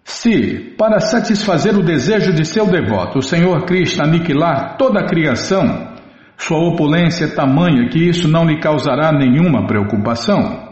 Se, 0.04 0.76
para 0.78 1.00
satisfazer 1.00 1.76
o 1.76 1.82
desejo 1.82 2.32
de 2.32 2.46
seu 2.46 2.68
devoto, 2.68 3.18
o 3.18 3.24
Senhor 3.24 3.66
Krishna 3.66 4.04
aniquilar 4.04 4.78
toda 4.78 5.00
a 5.00 5.08
criação, 5.08 5.96
sua 6.38 6.60
opulência 6.60 7.26
é 7.26 7.30
tamanha 7.30 7.90
que 7.90 7.98
isso 7.98 8.28
não 8.28 8.46
lhe 8.46 8.60
causará 8.60 9.12
nenhuma 9.12 9.66
preocupação. 9.66 10.65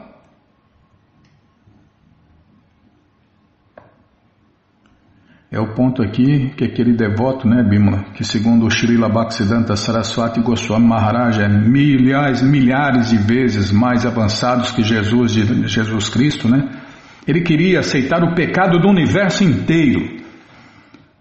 É 5.53 5.59
o 5.59 5.67
ponto 5.67 6.01
aqui 6.01 6.49
que 6.57 6.63
aquele 6.63 6.93
devoto, 6.93 7.47
né, 7.47 7.61
Bimala, 7.61 8.05
que 8.15 8.23
segundo 8.23 8.65
o 8.65 8.71
Srila 8.71 9.07
Bhaktisiddhanta 9.07 9.75
Saraswati 9.75 10.41
Goswami 10.41 10.87
Maharaj 10.87 11.39
é 11.39 11.47
milhares, 11.47 12.41
milhares 12.41 13.11
de 13.11 13.17
vezes 13.17 13.71
mais 13.71 14.03
avançados 14.03 14.71
que 14.71 14.81
Jesus, 14.81 15.33
Jesus 15.33 16.09
Cristo, 16.09 16.49
né? 16.49 16.71
Ele 17.27 17.41
queria 17.41 17.81
aceitar 17.81 18.23
o 18.23 18.33
pecado 18.33 18.79
do 18.79 18.89
universo 18.89 19.43
inteiro. 19.43 20.23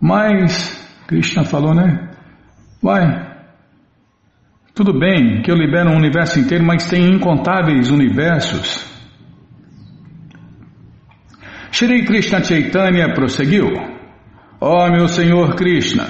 Mas 0.01 0.83
Krishna 1.07 1.45
falou, 1.45 1.75
né? 1.75 2.09
Vai. 2.83 3.05
Tudo 4.75 4.99
bem 4.99 5.43
que 5.43 5.51
eu 5.51 5.57
libero 5.57 5.91
um 5.91 5.97
universo 5.97 6.41
inteiro, 6.41 6.65
mas 6.65 6.89
tem 6.89 7.05
incontáveis 7.05 7.91
universos. 7.91 8.91
Shri 11.71 12.07
Krishna 12.07 12.43
Chaitanya 12.43 13.13
prosseguiu. 13.13 13.92
Ó 14.65 14.89
meu 14.89 15.09
Senhor 15.09 15.57
Krishna, 15.57 16.07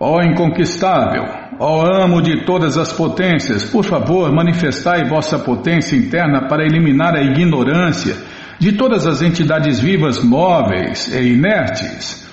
ó 0.00 0.20
inconquistável, 0.20 1.22
ó 1.60 1.86
amo 2.02 2.20
de 2.20 2.44
todas 2.44 2.76
as 2.76 2.92
potências, 2.92 3.62
por 3.62 3.84
favor, 3.84 4.32
manifestai 4.34 5.04
vossa 5.04 5.38
potência 5.38 5.94
interna 5.94 6.48
para 6.48 6.64
eliminar 6.64 7.14
a 7.14 7.22
ignorância 7.22 8.16
de 8.58 8.72
todas 8.72 9.06
as 9.06 9.22
entidades 9.22 9.78
vivas 9.78 10.20
móveis 10.20 11.14
e 11.14 11.34
inertes. 11.34 12.28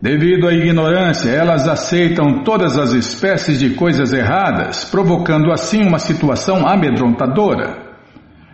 Devido 0.00 0.46
à 0.46 0.52
ignorância, 0.52 1.30
elas 1.30 1.66
aceitam 1.66 2.44
todas 2.44 2.78
as 2.78 2.92
espécies 2.92 3.58
de 3.58 3.70
coisas 3.70 4.12
erradas, 4.12 4.84
provocando 4.84 5.50
assim 5.50 5.82
uma 5.82 5.98
situação 5.98 6.64
amedrontadora. 6.64 7.76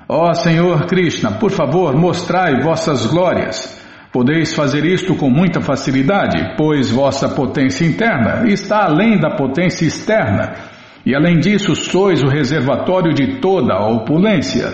Ó 0.09 0.33
Senhor 0.33 0.87
Krishna, 0.87 1.33
por 1.33 1.51
favor, 1.51 1.95
mostrai 1.95 2.63
vossas 2.63 3.05
glórias 3.05 3.82
Podeis 4.13 4.55
fazer 4.55 4.85
isto 4.85 5.17
com 5.17 5.31
muita 5.31 5.63
facilidade, 5.63 6.55
pois 6.57 6.91
vossa 6.91 7.31
potência 7.31 7.87
interna 7.87 8.47
está 8.47 8.85
além 8.85 9.19
da 9.19 9.31
potência 9.31 9.87
externa, 9.87 10.53
e 11.05 11.15
além 11.15 11.39
disso 11.39 11.75
sois 11.75 12.23
o 12.23 12.29
reservatório 12.29 13.15
de 13.15 13.41
toda 13.41 13.73
a 13.73 13.89
opulência. 13.89 14.71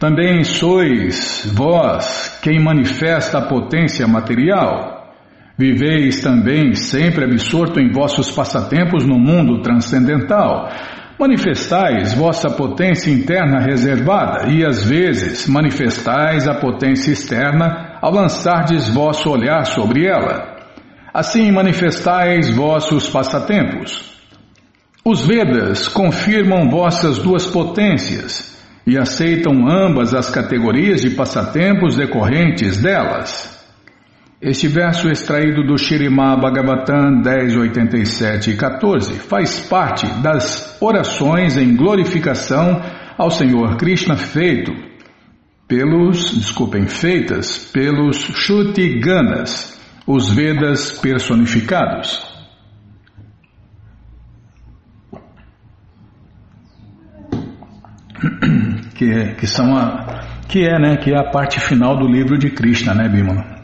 Também 0.00 0.44
sois 0.44 1.52
vós 1.54 2.38
quem 2.42 2.58
manifesta 2.58 3.38
a 3.38 3.42
potência 3.42 4.06
material. 4.06 5.12
Viveis 5.58 6.20
também 6.20 6.74
sempre 6.74 7.24
absorto 7.24 7.80
em 7.80 7.90
vossos 7.90 8.30
passatempos 8.30 9.04
no 9.04 9.18
mundo 9.18 9.60
transcendental, 9.60 10.70
Manifestais 11.18 12.14
vossa 12.14 12.48
potência 12.48 13.10
interna 13.10 13.58
reservada 13.58 14.52
e 14.52 14.64
às 14.64 14.84
vezes 14.84 15.48
manifestais 15.48 16.46
a 16.46 16.54
potência 16.54 17.10
externa 17.10 17.98
ao 18.00 18.12
lançardes 18.12 18.88
vosso 18.88 19.28
olhar 19.28 19.66
sobre 19.66 20.06
ela. 20.06 20.56
Assim 21.12 21.50
manifestais 21.50 22.48
vossos 22.54 23.08
passatempos. 23.08 24.16
Os 25.04 25.26
Vedas 25.26 25.88
confirmam 25.88 26.70
vossas 26.70 27.18
duas 27.18 27.44
potências 27.46 28.56
e 28.86 28.96
aceitam 28.96 29.68
ambas 29.68 30.14
as 30.14 30.30
categorias 30.30 31.00
de 31.00 31.10
passatempos 31.10 31.96
decorrentes 31.96 32.80
delas. 32.80 33.57
Este 34.40 34.68
verso 34.68 35.08
extraído 35.08 35.64
do 35.64 35.76
Shirimá 35.76 36.36
Bhagavatam 36.36 37.22
10, 37.22 37.56
87 37.56 38.52
e 38.52 38.56
14 38.56 39.14
faz 39.18 39.58
parte 39.58 40.06
das 40.22 40.80
orações 40.80 41.56
em 41.56 41.74
glorificação 41.74 42.80
ao 43.16 43.32
Senhor 43.32 43.76
Krishna 43.76 44.16
feito 44.16 44.72
pelos, 45.66 46.38
desculpem, 46.38 46.86
feitas 46.86 47.58
pelos 47.72 48.16
Shutiganas, 48.16 49.76
os 50.06 50.30
Vedas 50.30 50.92
personificados. 50.92 52.24
Que, 58.94 59.12
é, 59.12 59.34
que 59.34 59.46
são 59.46 59.76
a 59.76 60.26
que 60.48 60.66
é, 60.66 60.76
né, 60.76 60.96
que 60.96 61.12
é 61.12 61.16
a 61.16 61.30
parte 61.30 61.60
final 61.60 61.96
do 61.96 62.08
livro 62.08 62.36
de 62.36 62.50
Krishna, 62.50 62.94
né, 62.94 63.08
Bimala? 63.08 63.57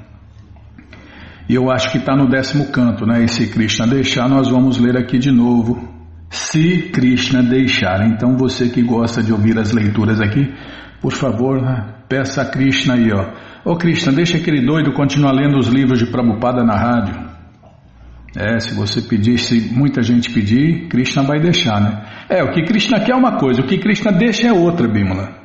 E 1.49 1.55
eu 1.55 1.71
acho 1.71 1.93
que 1.93 1.99
está 1.99 2.17
no 2.17 2.29
décimo 2.29 2.71
canto, 2.71 3.05
né? 3.05 3.25
E 3.25 3.29
se 3.29 3.51
Krishna 3.51 3.87
deixar, 3.87 4.29
nós 4.29 4.49
vamos 4.49 4.79
ler 4.79 4.97
aqui 4.97 5.19
de 5.19 5.31
novo. 5.31 5.93
Se 6.31 6.91
Krishna 6.91 7.43
deixar. 7.43 8.07
Então 8.07 8.37
você 8.37 8.69
que 8.69 8.83
gosta 8.83 9.23
de 9.23 9.33
ouvir 9.33 9.59
as 9.59 9.73
leituras 9.73 10.21
aqui, 10.21 10.53
por 11.01 11.13
favor, 11.13 11.61
né? 11.61 11.95
peça 12.09 12.43
a 12.43 12.45
Krishna 12.47 12.95
aí, 12.95 13.11
ó. 13.13 13.71
Ô 13.71 13.77
Krishna, 13.77 14.13
deixa 14.13 14.37
aquele 14.37 14.65
doido 14.65 14.93
continuar 14.93 15.33
lendo 15.33 15.59
os 15.59 15.69
livros 15.69 15.99
de 15.99 16.07
Prabhupada 16.07 16.65
na 16.65 16.77
rádio. 16.77 17.35
É, 18.37 18.59
se 18.59 18.75
você 18.75 19.01
pedir, 19.01 19.39
se 19.39 19.73
muita 19.73 20.03
gente 20.03 20.31
pedir, 20.31 20.89
Krishna 20.89 21.23
vai 21.23 21.39
deixar, 21.39 21.81
né? 21.81 22.03
É, 22.29 22.43
o 22.43 22.53
que 22.53 22.65
Krishna 22.65 23.01
quer 23.01 23.13
é 23.13 23.17
uma 23.17 23.39
coisa, 23.39 23.61
o 23.61 23.67
que 23.67 23.79
Krishna 23.79 24.11
deixa 24.11 24.49
é 24.49 24.53
outra, 24.53 24.89
Bimala. 24.89 25.44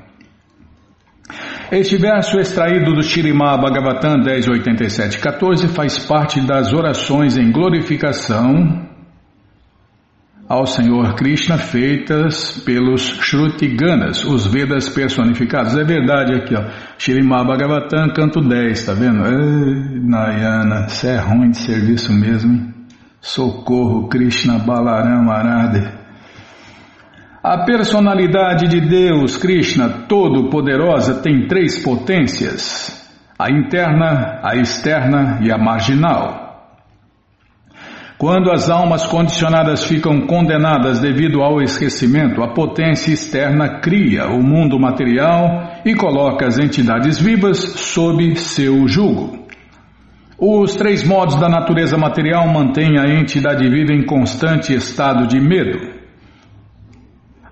Este 1.72 1.98
verso 1.98 2.40
extraído 2.40 2.96
do 2.96 3.04
Shirimá 3.04 3.56
Bhagavatam 3.56 4.22
10.87.14 4.22 5.68
faz 5.68 6.00
parte 6.00 6.42
das 6.42 6.74
orações 6.74 7.38
em 7.38 7.52
glorificação 7.52 8.88
ao 10.48 10.66
Senhor 10.66 11.14
Krishna 11.14 11.60
feitas 11.60 12.60
pelos 12.66 13.02
Shrutiganas, 13.22 14.26
os 14.26 14.48
Vedas 14.48 14.90
personificados. 14.90 15.78
É 15.78 15.84
verdade 15.84 16.34
aqui, 16.34 16.56
ó. 16.56 16.64
Shirimá 16.98 17.44
Bhagavatam, 17.44 18.14
canto 18.16 18.42
10, 18.42 18.86
tá 18.88 18.94
vendo? 18.96 19.22
Nayana, 20.10 20.90
você 20.90 21.10
é 21.10 21.18
ruim 21.18 21.52
de 21.52 21.58
serviço 21.60 22.12
mesmo, 22.12 22.52
hein? 22.52 22.74
Socorro, 23.22 24.08
Krishna 24.08 24.58
Balaram 24.58 25.30
Arade. 25.30 25.99
A 27.42 27.64
personalidade 27.64 28.68
de 28.68 28.82
Deus, 28.82 29.38
Krishna, 29.38 30.06
todo-poderosa, 30.10 31.22
tem 31.22 31.48
três 31.48 31.82
potências: 31.82 33.10
a 33.40 33.50
interna, 33.50 34.42
a 34.44 34.58
externa 34.58 35.40
e 35.42 35.50
a 35.50 35.58
marginal. 35.58 36.50
Quando 38.18 38.52
as 38.52 38.70
almas 38.70 39.06
condicionadas 39.06 39.86
ficam 39.86 40.28
condenadas 40.28 41.00
devido 41.00 41.42
ao 41.42 41.62
esquecimento, 41.62 42.44
a 42.44 42.54
potência 42.54 43.14
externa 43.14 43.80
cria 43.80 44.26
o 44.28 44.44
mundo 44.44 44.78
material 44.78 45.80
e 45.86 45.96
coloca 45.96 46.46
as 46.46 46.60
entidades 46.60 47.18
vivas 47.22 47.58
sob 47.58 48.36
seu 48.36 48.86
jugo. 48.86 49.48
Os 50.38 50.76
três 50.76 51.08
modos 51.08 51.38
da 51.38 51.48
natureza 51.48 51.98
material 51.98 52.50
mantêm 52.50 53.00
a 53.00 53.08
entidade 53.08 53.70
viva 53.70 53.94
em 53.94 54.06
constante 54.06 54.74
estado 54.74 55.26
de 55.26 55.40
medo. 55.40 55.99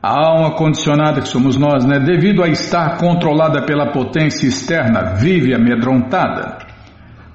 A 0.09 0.25
alma 0.25 0.51
condicionada 0.51 1.19
que 1.19 1.27
somos 1.27 1.57
nós, 1.57 1.83
né, 1.83 1.99
devido 1.99 2.41
a 2.41 2.47
estar 2.47 2.95
controlada 2.95 3.63
pela 3.63 3.91
potência 3.91 4.47
externa, 4.47 5.15
vive 5.15 5.53
amedrontada. 5.53 6.59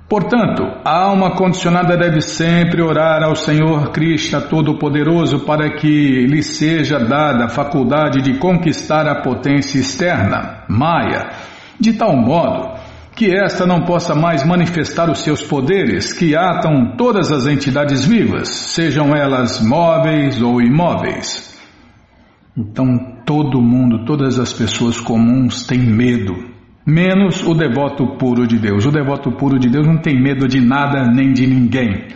Portanto, 0.09 0.63
a 0.83 1.05
alma 1.05 1.37
condicionada 1.37 1.99
deve 1.99 2.23
sempre 2.23 2.81
orar 2.81 3.23
ao 3.23 3.37
Senhor 3.37 3.91
Krishna 3.91 4.41
Todo-Poderoso 4.41 5.41
para 5.41 5.69
que 5.77 6.27
lhe 6.27 6.43
seja 6.43 6.99
dada 6.99 7.45
a 7.45 7.51
faculdade 7.51 8.23
de 8.23 8.39
conquistar 8.39 9.07
a 9.07 9.21
potência 9.21 9.79
externa, 9.79 10.65
Maya, 10.67 11.29
de 11.79 11.93
tal 11.93 12.17
modo 12.17 12.71
que 13.15 13.37
esta 13.37 13.67
não 13.67 13.83
possa 13.83 14.15
mais 14.15 14.47
manifestar 14.47 15.11
os 15.11 15.19
seus 15.19 15.43
poderes 15.43 16.15
que 16.15 16.35
atam 16.35 16.97
todas 16.97 17.31
as 17.31 17.47
entidades 17.47 18.03
vivas, 18.07 18.49
sejam 18.49 19.15
elas 19.15 19.61
móveis 19.61 20.41
ou 20.41 20.59
imóveis. 20.59 21.52
Então 22.57 23.17
todo 23.25 23.63
mundo, 23.63 24.05
todas 24.05 24.39
as 24.39 24.53
pessoas 24.53 25.01
comuns 25.01 25.67
têm 25.67 25.81
medo, 25.81 26.35
menos 26.87 27.43
o 27.47 27.55
devoto 27.55 28.17
puro 28.19 28.47
de 28.47 28.59
Deus. 28.59 28.85
O 28.85 28.91
devoto 28.91 29.33
puro 29.33 29.59
de 29.59 29.69
Deus 29.71 29.87
não 29.87 29.99
tem 29.99 30.21
medo 30.21 30.47
de 30.47 30.61
nada 30.61 31.11
nem 31.11 31.33
de 31.33 31.47
ninguém, 31.47 32.09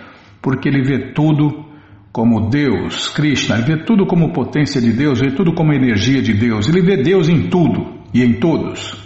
porque 0.43 0.69
ele 0.69 0.83
vê 0.83 1.13
tudo 1.13 1.65
como 2.13 2.49
Deus, 2.49 3.09
Krishna, 3.09 3.57
ele 3.57 3.77
vê 3.77 3.85
tudo 3.85 4.07
como 4.07 4.33
potência 4.33 4.81
de 4.81 4.93
Deus, 4.93 5.21
vê 5.21 5.31
tudo 5.31 5.55
como 5.55 5.73
energia 5.73 6.23
de 6.23 6.33
Deus, 6.33 6.69
ele 6.69 6.81
vê 6.81 7.03
Deus 7.03 7.29
em 7.29 7.49
tudo 7.49 7.95
e 8.13 8.23
em 8.23 8.35
todos. 8.35 9.05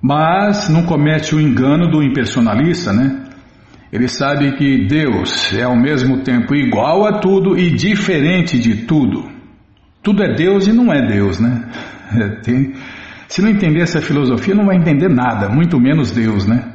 Mas 0.00 0.68
não 0.68 0.84
comete 0.84 1.34
o 1.34 1.40
engano 1.40 1.90
do 1.90 2.00
impersonalista, 2.00 2.92
né? 2.92 3.25
Ele 3.96 4.08
sabe 4.08 4.52
que 4.58 4.86
Deus 4.86 5.54
é 5.54 5.62
ao 5.62 5.74
mesmo 5.74 6.22
tempo 6.22 6.54
igual 6.54 7.06
a 7.06 7.18
tudo 7.18 7.58
e 7.58 7.70
diferente 7.70 8.58
de 8.58 8.84
tudo. 8.84 9.26
Tudo 10.02 10.22
é 10.22 10.34
Deus 10.34 10.66
e 10.66 10.72
não 10.72 10.92
é 10.92 11.00
Deus, 11.00 11.40
né? 11.40 11.64
É, 12.14 12.28
tem, 12.42 12.74
se 13.26 13.40
não 13.40 13.48
entender 13.48 13.80
essa 13.80 14.02
filosofia, 14.02 14.54
não 14.54 14.66
vai 14.66 14.76
entender 14.76 15.08
nada, 15.08 15.48
muito 15.48 15.80
menos 15.80 16.10
Deus, 16.10 16.46
né? 16.46 16.74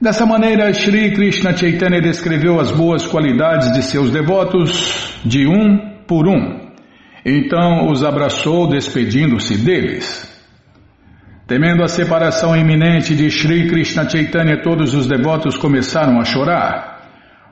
Dessa 0.00 0.24
maneira, 0.24 0.72
Sri 0.72 1.10
Krishna 1.10 1.56
Chaitanya 1.56 2.00
descreveu 2.00 2.60
as 2.60 2.70
boas 2.70 3.04
qualidades 3.04 3.72
de 3.72 3.82
seus 3.82 4.12
devotos 4.12 5.20
de 5.24 5.48
um 5.48 5.98
por 6.06 6.28
um. 6.28 6.70
Então 7.26 7.90
os 7.90 8.04
abraçou, 8.04 8.68
despedindo-se 8.68 9.58
deles. 9.58 10.37
Temendo 11.48 11.82
a 11.82 11.88
separação 11.88 12.54
iminente 12.54 13.16
de 13.16 13.30
Sri 13.30 13.68
Krishna 13.68 14.06
Chaitanya, 14.06 14.60
todos 14.62 14.94
os 14.94 15.08
devotos 15.08 15.56
começaram 15.56 16.20
a 16.20 16.24
chorar. 16.24 16.98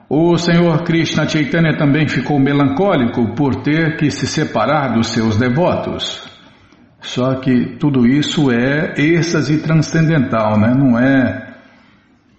O 0.07 0.37
Senhor 0.37 0.83
Krishna 0.83 1.27
Chaitanya 1.27 1.75
também 1.75 2.07
ficou 2.07 2.39
melancólico 2.39 3.33
por 3.33 3.63
ter 3.63 3.97
que 3.97 4.11
se 4.11 4.27
separar 4.27 4.93
dos 4.93 5.07
seus 5.07 5.39
devotos. 5.39 6.21
Só 7.01 7.37
que 7.39 7.75
tudo 7.79 8.05
isso 8.05 8.51
é 8.51 8.93
êxtase 8.99 9.63
transcendental, 9.63 10.59
né? 10.59 10.75
não 10.77 10.99
é 10.99 11.47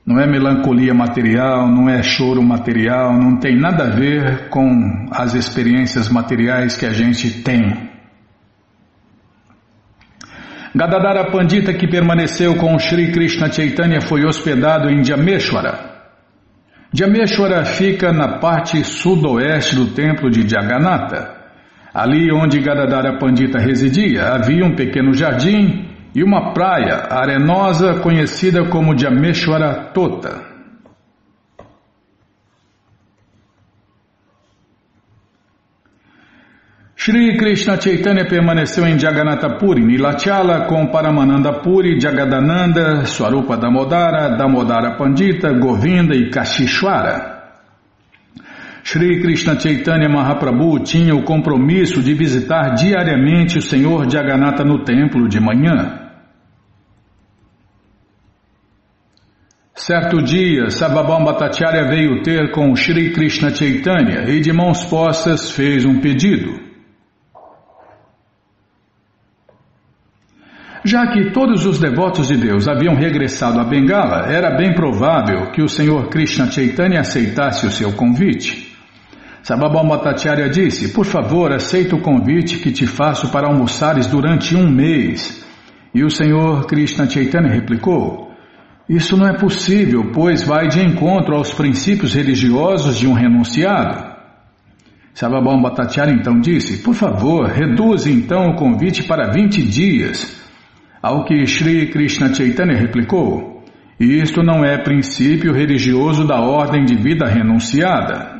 não 0.06 0.20
é 0.20 0.28
melancolia 0.28 0.94
material, 0.94 1.68
não 1.68 1.88
é 1.88 2.04
choro 2.04 2.40
material, 2.40 3.12
não 3.12 3.36
tem 3.36 3.58
nada 3.58 3.88
a 3.88 3.90
ver 3.90 4.48
com 4.48 5.08
as 5.10 5.34
experiências 5.34 6.08
materiais 6.08 6.76
que 6.76 6.86
a 6.86 6.92
gente 6.92 7.42
tem. 7.42 7.97
Gadadara 10.74 11.30
Pandita, 11.30 11.72
que 11.72 11.88
permaneceu 11.88 12.54
com 12.56 12.78
Sri 12.78 13.10
Krishna 13.10 13.50
Chaitanya, 13.50 14.00
foi 14.00 14.24
hospedado 14.24 14.90
em 14.90 15.02
Jameshwara. 15.02 15.88
Jameshwara 16.92 17.64
fica 17.64 18.12
na 18.12 18.38
parte 18.38 18.82
sudoeste 18.84 19.76
do 19.76 19.86
templo 19.88 20.30
de 20.30 20.48
Jagannatha. 20.48 21.36
Ali 21.92 22.30
onde 22.32 22.60
Gadadara 22.60 23.18
Pandita 23.18 23.58
residia, 23.58 24.34
havia 24.34 24.64
um 24.64 24.74
pequeno 24.74 25.12
jardim 25.14 25.88
e 26.14 26.22
uma 26.22 26.52
praia 26.52 27.08
arenosa 27.10 28.00
conhecida 28.00 28.64
como 28.66 28.96
Jameshwara 28.96 29.90
Tota. 29.94 30.57
Shri 37.08 37.38
Krishna 37.38 37.80
Chaitanya 37.80 38.26
permaneceu 38.26 38.86
em 38.86 38.98
Jagannatha 38.98 39.56
Puri, 39.56 39.80
Nilachala, 39.80 40.66
com 40.66 40.88
Paramananda 40.88 41.54
Puri, 41.62 41.98
Jagadananda, 41.98 43.06
Swarupa 43.06 43.56
Damodara, 43.56 44.36
Damodara 44.36 44.94
Pandita, 44.94 45.50
Govinda 45.54 46.14
e 46.14 46.28
Kashishwara. 46.28 47.54
Shri 48.84 49.22
Krishna 49.22 49.58
Chaitanya 49.58 50.06
Mahaprabhu 50.06 50.80
tinha 50.80 51.14
o 51.14 51.22
compromisso 51.22 52.02
de 52.02 52.12
visitar 52.12 52.74
diariamente 52.74 53.56
o 53.56 53.62
Senhor 53.62 54.06
Jagannatha 54.06 54.62
no 54.62 54.84
templo 54.84 55.26
de 55.30 55.40
manhã. 55.40 56.10
Certo 59.74 60.20
dia, 60.20 60.68
Sababam 60.68 61.24
Bhattacharya 61.24 61.88
veio 61.88 62.22
ter 62.22 62.50
com 62.50 62.76
Shri 62.76 63.14
Krishna 63.14 63.48
Chaitanya 63.48 64.28
e 64.28 64.40
de 64.40 64.52
mãos 64.52 64.84
postas 64.84 65.50
fez 65.50 65.86
um 65.86 66.02
pedido. 66.02 66.67
Já 70.88 71.06
que 71.08 71.32
todos 71.32 71.66
os 71.66 71.78
devotos 71.78 72.28
de 72.28 72.36
Deus 72.38 72.66
haviam 72.66 72.94
regressado 72.94 73.60
a 73.60 73.64
Bengala, 73.64 74.32
era 74.32 74.56
bem 74.56 74.72
provável 74.72 75.50
que 75.52 75.60
o 75.60 75.68
Senhor 75.68 76.08
Krishna 76.08 76.50
Chaitanya 76.50 77.00
aceitasse 77.00 77.66
o 77.66 77.70
seu 77.70 77.92
convite. 77.92 78.74
Sababam 79.42 79.86
Bhattacharya 79.86 80.48
disse: 80.48 80.94
Por 80.94 81.04
favor, 81.04 81.52
aceita 81.52 81.94
o 81.94 82.00
convite 82.00 82.56
que 82.56 82.72
te 82.72 82.86
faço 82.86 83.30
para 83.30 83.48
almoçares 83.48 84.06
durante 84.06 84.56
um 84.56 84.66
mês. 84.66 85.46
E 85.94 86.02
o 86.02 86.08
Senhor 86.08 86.64
Krishna 86.64 87.06
Chaitanya 87.06 87.52
replicou: 87.52 88.32
Isso 88.88 89.14
não 89.14 89.28
é 89.28 89.34
possível, 89.34 90.10
pois 90.14 90.42
vai 90.42 90.68
de 90.68 90.80
encontro 90.80 91.34
aos 91.34 91.52
princípios 91.52 92.14
religiosos 92.14 92.96
de 92.96 93.06
um 93.06 93.12
renunciado. 93.12 94.16
Sababam 95.12 95.60
Bhattacharya 95.60 96.14
então 96.14 96.40
disse: 96.40 96.82
Por 96.82 96.94
favor, 96.94 97.44
reduze 97.44 98.10
então 98.10 98.52
o 98.52 98.56
convite 98.56 99.02
para 99.02 99.30
20 99.30 99.62
dias. 99.64 100.37
Ao 101.00 101.24
que 101.24 101.46
Sri 101.46 101.90
Krishna 101.90 102.34
Chaitanya 102.34 102.74
replicou: 102.74 103.62
Isto 104.00 104.42
não 104.42 104.64
é 104.64 104.82
princípio 104.82 105.52
religioso 105.52 106.26
da 106.26 106.40
ordem 106.40 106.84
de 106.84 106.96
vida 106.96 107.26
renunciada. 107.26 108.36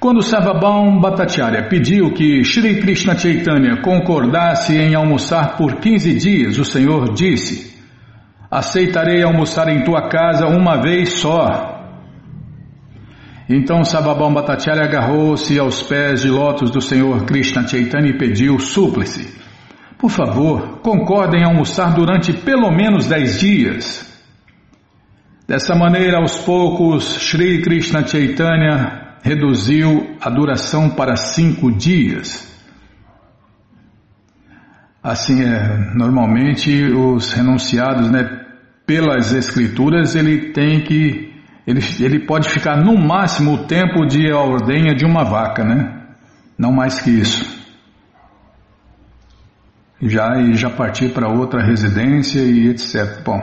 Quando 0.00 0.22
Sarvabhaum 0.22 1.00
Bhattacharya 1.00 1.68
pediu 1.68 2.12
que 2.12 2.44
Sri 2.44 2.80
Krishna 2.80 3.16
Chaitanya 3.16 3.82
concordasse 3.82 4.76
em 4.76 4.94
almoçar 4.94 5.56
por 5.56 5.80
15 5.80 6.14
dias, 6.14 6.58
o 6.58 6.64
Senhor 6.64 7.12
disse: 7.14 7.76
Aceitarei 8.50 9.22
almoçar 9.22 9.68
em 9.68 9.84
tua 9.84 10.08
casa 10.08 10.46
uma 10.46 10.80
vez 10.80 11.14
só. 11.14 11.77
Então 13.48 13.82
Sarvabhaum 13.82 14.34
Bhattacharya 14.34 14.84
agarrou-se 14.84 15.58
aos 15.58 15.82
pés 15.82 16.22
de 16.22 16.28
lótus 16.28 16.70
do 16.70 16.82
Senhor 16.82 17.24
Krishna 17.24 17.66
Chaitanya 17.66 18.08
e 18.10 18.18
pediu 18.18 18.58
súplice: 18.58 19.32
Por 19.96 20.10
favor, 20.10 20.80
concordem 20.80 21.40
em 21.40 21.44
almoçar 21.44 21.94
durante 21.94 22.32
pelo 22.32 22.70
menos 22.70 23.06
dez 23.06 23.40
dias. 23.40 24.06
Dessa 25.46 25.74
maneira, 25.74 26.18
aos 26.18 26.36
poucos, 26.36 27.04
Sri 27.04 27.62
Krishna 27.62 28.06
Chaitanya 28.06 29.16
reduziu 29.22 30.16
a 30.20 30.28
duração 30.28 30.90
para 30.90 31.16
cinco 31.16 31.72
dias. 31.72 32.46
Assim, 35.02 35.42
é, 35.42 35.94
normalmente 35.94 36.84
os 36.92 37.32
renunciados, 37.32 38.10
né, 38.10 38.28
pelas 38.86 39.32
escrituras, 39.32 40.14
ele 40.14 40.52
tem 40.52 40.82
que, 40.82 41.32
ele, 41.68 41.80
ele 42.00 42.24
pode 42.24 42.48
ficar 42.48 42.82
no 42.82 42.96
máximo 42.96 43.52
o 43.52 43.66
tempo 43.66 44.06
de 44.06 44.30
a 44.30 44.40
ordenha 44.40 44.94
de 44.94 45.04
uma 45.04 45.22
vaca, 45.22 45.62
né? 45.62 46.00
Não 46.56 46.72
mais 46.72 46.98
que 46.98 47.10
isso. 47.10 47.44
Já 50.00 50.40
e 50.40 50.54
já 50.54 50.70
partir 50.70 51.10
para 51.10 51.28
outra 51.28 51.62
residência 51.62 52.40
e 52.40 52.68
etc. 52.68 53.22
Bom, 53.22 53.38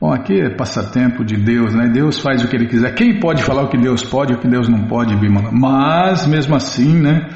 Bom, 0.00 0.10
aqui 0.10 0.40
é 0.40 0.48
passatempo 0.56 1.22
de 1.22 1.36
Deus, 1.36 1.74
né? 1.74 1.88
Deus 1.92 2.18
faz 2.18 2.42
o 2.42 2.48
que 2.48 2.56
Ele 2.56 2.68
quiser. 2.68 2.94
Quem 2.94 3.20
pode 3.20 3.42
falar 3.42 3.64
o 3.64 3.68
que 3.68 3.76
Deus 3.76 4.02
pode 4.02 4.32
e 4.32 4.36
o 4.36 4.38
que 4.38 4.48
Deus 4.48 4.66
não 4.66 4.86
pode, 4.86 5.14
Bimala? 5.16 5.50
Mas, 5.52 6.26
mesmo 6.26 6.56
assim, 6.56 6.98
né? 6.98 7.28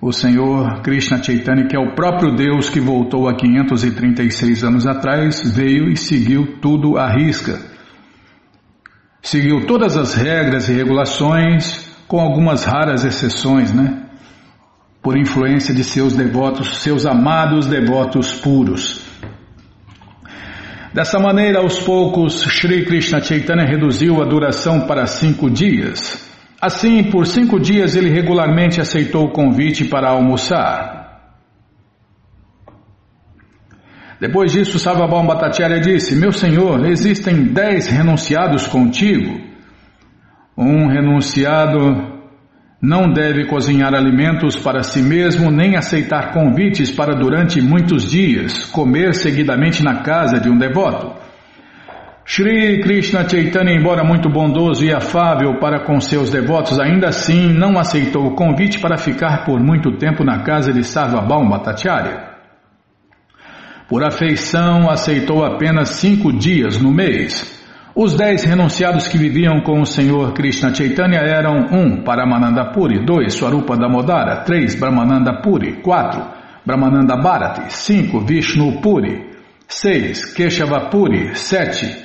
O 0.00 0.12
Senhor 0.12 0.80
Krishna 0.82 1.20
Chaitanya, 1.20 1.66
que 1.66 1.74
é 1.74 1.80
o 1.80 1.94
próprio 1.94 2.36
Deus 2.36 2.68
que 2.70 2.78
voltou 2.78 3.26
há 3.26 3.34
536 3.34 4.62
anos 4.62 4.86
atrás, 4.86 5.56
veio 5.56 5.90
e 5.90 5.96
seguiu 5.96 6.60
tudo 6.60 6.98
à 6.98 7.10
risca. 7.10 7.73
Seguiu 9.24 9.64
todas 9.66 9.96
as 9.96 10.12
regras 10.12 10.68
e 10.68 10.74
regulações, 10.74 11.88
com 12.06 12.20
algumas 12.20 12.62
raras 12.62 13.06
exceções, 13.06 13.72
né? 13.72 14.02
Por 15.02 15.16
influência 15.16 15.74
de 15.74 15.82
seus 15.82 16.14
devotos, 16.14 16.82
seus 16.82 17.06
amados 17.06 17.66
devotos 17.66 18.34
puros. 18.34 19.00
Dessa 20.92 21.18
maneira, 21.18 21.60
aos 21.60 21.78
poucos, 21.80 22.42
Sri 22.42 22.84
Krishna 22.84 23.22
Chaitanya 23.22 23.64
reduziu 23.64 24.20
a 24.20 24.26
duração 24.26 24.82
para 24.82 25.06
cinco 25.06 25.48
dias. 25.48 26.22
Assim, 26.60 27.04
por 27.04 27.26
cinco 27.26 27.58
dias, 27.58 27.96
ele 27.96 28.10
regularmente 28.10 28.78
aceitou 28.78 29.24
o 29.24 29.32
convite 29.32 29.86
para 29.86 30.10
almoçar. 30.10 31.03
Depois 34.24 34.52
disso, 34.52 34.78
Sarvabhaum 34.78 35.26
Bhattacharya 35.26 35.78
disse: 35.80 36.16
Meu 36.16 36.32
senhor, 36.32 36.86
existem 36.86 37.52
dez 37.52 37.88
renunciados 37.88 38.66
contigo. 38.66 39.38
Um 40.56 40.86
renunciado 40.86 41.78
não 42.80 43.12
deve 43.12 43.44
cozinhar 43.44 43.92
alimentos 43.94 44.56
para 44.56 44.82
si 44.82 45.02
mesmo 45.02 45.50
nem 45.50 45.76
aceitar 45.76 46.32
convites 46.32 46.90
para 46.90 47.14
durante 47.14 47.60
muitos 47.60 48.10
dias 48.10 48.64
comer 48.64 49.12
seguidamente 49.12 49.84
na 49.84 49.96
casa 50.00 50.40
de 50.40 50.48
um 50.48 50.56
devoto. 50.56 51.12
Shri 52.24 52.80
Krishna 52.80 53.28
Chaitanya, 53.28 53.74
embora 53.74 54.02
muito 54.02 54.30
bondoso 54.30 54.86
e 54.86 54.90
afável 54.90 55.58
para 55.60 55.84
com 55.84 56.00
seus 56.00 56.30
devotos, 56.30 56.80
ainda 56.80 57.08
assim 57.08 57.52
não 57.52 57.78
aceitou 57.78 58.26
o 58.28 58.34
convite 58.34 58.80
para 58.80 58.96
ficar 58.96 59.44
por 59.44 59.60
muito 59.60 59.98
tempo 59.98 60.24
na 60.24 60.42
casa 60.42 60.72
de 60.72 60.82
Sarvabhaum 60.82 61.46
Bhattacharya. 61.46 62.33
Por 63.94 64.02
afeição, 64.02 64.90
aceitou 64.90 65.44
apenas 65.44 65.90
cinco 65.90 66.32
dias 66.32 66.82
no 66.82 66.90
mês. 66.90 67.64
Os 67.94 68.16
dez 68.16 68.42
renunciados 68.42 69.06
que 69.06 69.16
viviam 69.16 69.60
com 69.60 69.80
o 69.80 69.86
Senhor 69.86 70.32
Krishna 70.32 70.74
Chaitanya 70.74 71.20
eram 71.20 71.68
1. 71.70 71.78
Um, 71.78 72.02
Paramananda 72.02 72.72
Puri 72.72 73.06
2. 73.06 73.32
Swarupa 73.32 73.76
Damodara 73.76 74.42
3. 74.42 74.74
Brahmananda 74.80 75.40
Puri 75.40 75.80
4. 75.80 76.22
Brahmananda 76.66 77.16
Bharati 77.18 77.72
5. 77.72 78.18
Vishnu 78.26 78.80
Puri 78.82 79.30
6. 79.68 80.34
Keshava 80.34 80.90
Puri 80.90 81.32
7. 81.36 81.96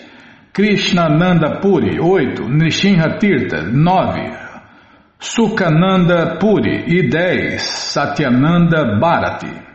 Krishnananda 0.53 1.59
Puri 1.59 1.99
8. 1.99 2.47
Nishinha 2.49 3.17
Tirtha 3.17 3.63
9. 3.63 4.31
Sukhananda 5.17 6.37
Puri 6.39 6.83
e 6.85 7.09
10. 7.09 7.59
Satyananda 7.59 8.99
Bharati 8.99 9.68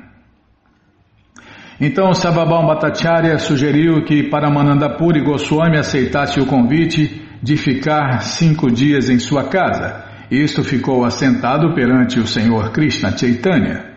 então 1.85 2.13
Sababam 2.15 2.67
Bhattacharya 2.67 3.39
sugeriu 3.39 4.05
que 4.05 4.31
Paramanandapuri 4.31 5.23
Goswami 5.23 5.79
aceitasse 5.79 6.41
o 6.41 6.47
convite 6.47 7.23
de 7.43 7.57
ficar 7.57 8.23
cinco 8.23 8.71
dias 8.71 9.11
em 9.11 9.19
sua 9.19 9.45
casa 9.45 10.05
isto 10.31 10.65
ficou 10.65 11.05
assentado 11.05 11.75
perante 11.75 12.19
o 12.19 12.27
Senhor 12.27 12.71
Krishna 12.73 13.17
Chaitanya. 13.17 13.93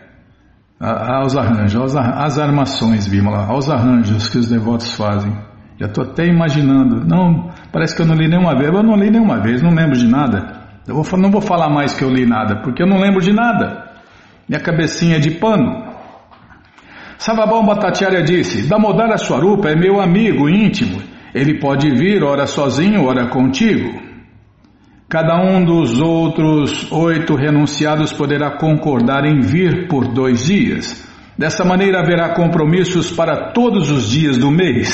Aos 0.78 1.36
arranjos, 1.36 1.96
às 1.96 2.38
armações, 2.38 3.08
Bimala, 3.08 3.46
aos 3.46 3.68
arranjos 3.68 4.28
que 4.28 4.38
os 4.38 4.48
devotos 4.48 4.94
fazem. 4.94 5.32
Já 5.78 5.86
estou 5.86 6.04
até 6.04 6.26
imaginando. 6.26 7.04
Não, 7.04 7.50
parece 7.72 7.96
que 7.96 8.02
eu 8.02 8.06
não 8.06 8.14
li 8.14 8.28
nenhuma 8.28 8.54
vez. 8.56 8.72
Eu 8.72 8.82
não 8.82 8.96
li 8.96 9.10
nenhuma 9.10 9.40
vez, 9.40 9.62
não 9.62 9.70
lembro 9.70 9.96
de 9.96 10.06
nada. 10.06 10.58
Eu 10.86 11.02
vou, 11.02 11.18
não 11.18 11.30
vou 11.30 11.40
falar 11.40 11.68
mais 11.68 11.96
que 11.96 12.04
eu 12.04 12.10
li 12.10 12.26
nada, 12.26 12.62
porque 12.62 12.82
eu 12.82 12.86
não 12.86 12.98
lembro 12.98 13.20
de 13.20 13.32
nada. 13.32 13.90
Minha 14.48 14.60
cabecinha 14.60 15.16
é 15.16 15.18
de 15.18 15.32
pano. 15.32 15.87
Savabam 17.18 17.66
Bhattacharya 17.66 18.22
disse: 18.22 18.68
Damodara 18.68 19.18
Swarupa 19.18 19.68
é 19.68 19.74
meu 19.74 20.00
amigo 20.00 20.48
íntimo. 20.48 21.02
Ele 21.34 21.58
pode 21.58 21.90
vir, 21.90 22.22
ora 22.22 22.46
sozinho, 22.46 23.04
ora 23.04 23.26
contigo. 23.26 24.00
Cada 25.08 25.36
um 25.42 25.64
dos 25.64 26.00
outros 26.00 26.90
oito 26.92 27.34
renunciados 27.34 28.12
poderá 28.12 28.52
concordar 28.52 29.24
em 29.24 29.40
vir 29.40 29.88
por 29.88 30.06
dois 30.08 30.46
dias. 30.46 31.06
Dessa 31.36 31.64
maneira 31.64 32.00
haverá 32.00 32.34
compromissos 32.34 33.10
para 33.10 33.52
todos 33.52 33.90
os 33.90 34.10
dias 34.10 34.36
do 34.36 34.50
mês. 34.50 34.88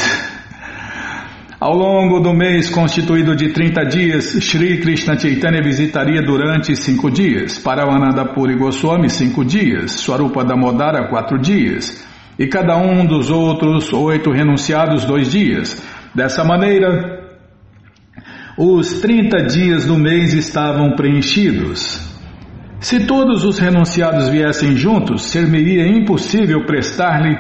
Ao 1.61 1.75
longo 1.75 2.20
do 2.20 2.35
mês 2.35 2.70
constituído 2.70 3.35
de 3.35 3.53
30 3.53 3.85
dias, 3.87 4.25
Sri 4.25 4.81
Krishna 4.81 5.18
Chaitanya 5.18 5.62
visitaria 5.62 6.20
durante 6.20 6.77
cinco 6.77 7.11
dias, 7.11 7.59
Paravananda 7.59 8.27
Puri 8.35 8.55
Goswami 8.57 9.09
cinco 9.09 9.45
dias, 9.45 9.93
Swarupa 9.93 10.45
Damodara 10.45 11.09
quatro 11.09 11.39
dias, 11.39 12.07
e 12.39 12.47
cada 12.47 12.76
um 12.76 13.07
dos 13.07 13.30
outros 13.30 13.93
oito 13.93 14.30
renunciados 14.30 15.05
dois 15.05 15.30
dias. 15.30 15.82
Dessa 16.14 16.45
maneira, 16.45 17.24
os 18.57 19.01
30 19.01 19.45
dias 19.45 19.87
do 19.87 19.97
mês 19.97 20.32
estavam 20.32 20.95
preenchidos. 20.97 22.12
Se 22.80 23.07
todos 23.07 23.45
os 23.45 23.59
renunciados 23.59 24.28
viessem 24.28 24.76
juntos, 24.76 25.30
ser-me-ia 25.30 25.87
impossível 25.87 26.64
prestar-lhe 26.66 27.37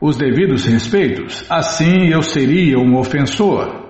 os 0.00 0.16
devidos 0.16 0.64
respeitos, 0.64 1.44
assim 1.50 2.08
eu 2.08 2.22
seria 2.22 2.78
um 2.78 2.96
ofensor. 2.96 3.84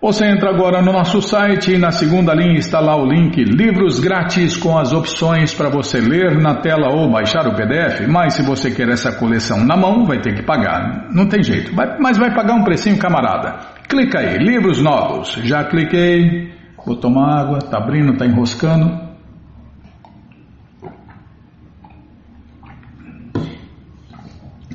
Você 0.00 0.24
entra 0.26 0.50
agora 0.50 0.80
no 0.80 0.92
nosso 0.92 1.20
site 1.20 1.74
e 1.74 1.78
na 1.78 1.90
segunda 1.90 2.32
linha 2.32 2.56
está 2.56 2.78
lá 2.78 2.96
o 2.96 3.04
link 3.04 3.42
Livros 3.42 3.98
Grátis 3.98 4.56
com 4.56 4.78
as 4.78 4.92
opções 4.92 5.52
para 5.52 5.68
você 5.68 6.00
ler 6.00 6.38
na 6.40 6.54
tela 6.54 6.94
ou 6.94 7.10
baixar 7.10 7.48
o 7.48 7.56
PDF. 7.56 8.06
Mas 8.06 8.34
se 8.34 8.42
você 8.42 8.70
quer 8.70 8.88
essa 8.90 9.10
coleção 9.18 9.64
na 9.64 9.76
mão, 9.76 10.06
vai 10.06 10.20
ter 10.20 10.36
que 10.36 10.44
pagar. 10.44 11.08
Não 11.12 11.26
tem 11.28 11.42
jeito, 11.42 11.74
vai, 11.74 11.98
mas 11.98 12.16
vai 12.16 12.32
pagar 12.32 12.54
um 12.54 12.62
precinho 12.62 12.96
camarada. 12.96 13.58
Clica 13.88 14.20
aí, 14.20 14.38
Livros 14.38 14.80
Novos. 14.80 15.32
Já 15.42 15.64
cliquei, 15.64 16.52
vou 16.86 16.94
tomar 16.94 17.40
água, 17.40 17.58
tá 17.58 17.78
abrindo, 17.78 18.16
tá 18.16 18.24
enroscando. 18.24 19.07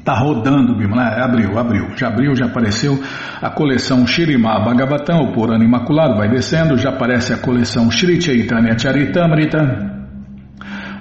Está 0.04 0.16
rodando, 0.16 0.76
Bimala. 0.76 1.16
É, 1.16 1.24
abriu, 1.24 1.58
abriu. 1.58 1.88
Já 1.96 2.10
abriu, 2.10 2.36
já 2.36 2.48
apareceu 2.48 3.02
a 3.42 3.50
coleção 3.50 4.06
Shirimá 4.06 4.60
Bhagavatam, 4.60 5.22
o 5.22 5.32
Purana 5.32 5.64
Imaculado, 5.64 6.18
vai 6.18 6.28
descendo, 6.28 6.78
já 6.78 6.90
aparece 6.90 7.32
a 7.32 7.38
coleção 7.38 7.90
Shri 7.90 8.22
Chaitanya 8.22 8.78
Charitamrita, 8.78 9.60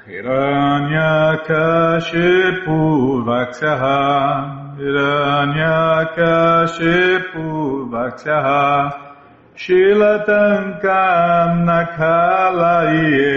Hiranyakashipu 0.07 2.79
Vaksyaha 3.27 3.99
Hiranyakashipu 4.79 7.43
Vaksyaha 7.91 9.08
Shilatankam 9.59 11.51
nakalaye 11.67 13.35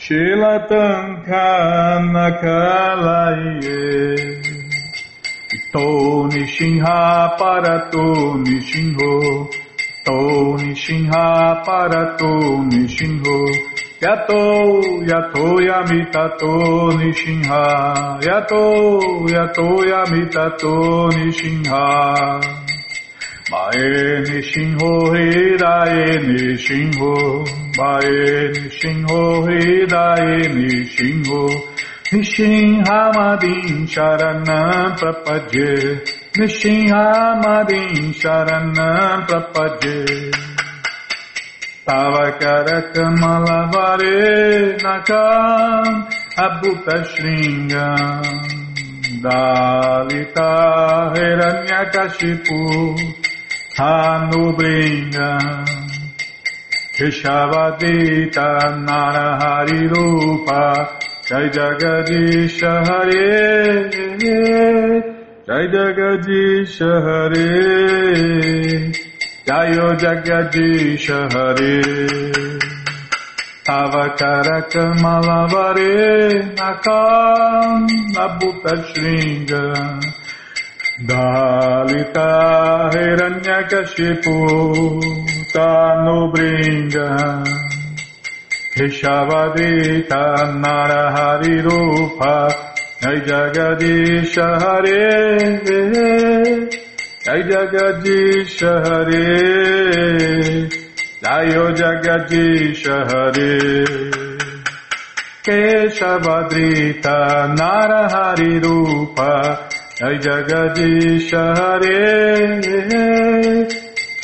Shilatankam 0.00 2.02
nakalaye 2.16 3.84
To 5.72 5.86
nishinha 6.32 7.00
parato 7.38 8.06
nishinho 8.44 9.12
To 10.06 10.18
nishinha 10.56 11.24
parato 11.66 12.32
nishinho 12.72 13.38
Yato, 14.00 14.40
yato 15.08 15.46
yamitato 15.68 16.52
nishinha. 16.98 17.62
Yato, 18.20 18.64
yato 19.32 19.68
yamitato 19.90 20.74
nishinha. 21.16 21.80
Mae 23.50 23.86
nishinho 24.26 24.90
hidae 25.14 26.04
nishinho. 26.26 27.12
Mae 27.78 28.14
nishinho 28.54 29.20
hidae 29.46 30.34
nishinho. 30.56 31.42
Nishinhamadin 32.12 33.76
sharanam 33.92 34.88
prapadye. 34.98 35.70
Nishinhamadin 36.38 38.04
sharanam 38.20 39.18
prapadye. 39.28 39.98
Tavakarakamalabare 41.86 44.20
nakam 44.82 45.86
abhuta 46.46 46.96
shringam 47.10 48.24
Dalita 49.22 50.50
hiranyakashipu 51.14 52.60
hanubringam 53.78 55.64
Keshavadita 56.96 58.48
narahari 58.86 59.82
rupa 59.92 60.64
Jai 61.28 61.48
Jagadisha 61.56 62.72
Hare 62.86 63.90
Jai 65.46 65.64
Jagadisha 65.74 66.92
Hare 67.04 67.50
Jayo 69.46 69.88
Jagadisha 70.02 71.18
Hare. 71.32 71.82
Avakaraka 73.68 74.84
Malavare 75.02 75.94
Nakam 76.56 77.86
Nabuta 78.14 78.74
Shringa 78.88 79.64
Dalita 80.98 82.88
Hiranyakashipu 82.90 84.36
Tanubringa 85.52 87.44
Keshavadita 88.74 90.56
Narahari 90.56 91.60
Rupa 91.62 92.48
Jai 93.02 93.20
Jagadisha 93.28 94.48
Hare 94.58 95.04
Jai 97.24 97.42
Jagadish 97.44 98.60
Hare 98.64 99.26
Jayo 101.20 101.64
Jagadish 101.76 102.86
Hare 102.88 103.54
Keshavadrita 105.44 107.16
Narahari 107.54 108.52
Rupa 108.64 109.32
Jai 109.98 110.16
Jagadish 110.24 111.30
Hare 111.32 112.60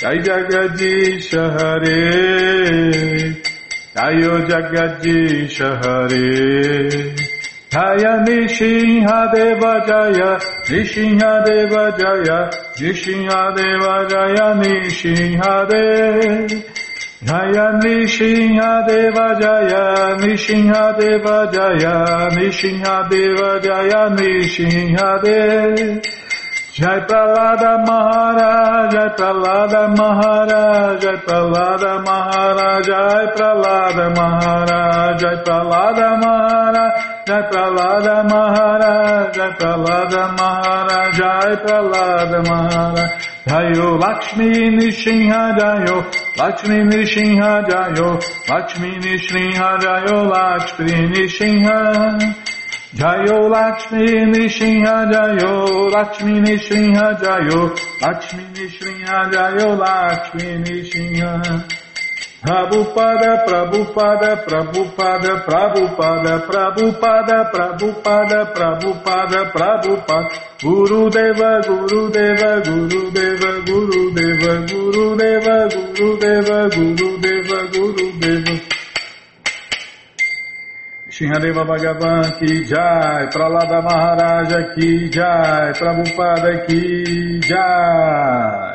Jai 0.00 0.18
Jagadish 0.26 1.32
Hare. 1.56 2.00
Jayo 3.96 4.34
Jagadish 4.50 5.58
Hare. 5.82 6.26
Jaya 7.72 8.12
Nishinha 8.26 9.18
Deva 9.32 9.72
Jaya 9.88 10.30
Nishinha 10.68 11.32
Deva 11.46 11.84
Jaya. 11.98 12.40
Nishinha 12.76 13.40
Deva 13.56 13.94
Jaya 14.12 14.48
Nishinha 14.60 15.54
Deva 15.70 16.62
Jaya 17.24 17.78
Nishinha 17.82 18.86
Deva 18.86 19.38
Jaya 19.40 20.16
Nishinha 20.18 20.98
Deva 20.98 21.50
Jaya 21.52 22.28
Nishinha 22.34 23.08
Deva 23.08 23.60
Jaya 23.62 24.10
Nishinha 24.10 25.22
Deva 25.22 26.00
Jai 26.74 27.00
Pralada 27.06 27.84
Maharaj, 27.86 28.92
Jai 28.92 29.08
Pralada 29.14 29.94
Maharaj, 29.94 31.02
Jai 31.02 31.16
Pralada 31.16 32.02
Maharaj, 32.02 32.86
Jai 32.86 33.26
Pralada 33.36 34.06
Maharaj, 34.16 35.20
Jai 35.20 35.36
Pralada 35.44 36.08
Maharaj, 36.22 37.11
Jai 37.26 37.42
Pralada 37.50 38.28
Maharaj, 38.28 39.34
Jai 39.34 39.50
Pralada 39.58 40.36
Maharaj, 40.38 41.16
Jai 41.16 41.56
Pralada 41.64 42.40
Maharaj, 42.48 43.10
Jayo 43.46 44.00
Lakshmi 44.00 44.48
Nishinha 44.76 45.56
Jayo, 45.58 45.96
Lakshmi 46.36 46.78
Nishinha 46.90 47.64
Jayo, 47.68 48.08
Lakshmi 48.48 48.90
Nishinha 49.04 49.78
Jayo, 49.80 50.30
Lakshmi 50.30 50.92
Nishinha. 51.12 52.52
Jayo 52.94 53.48
Lakshmi 53.50 54.04
Nishinha 54.32 55.10
Jayo 55.10 55.90
Lakshmi 55.90 56.40
Nishinha 56.44 57.18
Jayo 57.22 57.60
Lakshmi 58.02 58.44
Nishinha 58.52 59.32
Jayo 59.32 59.78
Lakshmi 59.78 60.48
Nishinha 60.62 61.64
Prabhupada 62.42 63.46
Prabhupada 63.46 64.42
Prabhupada 64.42 65.46
Prabhupada 65.46 66.42
Prabhupada 66.42 67.38
Prabhupada 67.54 68.38
Prabhupada 68.50 69.40
Prabhupada 69.54 70.28
Guru 70.58 71.06
Deva 71.08 71.62
Guru 71.62 72.10
Deva 72.10 72.58
Guru 72.66 73.14
Deva 73.14 73.62
Guru 73.62 74.10
Deva 74.10 74.52
Guru 74.66 75.14
Deva 75.14 75.56
Guru 75.70 76.18
Deva 76.18 76.58
Guru 76.66 77.08
Deva 77.22 77.58
Guru 77.70 78.06
Deva 78.18 78.54
Shinhadeva 81.12 81.62
Bhagavan 81.62 82.40
ki 82.40 82.64
jai, 82.64 83.28
Pralada 83.30 83.84
Maharaja 83.86 84.74
ki 84.74 85.10
jai, 85.12 85.70
Prabhupada 85.78 86.66
ki 86.66 87.38
jai. 87.46 88.71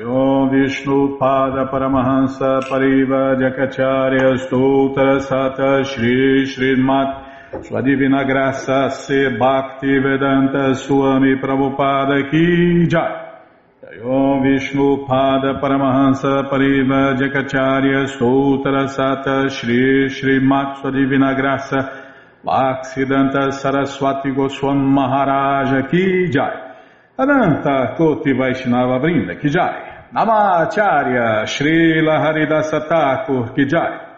Jayom 0.00 0.50
Vishnu 0.50 1.18
Pada 1.18 1.70
Paramahansa 1.70 2.60
Pariva 2.62 3.36
Jakacharya 3.36 4.38
Stoutra 4.38 5.20
Sata 5.20 5.84
Shri 5.84 6.46
Srimat. 6.46 7.64
Sua 7.66 7.82
Divina 7.82 8.24
Graça 8.24 8.88
Se 8.88 9.28
Bhakti 9.36 9.98
Vedanta 9.98 10.72
Swami 10.72 11.36
Prabhupada 11.36 12.30
ki 12.30 12.86
jai. 12.88 14.00
Om 14.02 14.42
Vishnu 14.42 15.04
Pada 15.06 15.60
Paramahansa 15.60 16.48
Pariva 16.48 17.14
Jakacharya 17.18 18.08
Sutra 18.08 18.86
Sata 18.88 19.50
Shri 19.50 20.08
Shri 20.08 20.40
Sua 20.80 20.90
Divina 20.90 21.34
Graça 21.34 22.08
Bhaksidanta 22.42 23.52
Saraswati 23.52 24.30
Goswam 24.30 24.78
Maharaja 24.78 25.86
Ki 25.90 26.30
Jai. 26.30 26.70
Ananta 27.18 27.96
Koti 27.98 28.32
Vaishnava 28.32 28.98
Brinda 28.98 29.38
Ki 29.38 29.50
Jai 29.50 29.89
Namacharya 30.12 31.46
Srila 31.46 32.18
Haridasa 32.18 32.88
Thakur 32.88 33.54
Ki 33.54 33.64
Jai. 33.64 34.08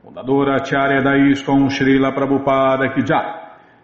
Fundadora 0.00 0.60
Acharya 0.60 1.02
da 1.02 1.16
ISKCON 1.16 1.68
Srila 1.68 2.12
Prabhupada 2.14 2.94
Ki 2.94 3.02
Jai. 3.02 3.34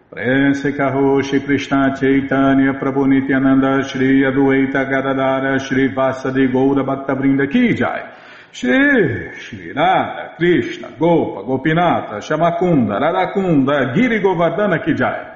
Prense 0.08 0.72
Karoshi 0.76 1.44
Krishna 1.44 1.92
Chaitanya 1.98 2.74
Prabhu 2.74 3.08
Nityananda 3.08 3.82
Shri 3.82 4.22
Adueta 4.22 4.88
Gadadara 4.88 5.58
Shri 5.58 5.92
Vasadi 5.92 6.46
Goura 6.52 6.84
Bhaktavrinda 6.84 7.50
Ki 7.50 7.74
Jai. 7.74 8.12
Shri 8.52 9.32
Shri 9.36 9.72
Radha 9.72 10.36
Krishna 10.36 10.92
Gopa 10.96 11.42
Gopinata 11.42 12.20
Shamakunda 12.22 13.00
Radakunda 13.00 13.92
Giri 13.92 14.20
Govardhana 14.20 14.84
Ki 14.84 14.94
Jai 14.94 15.35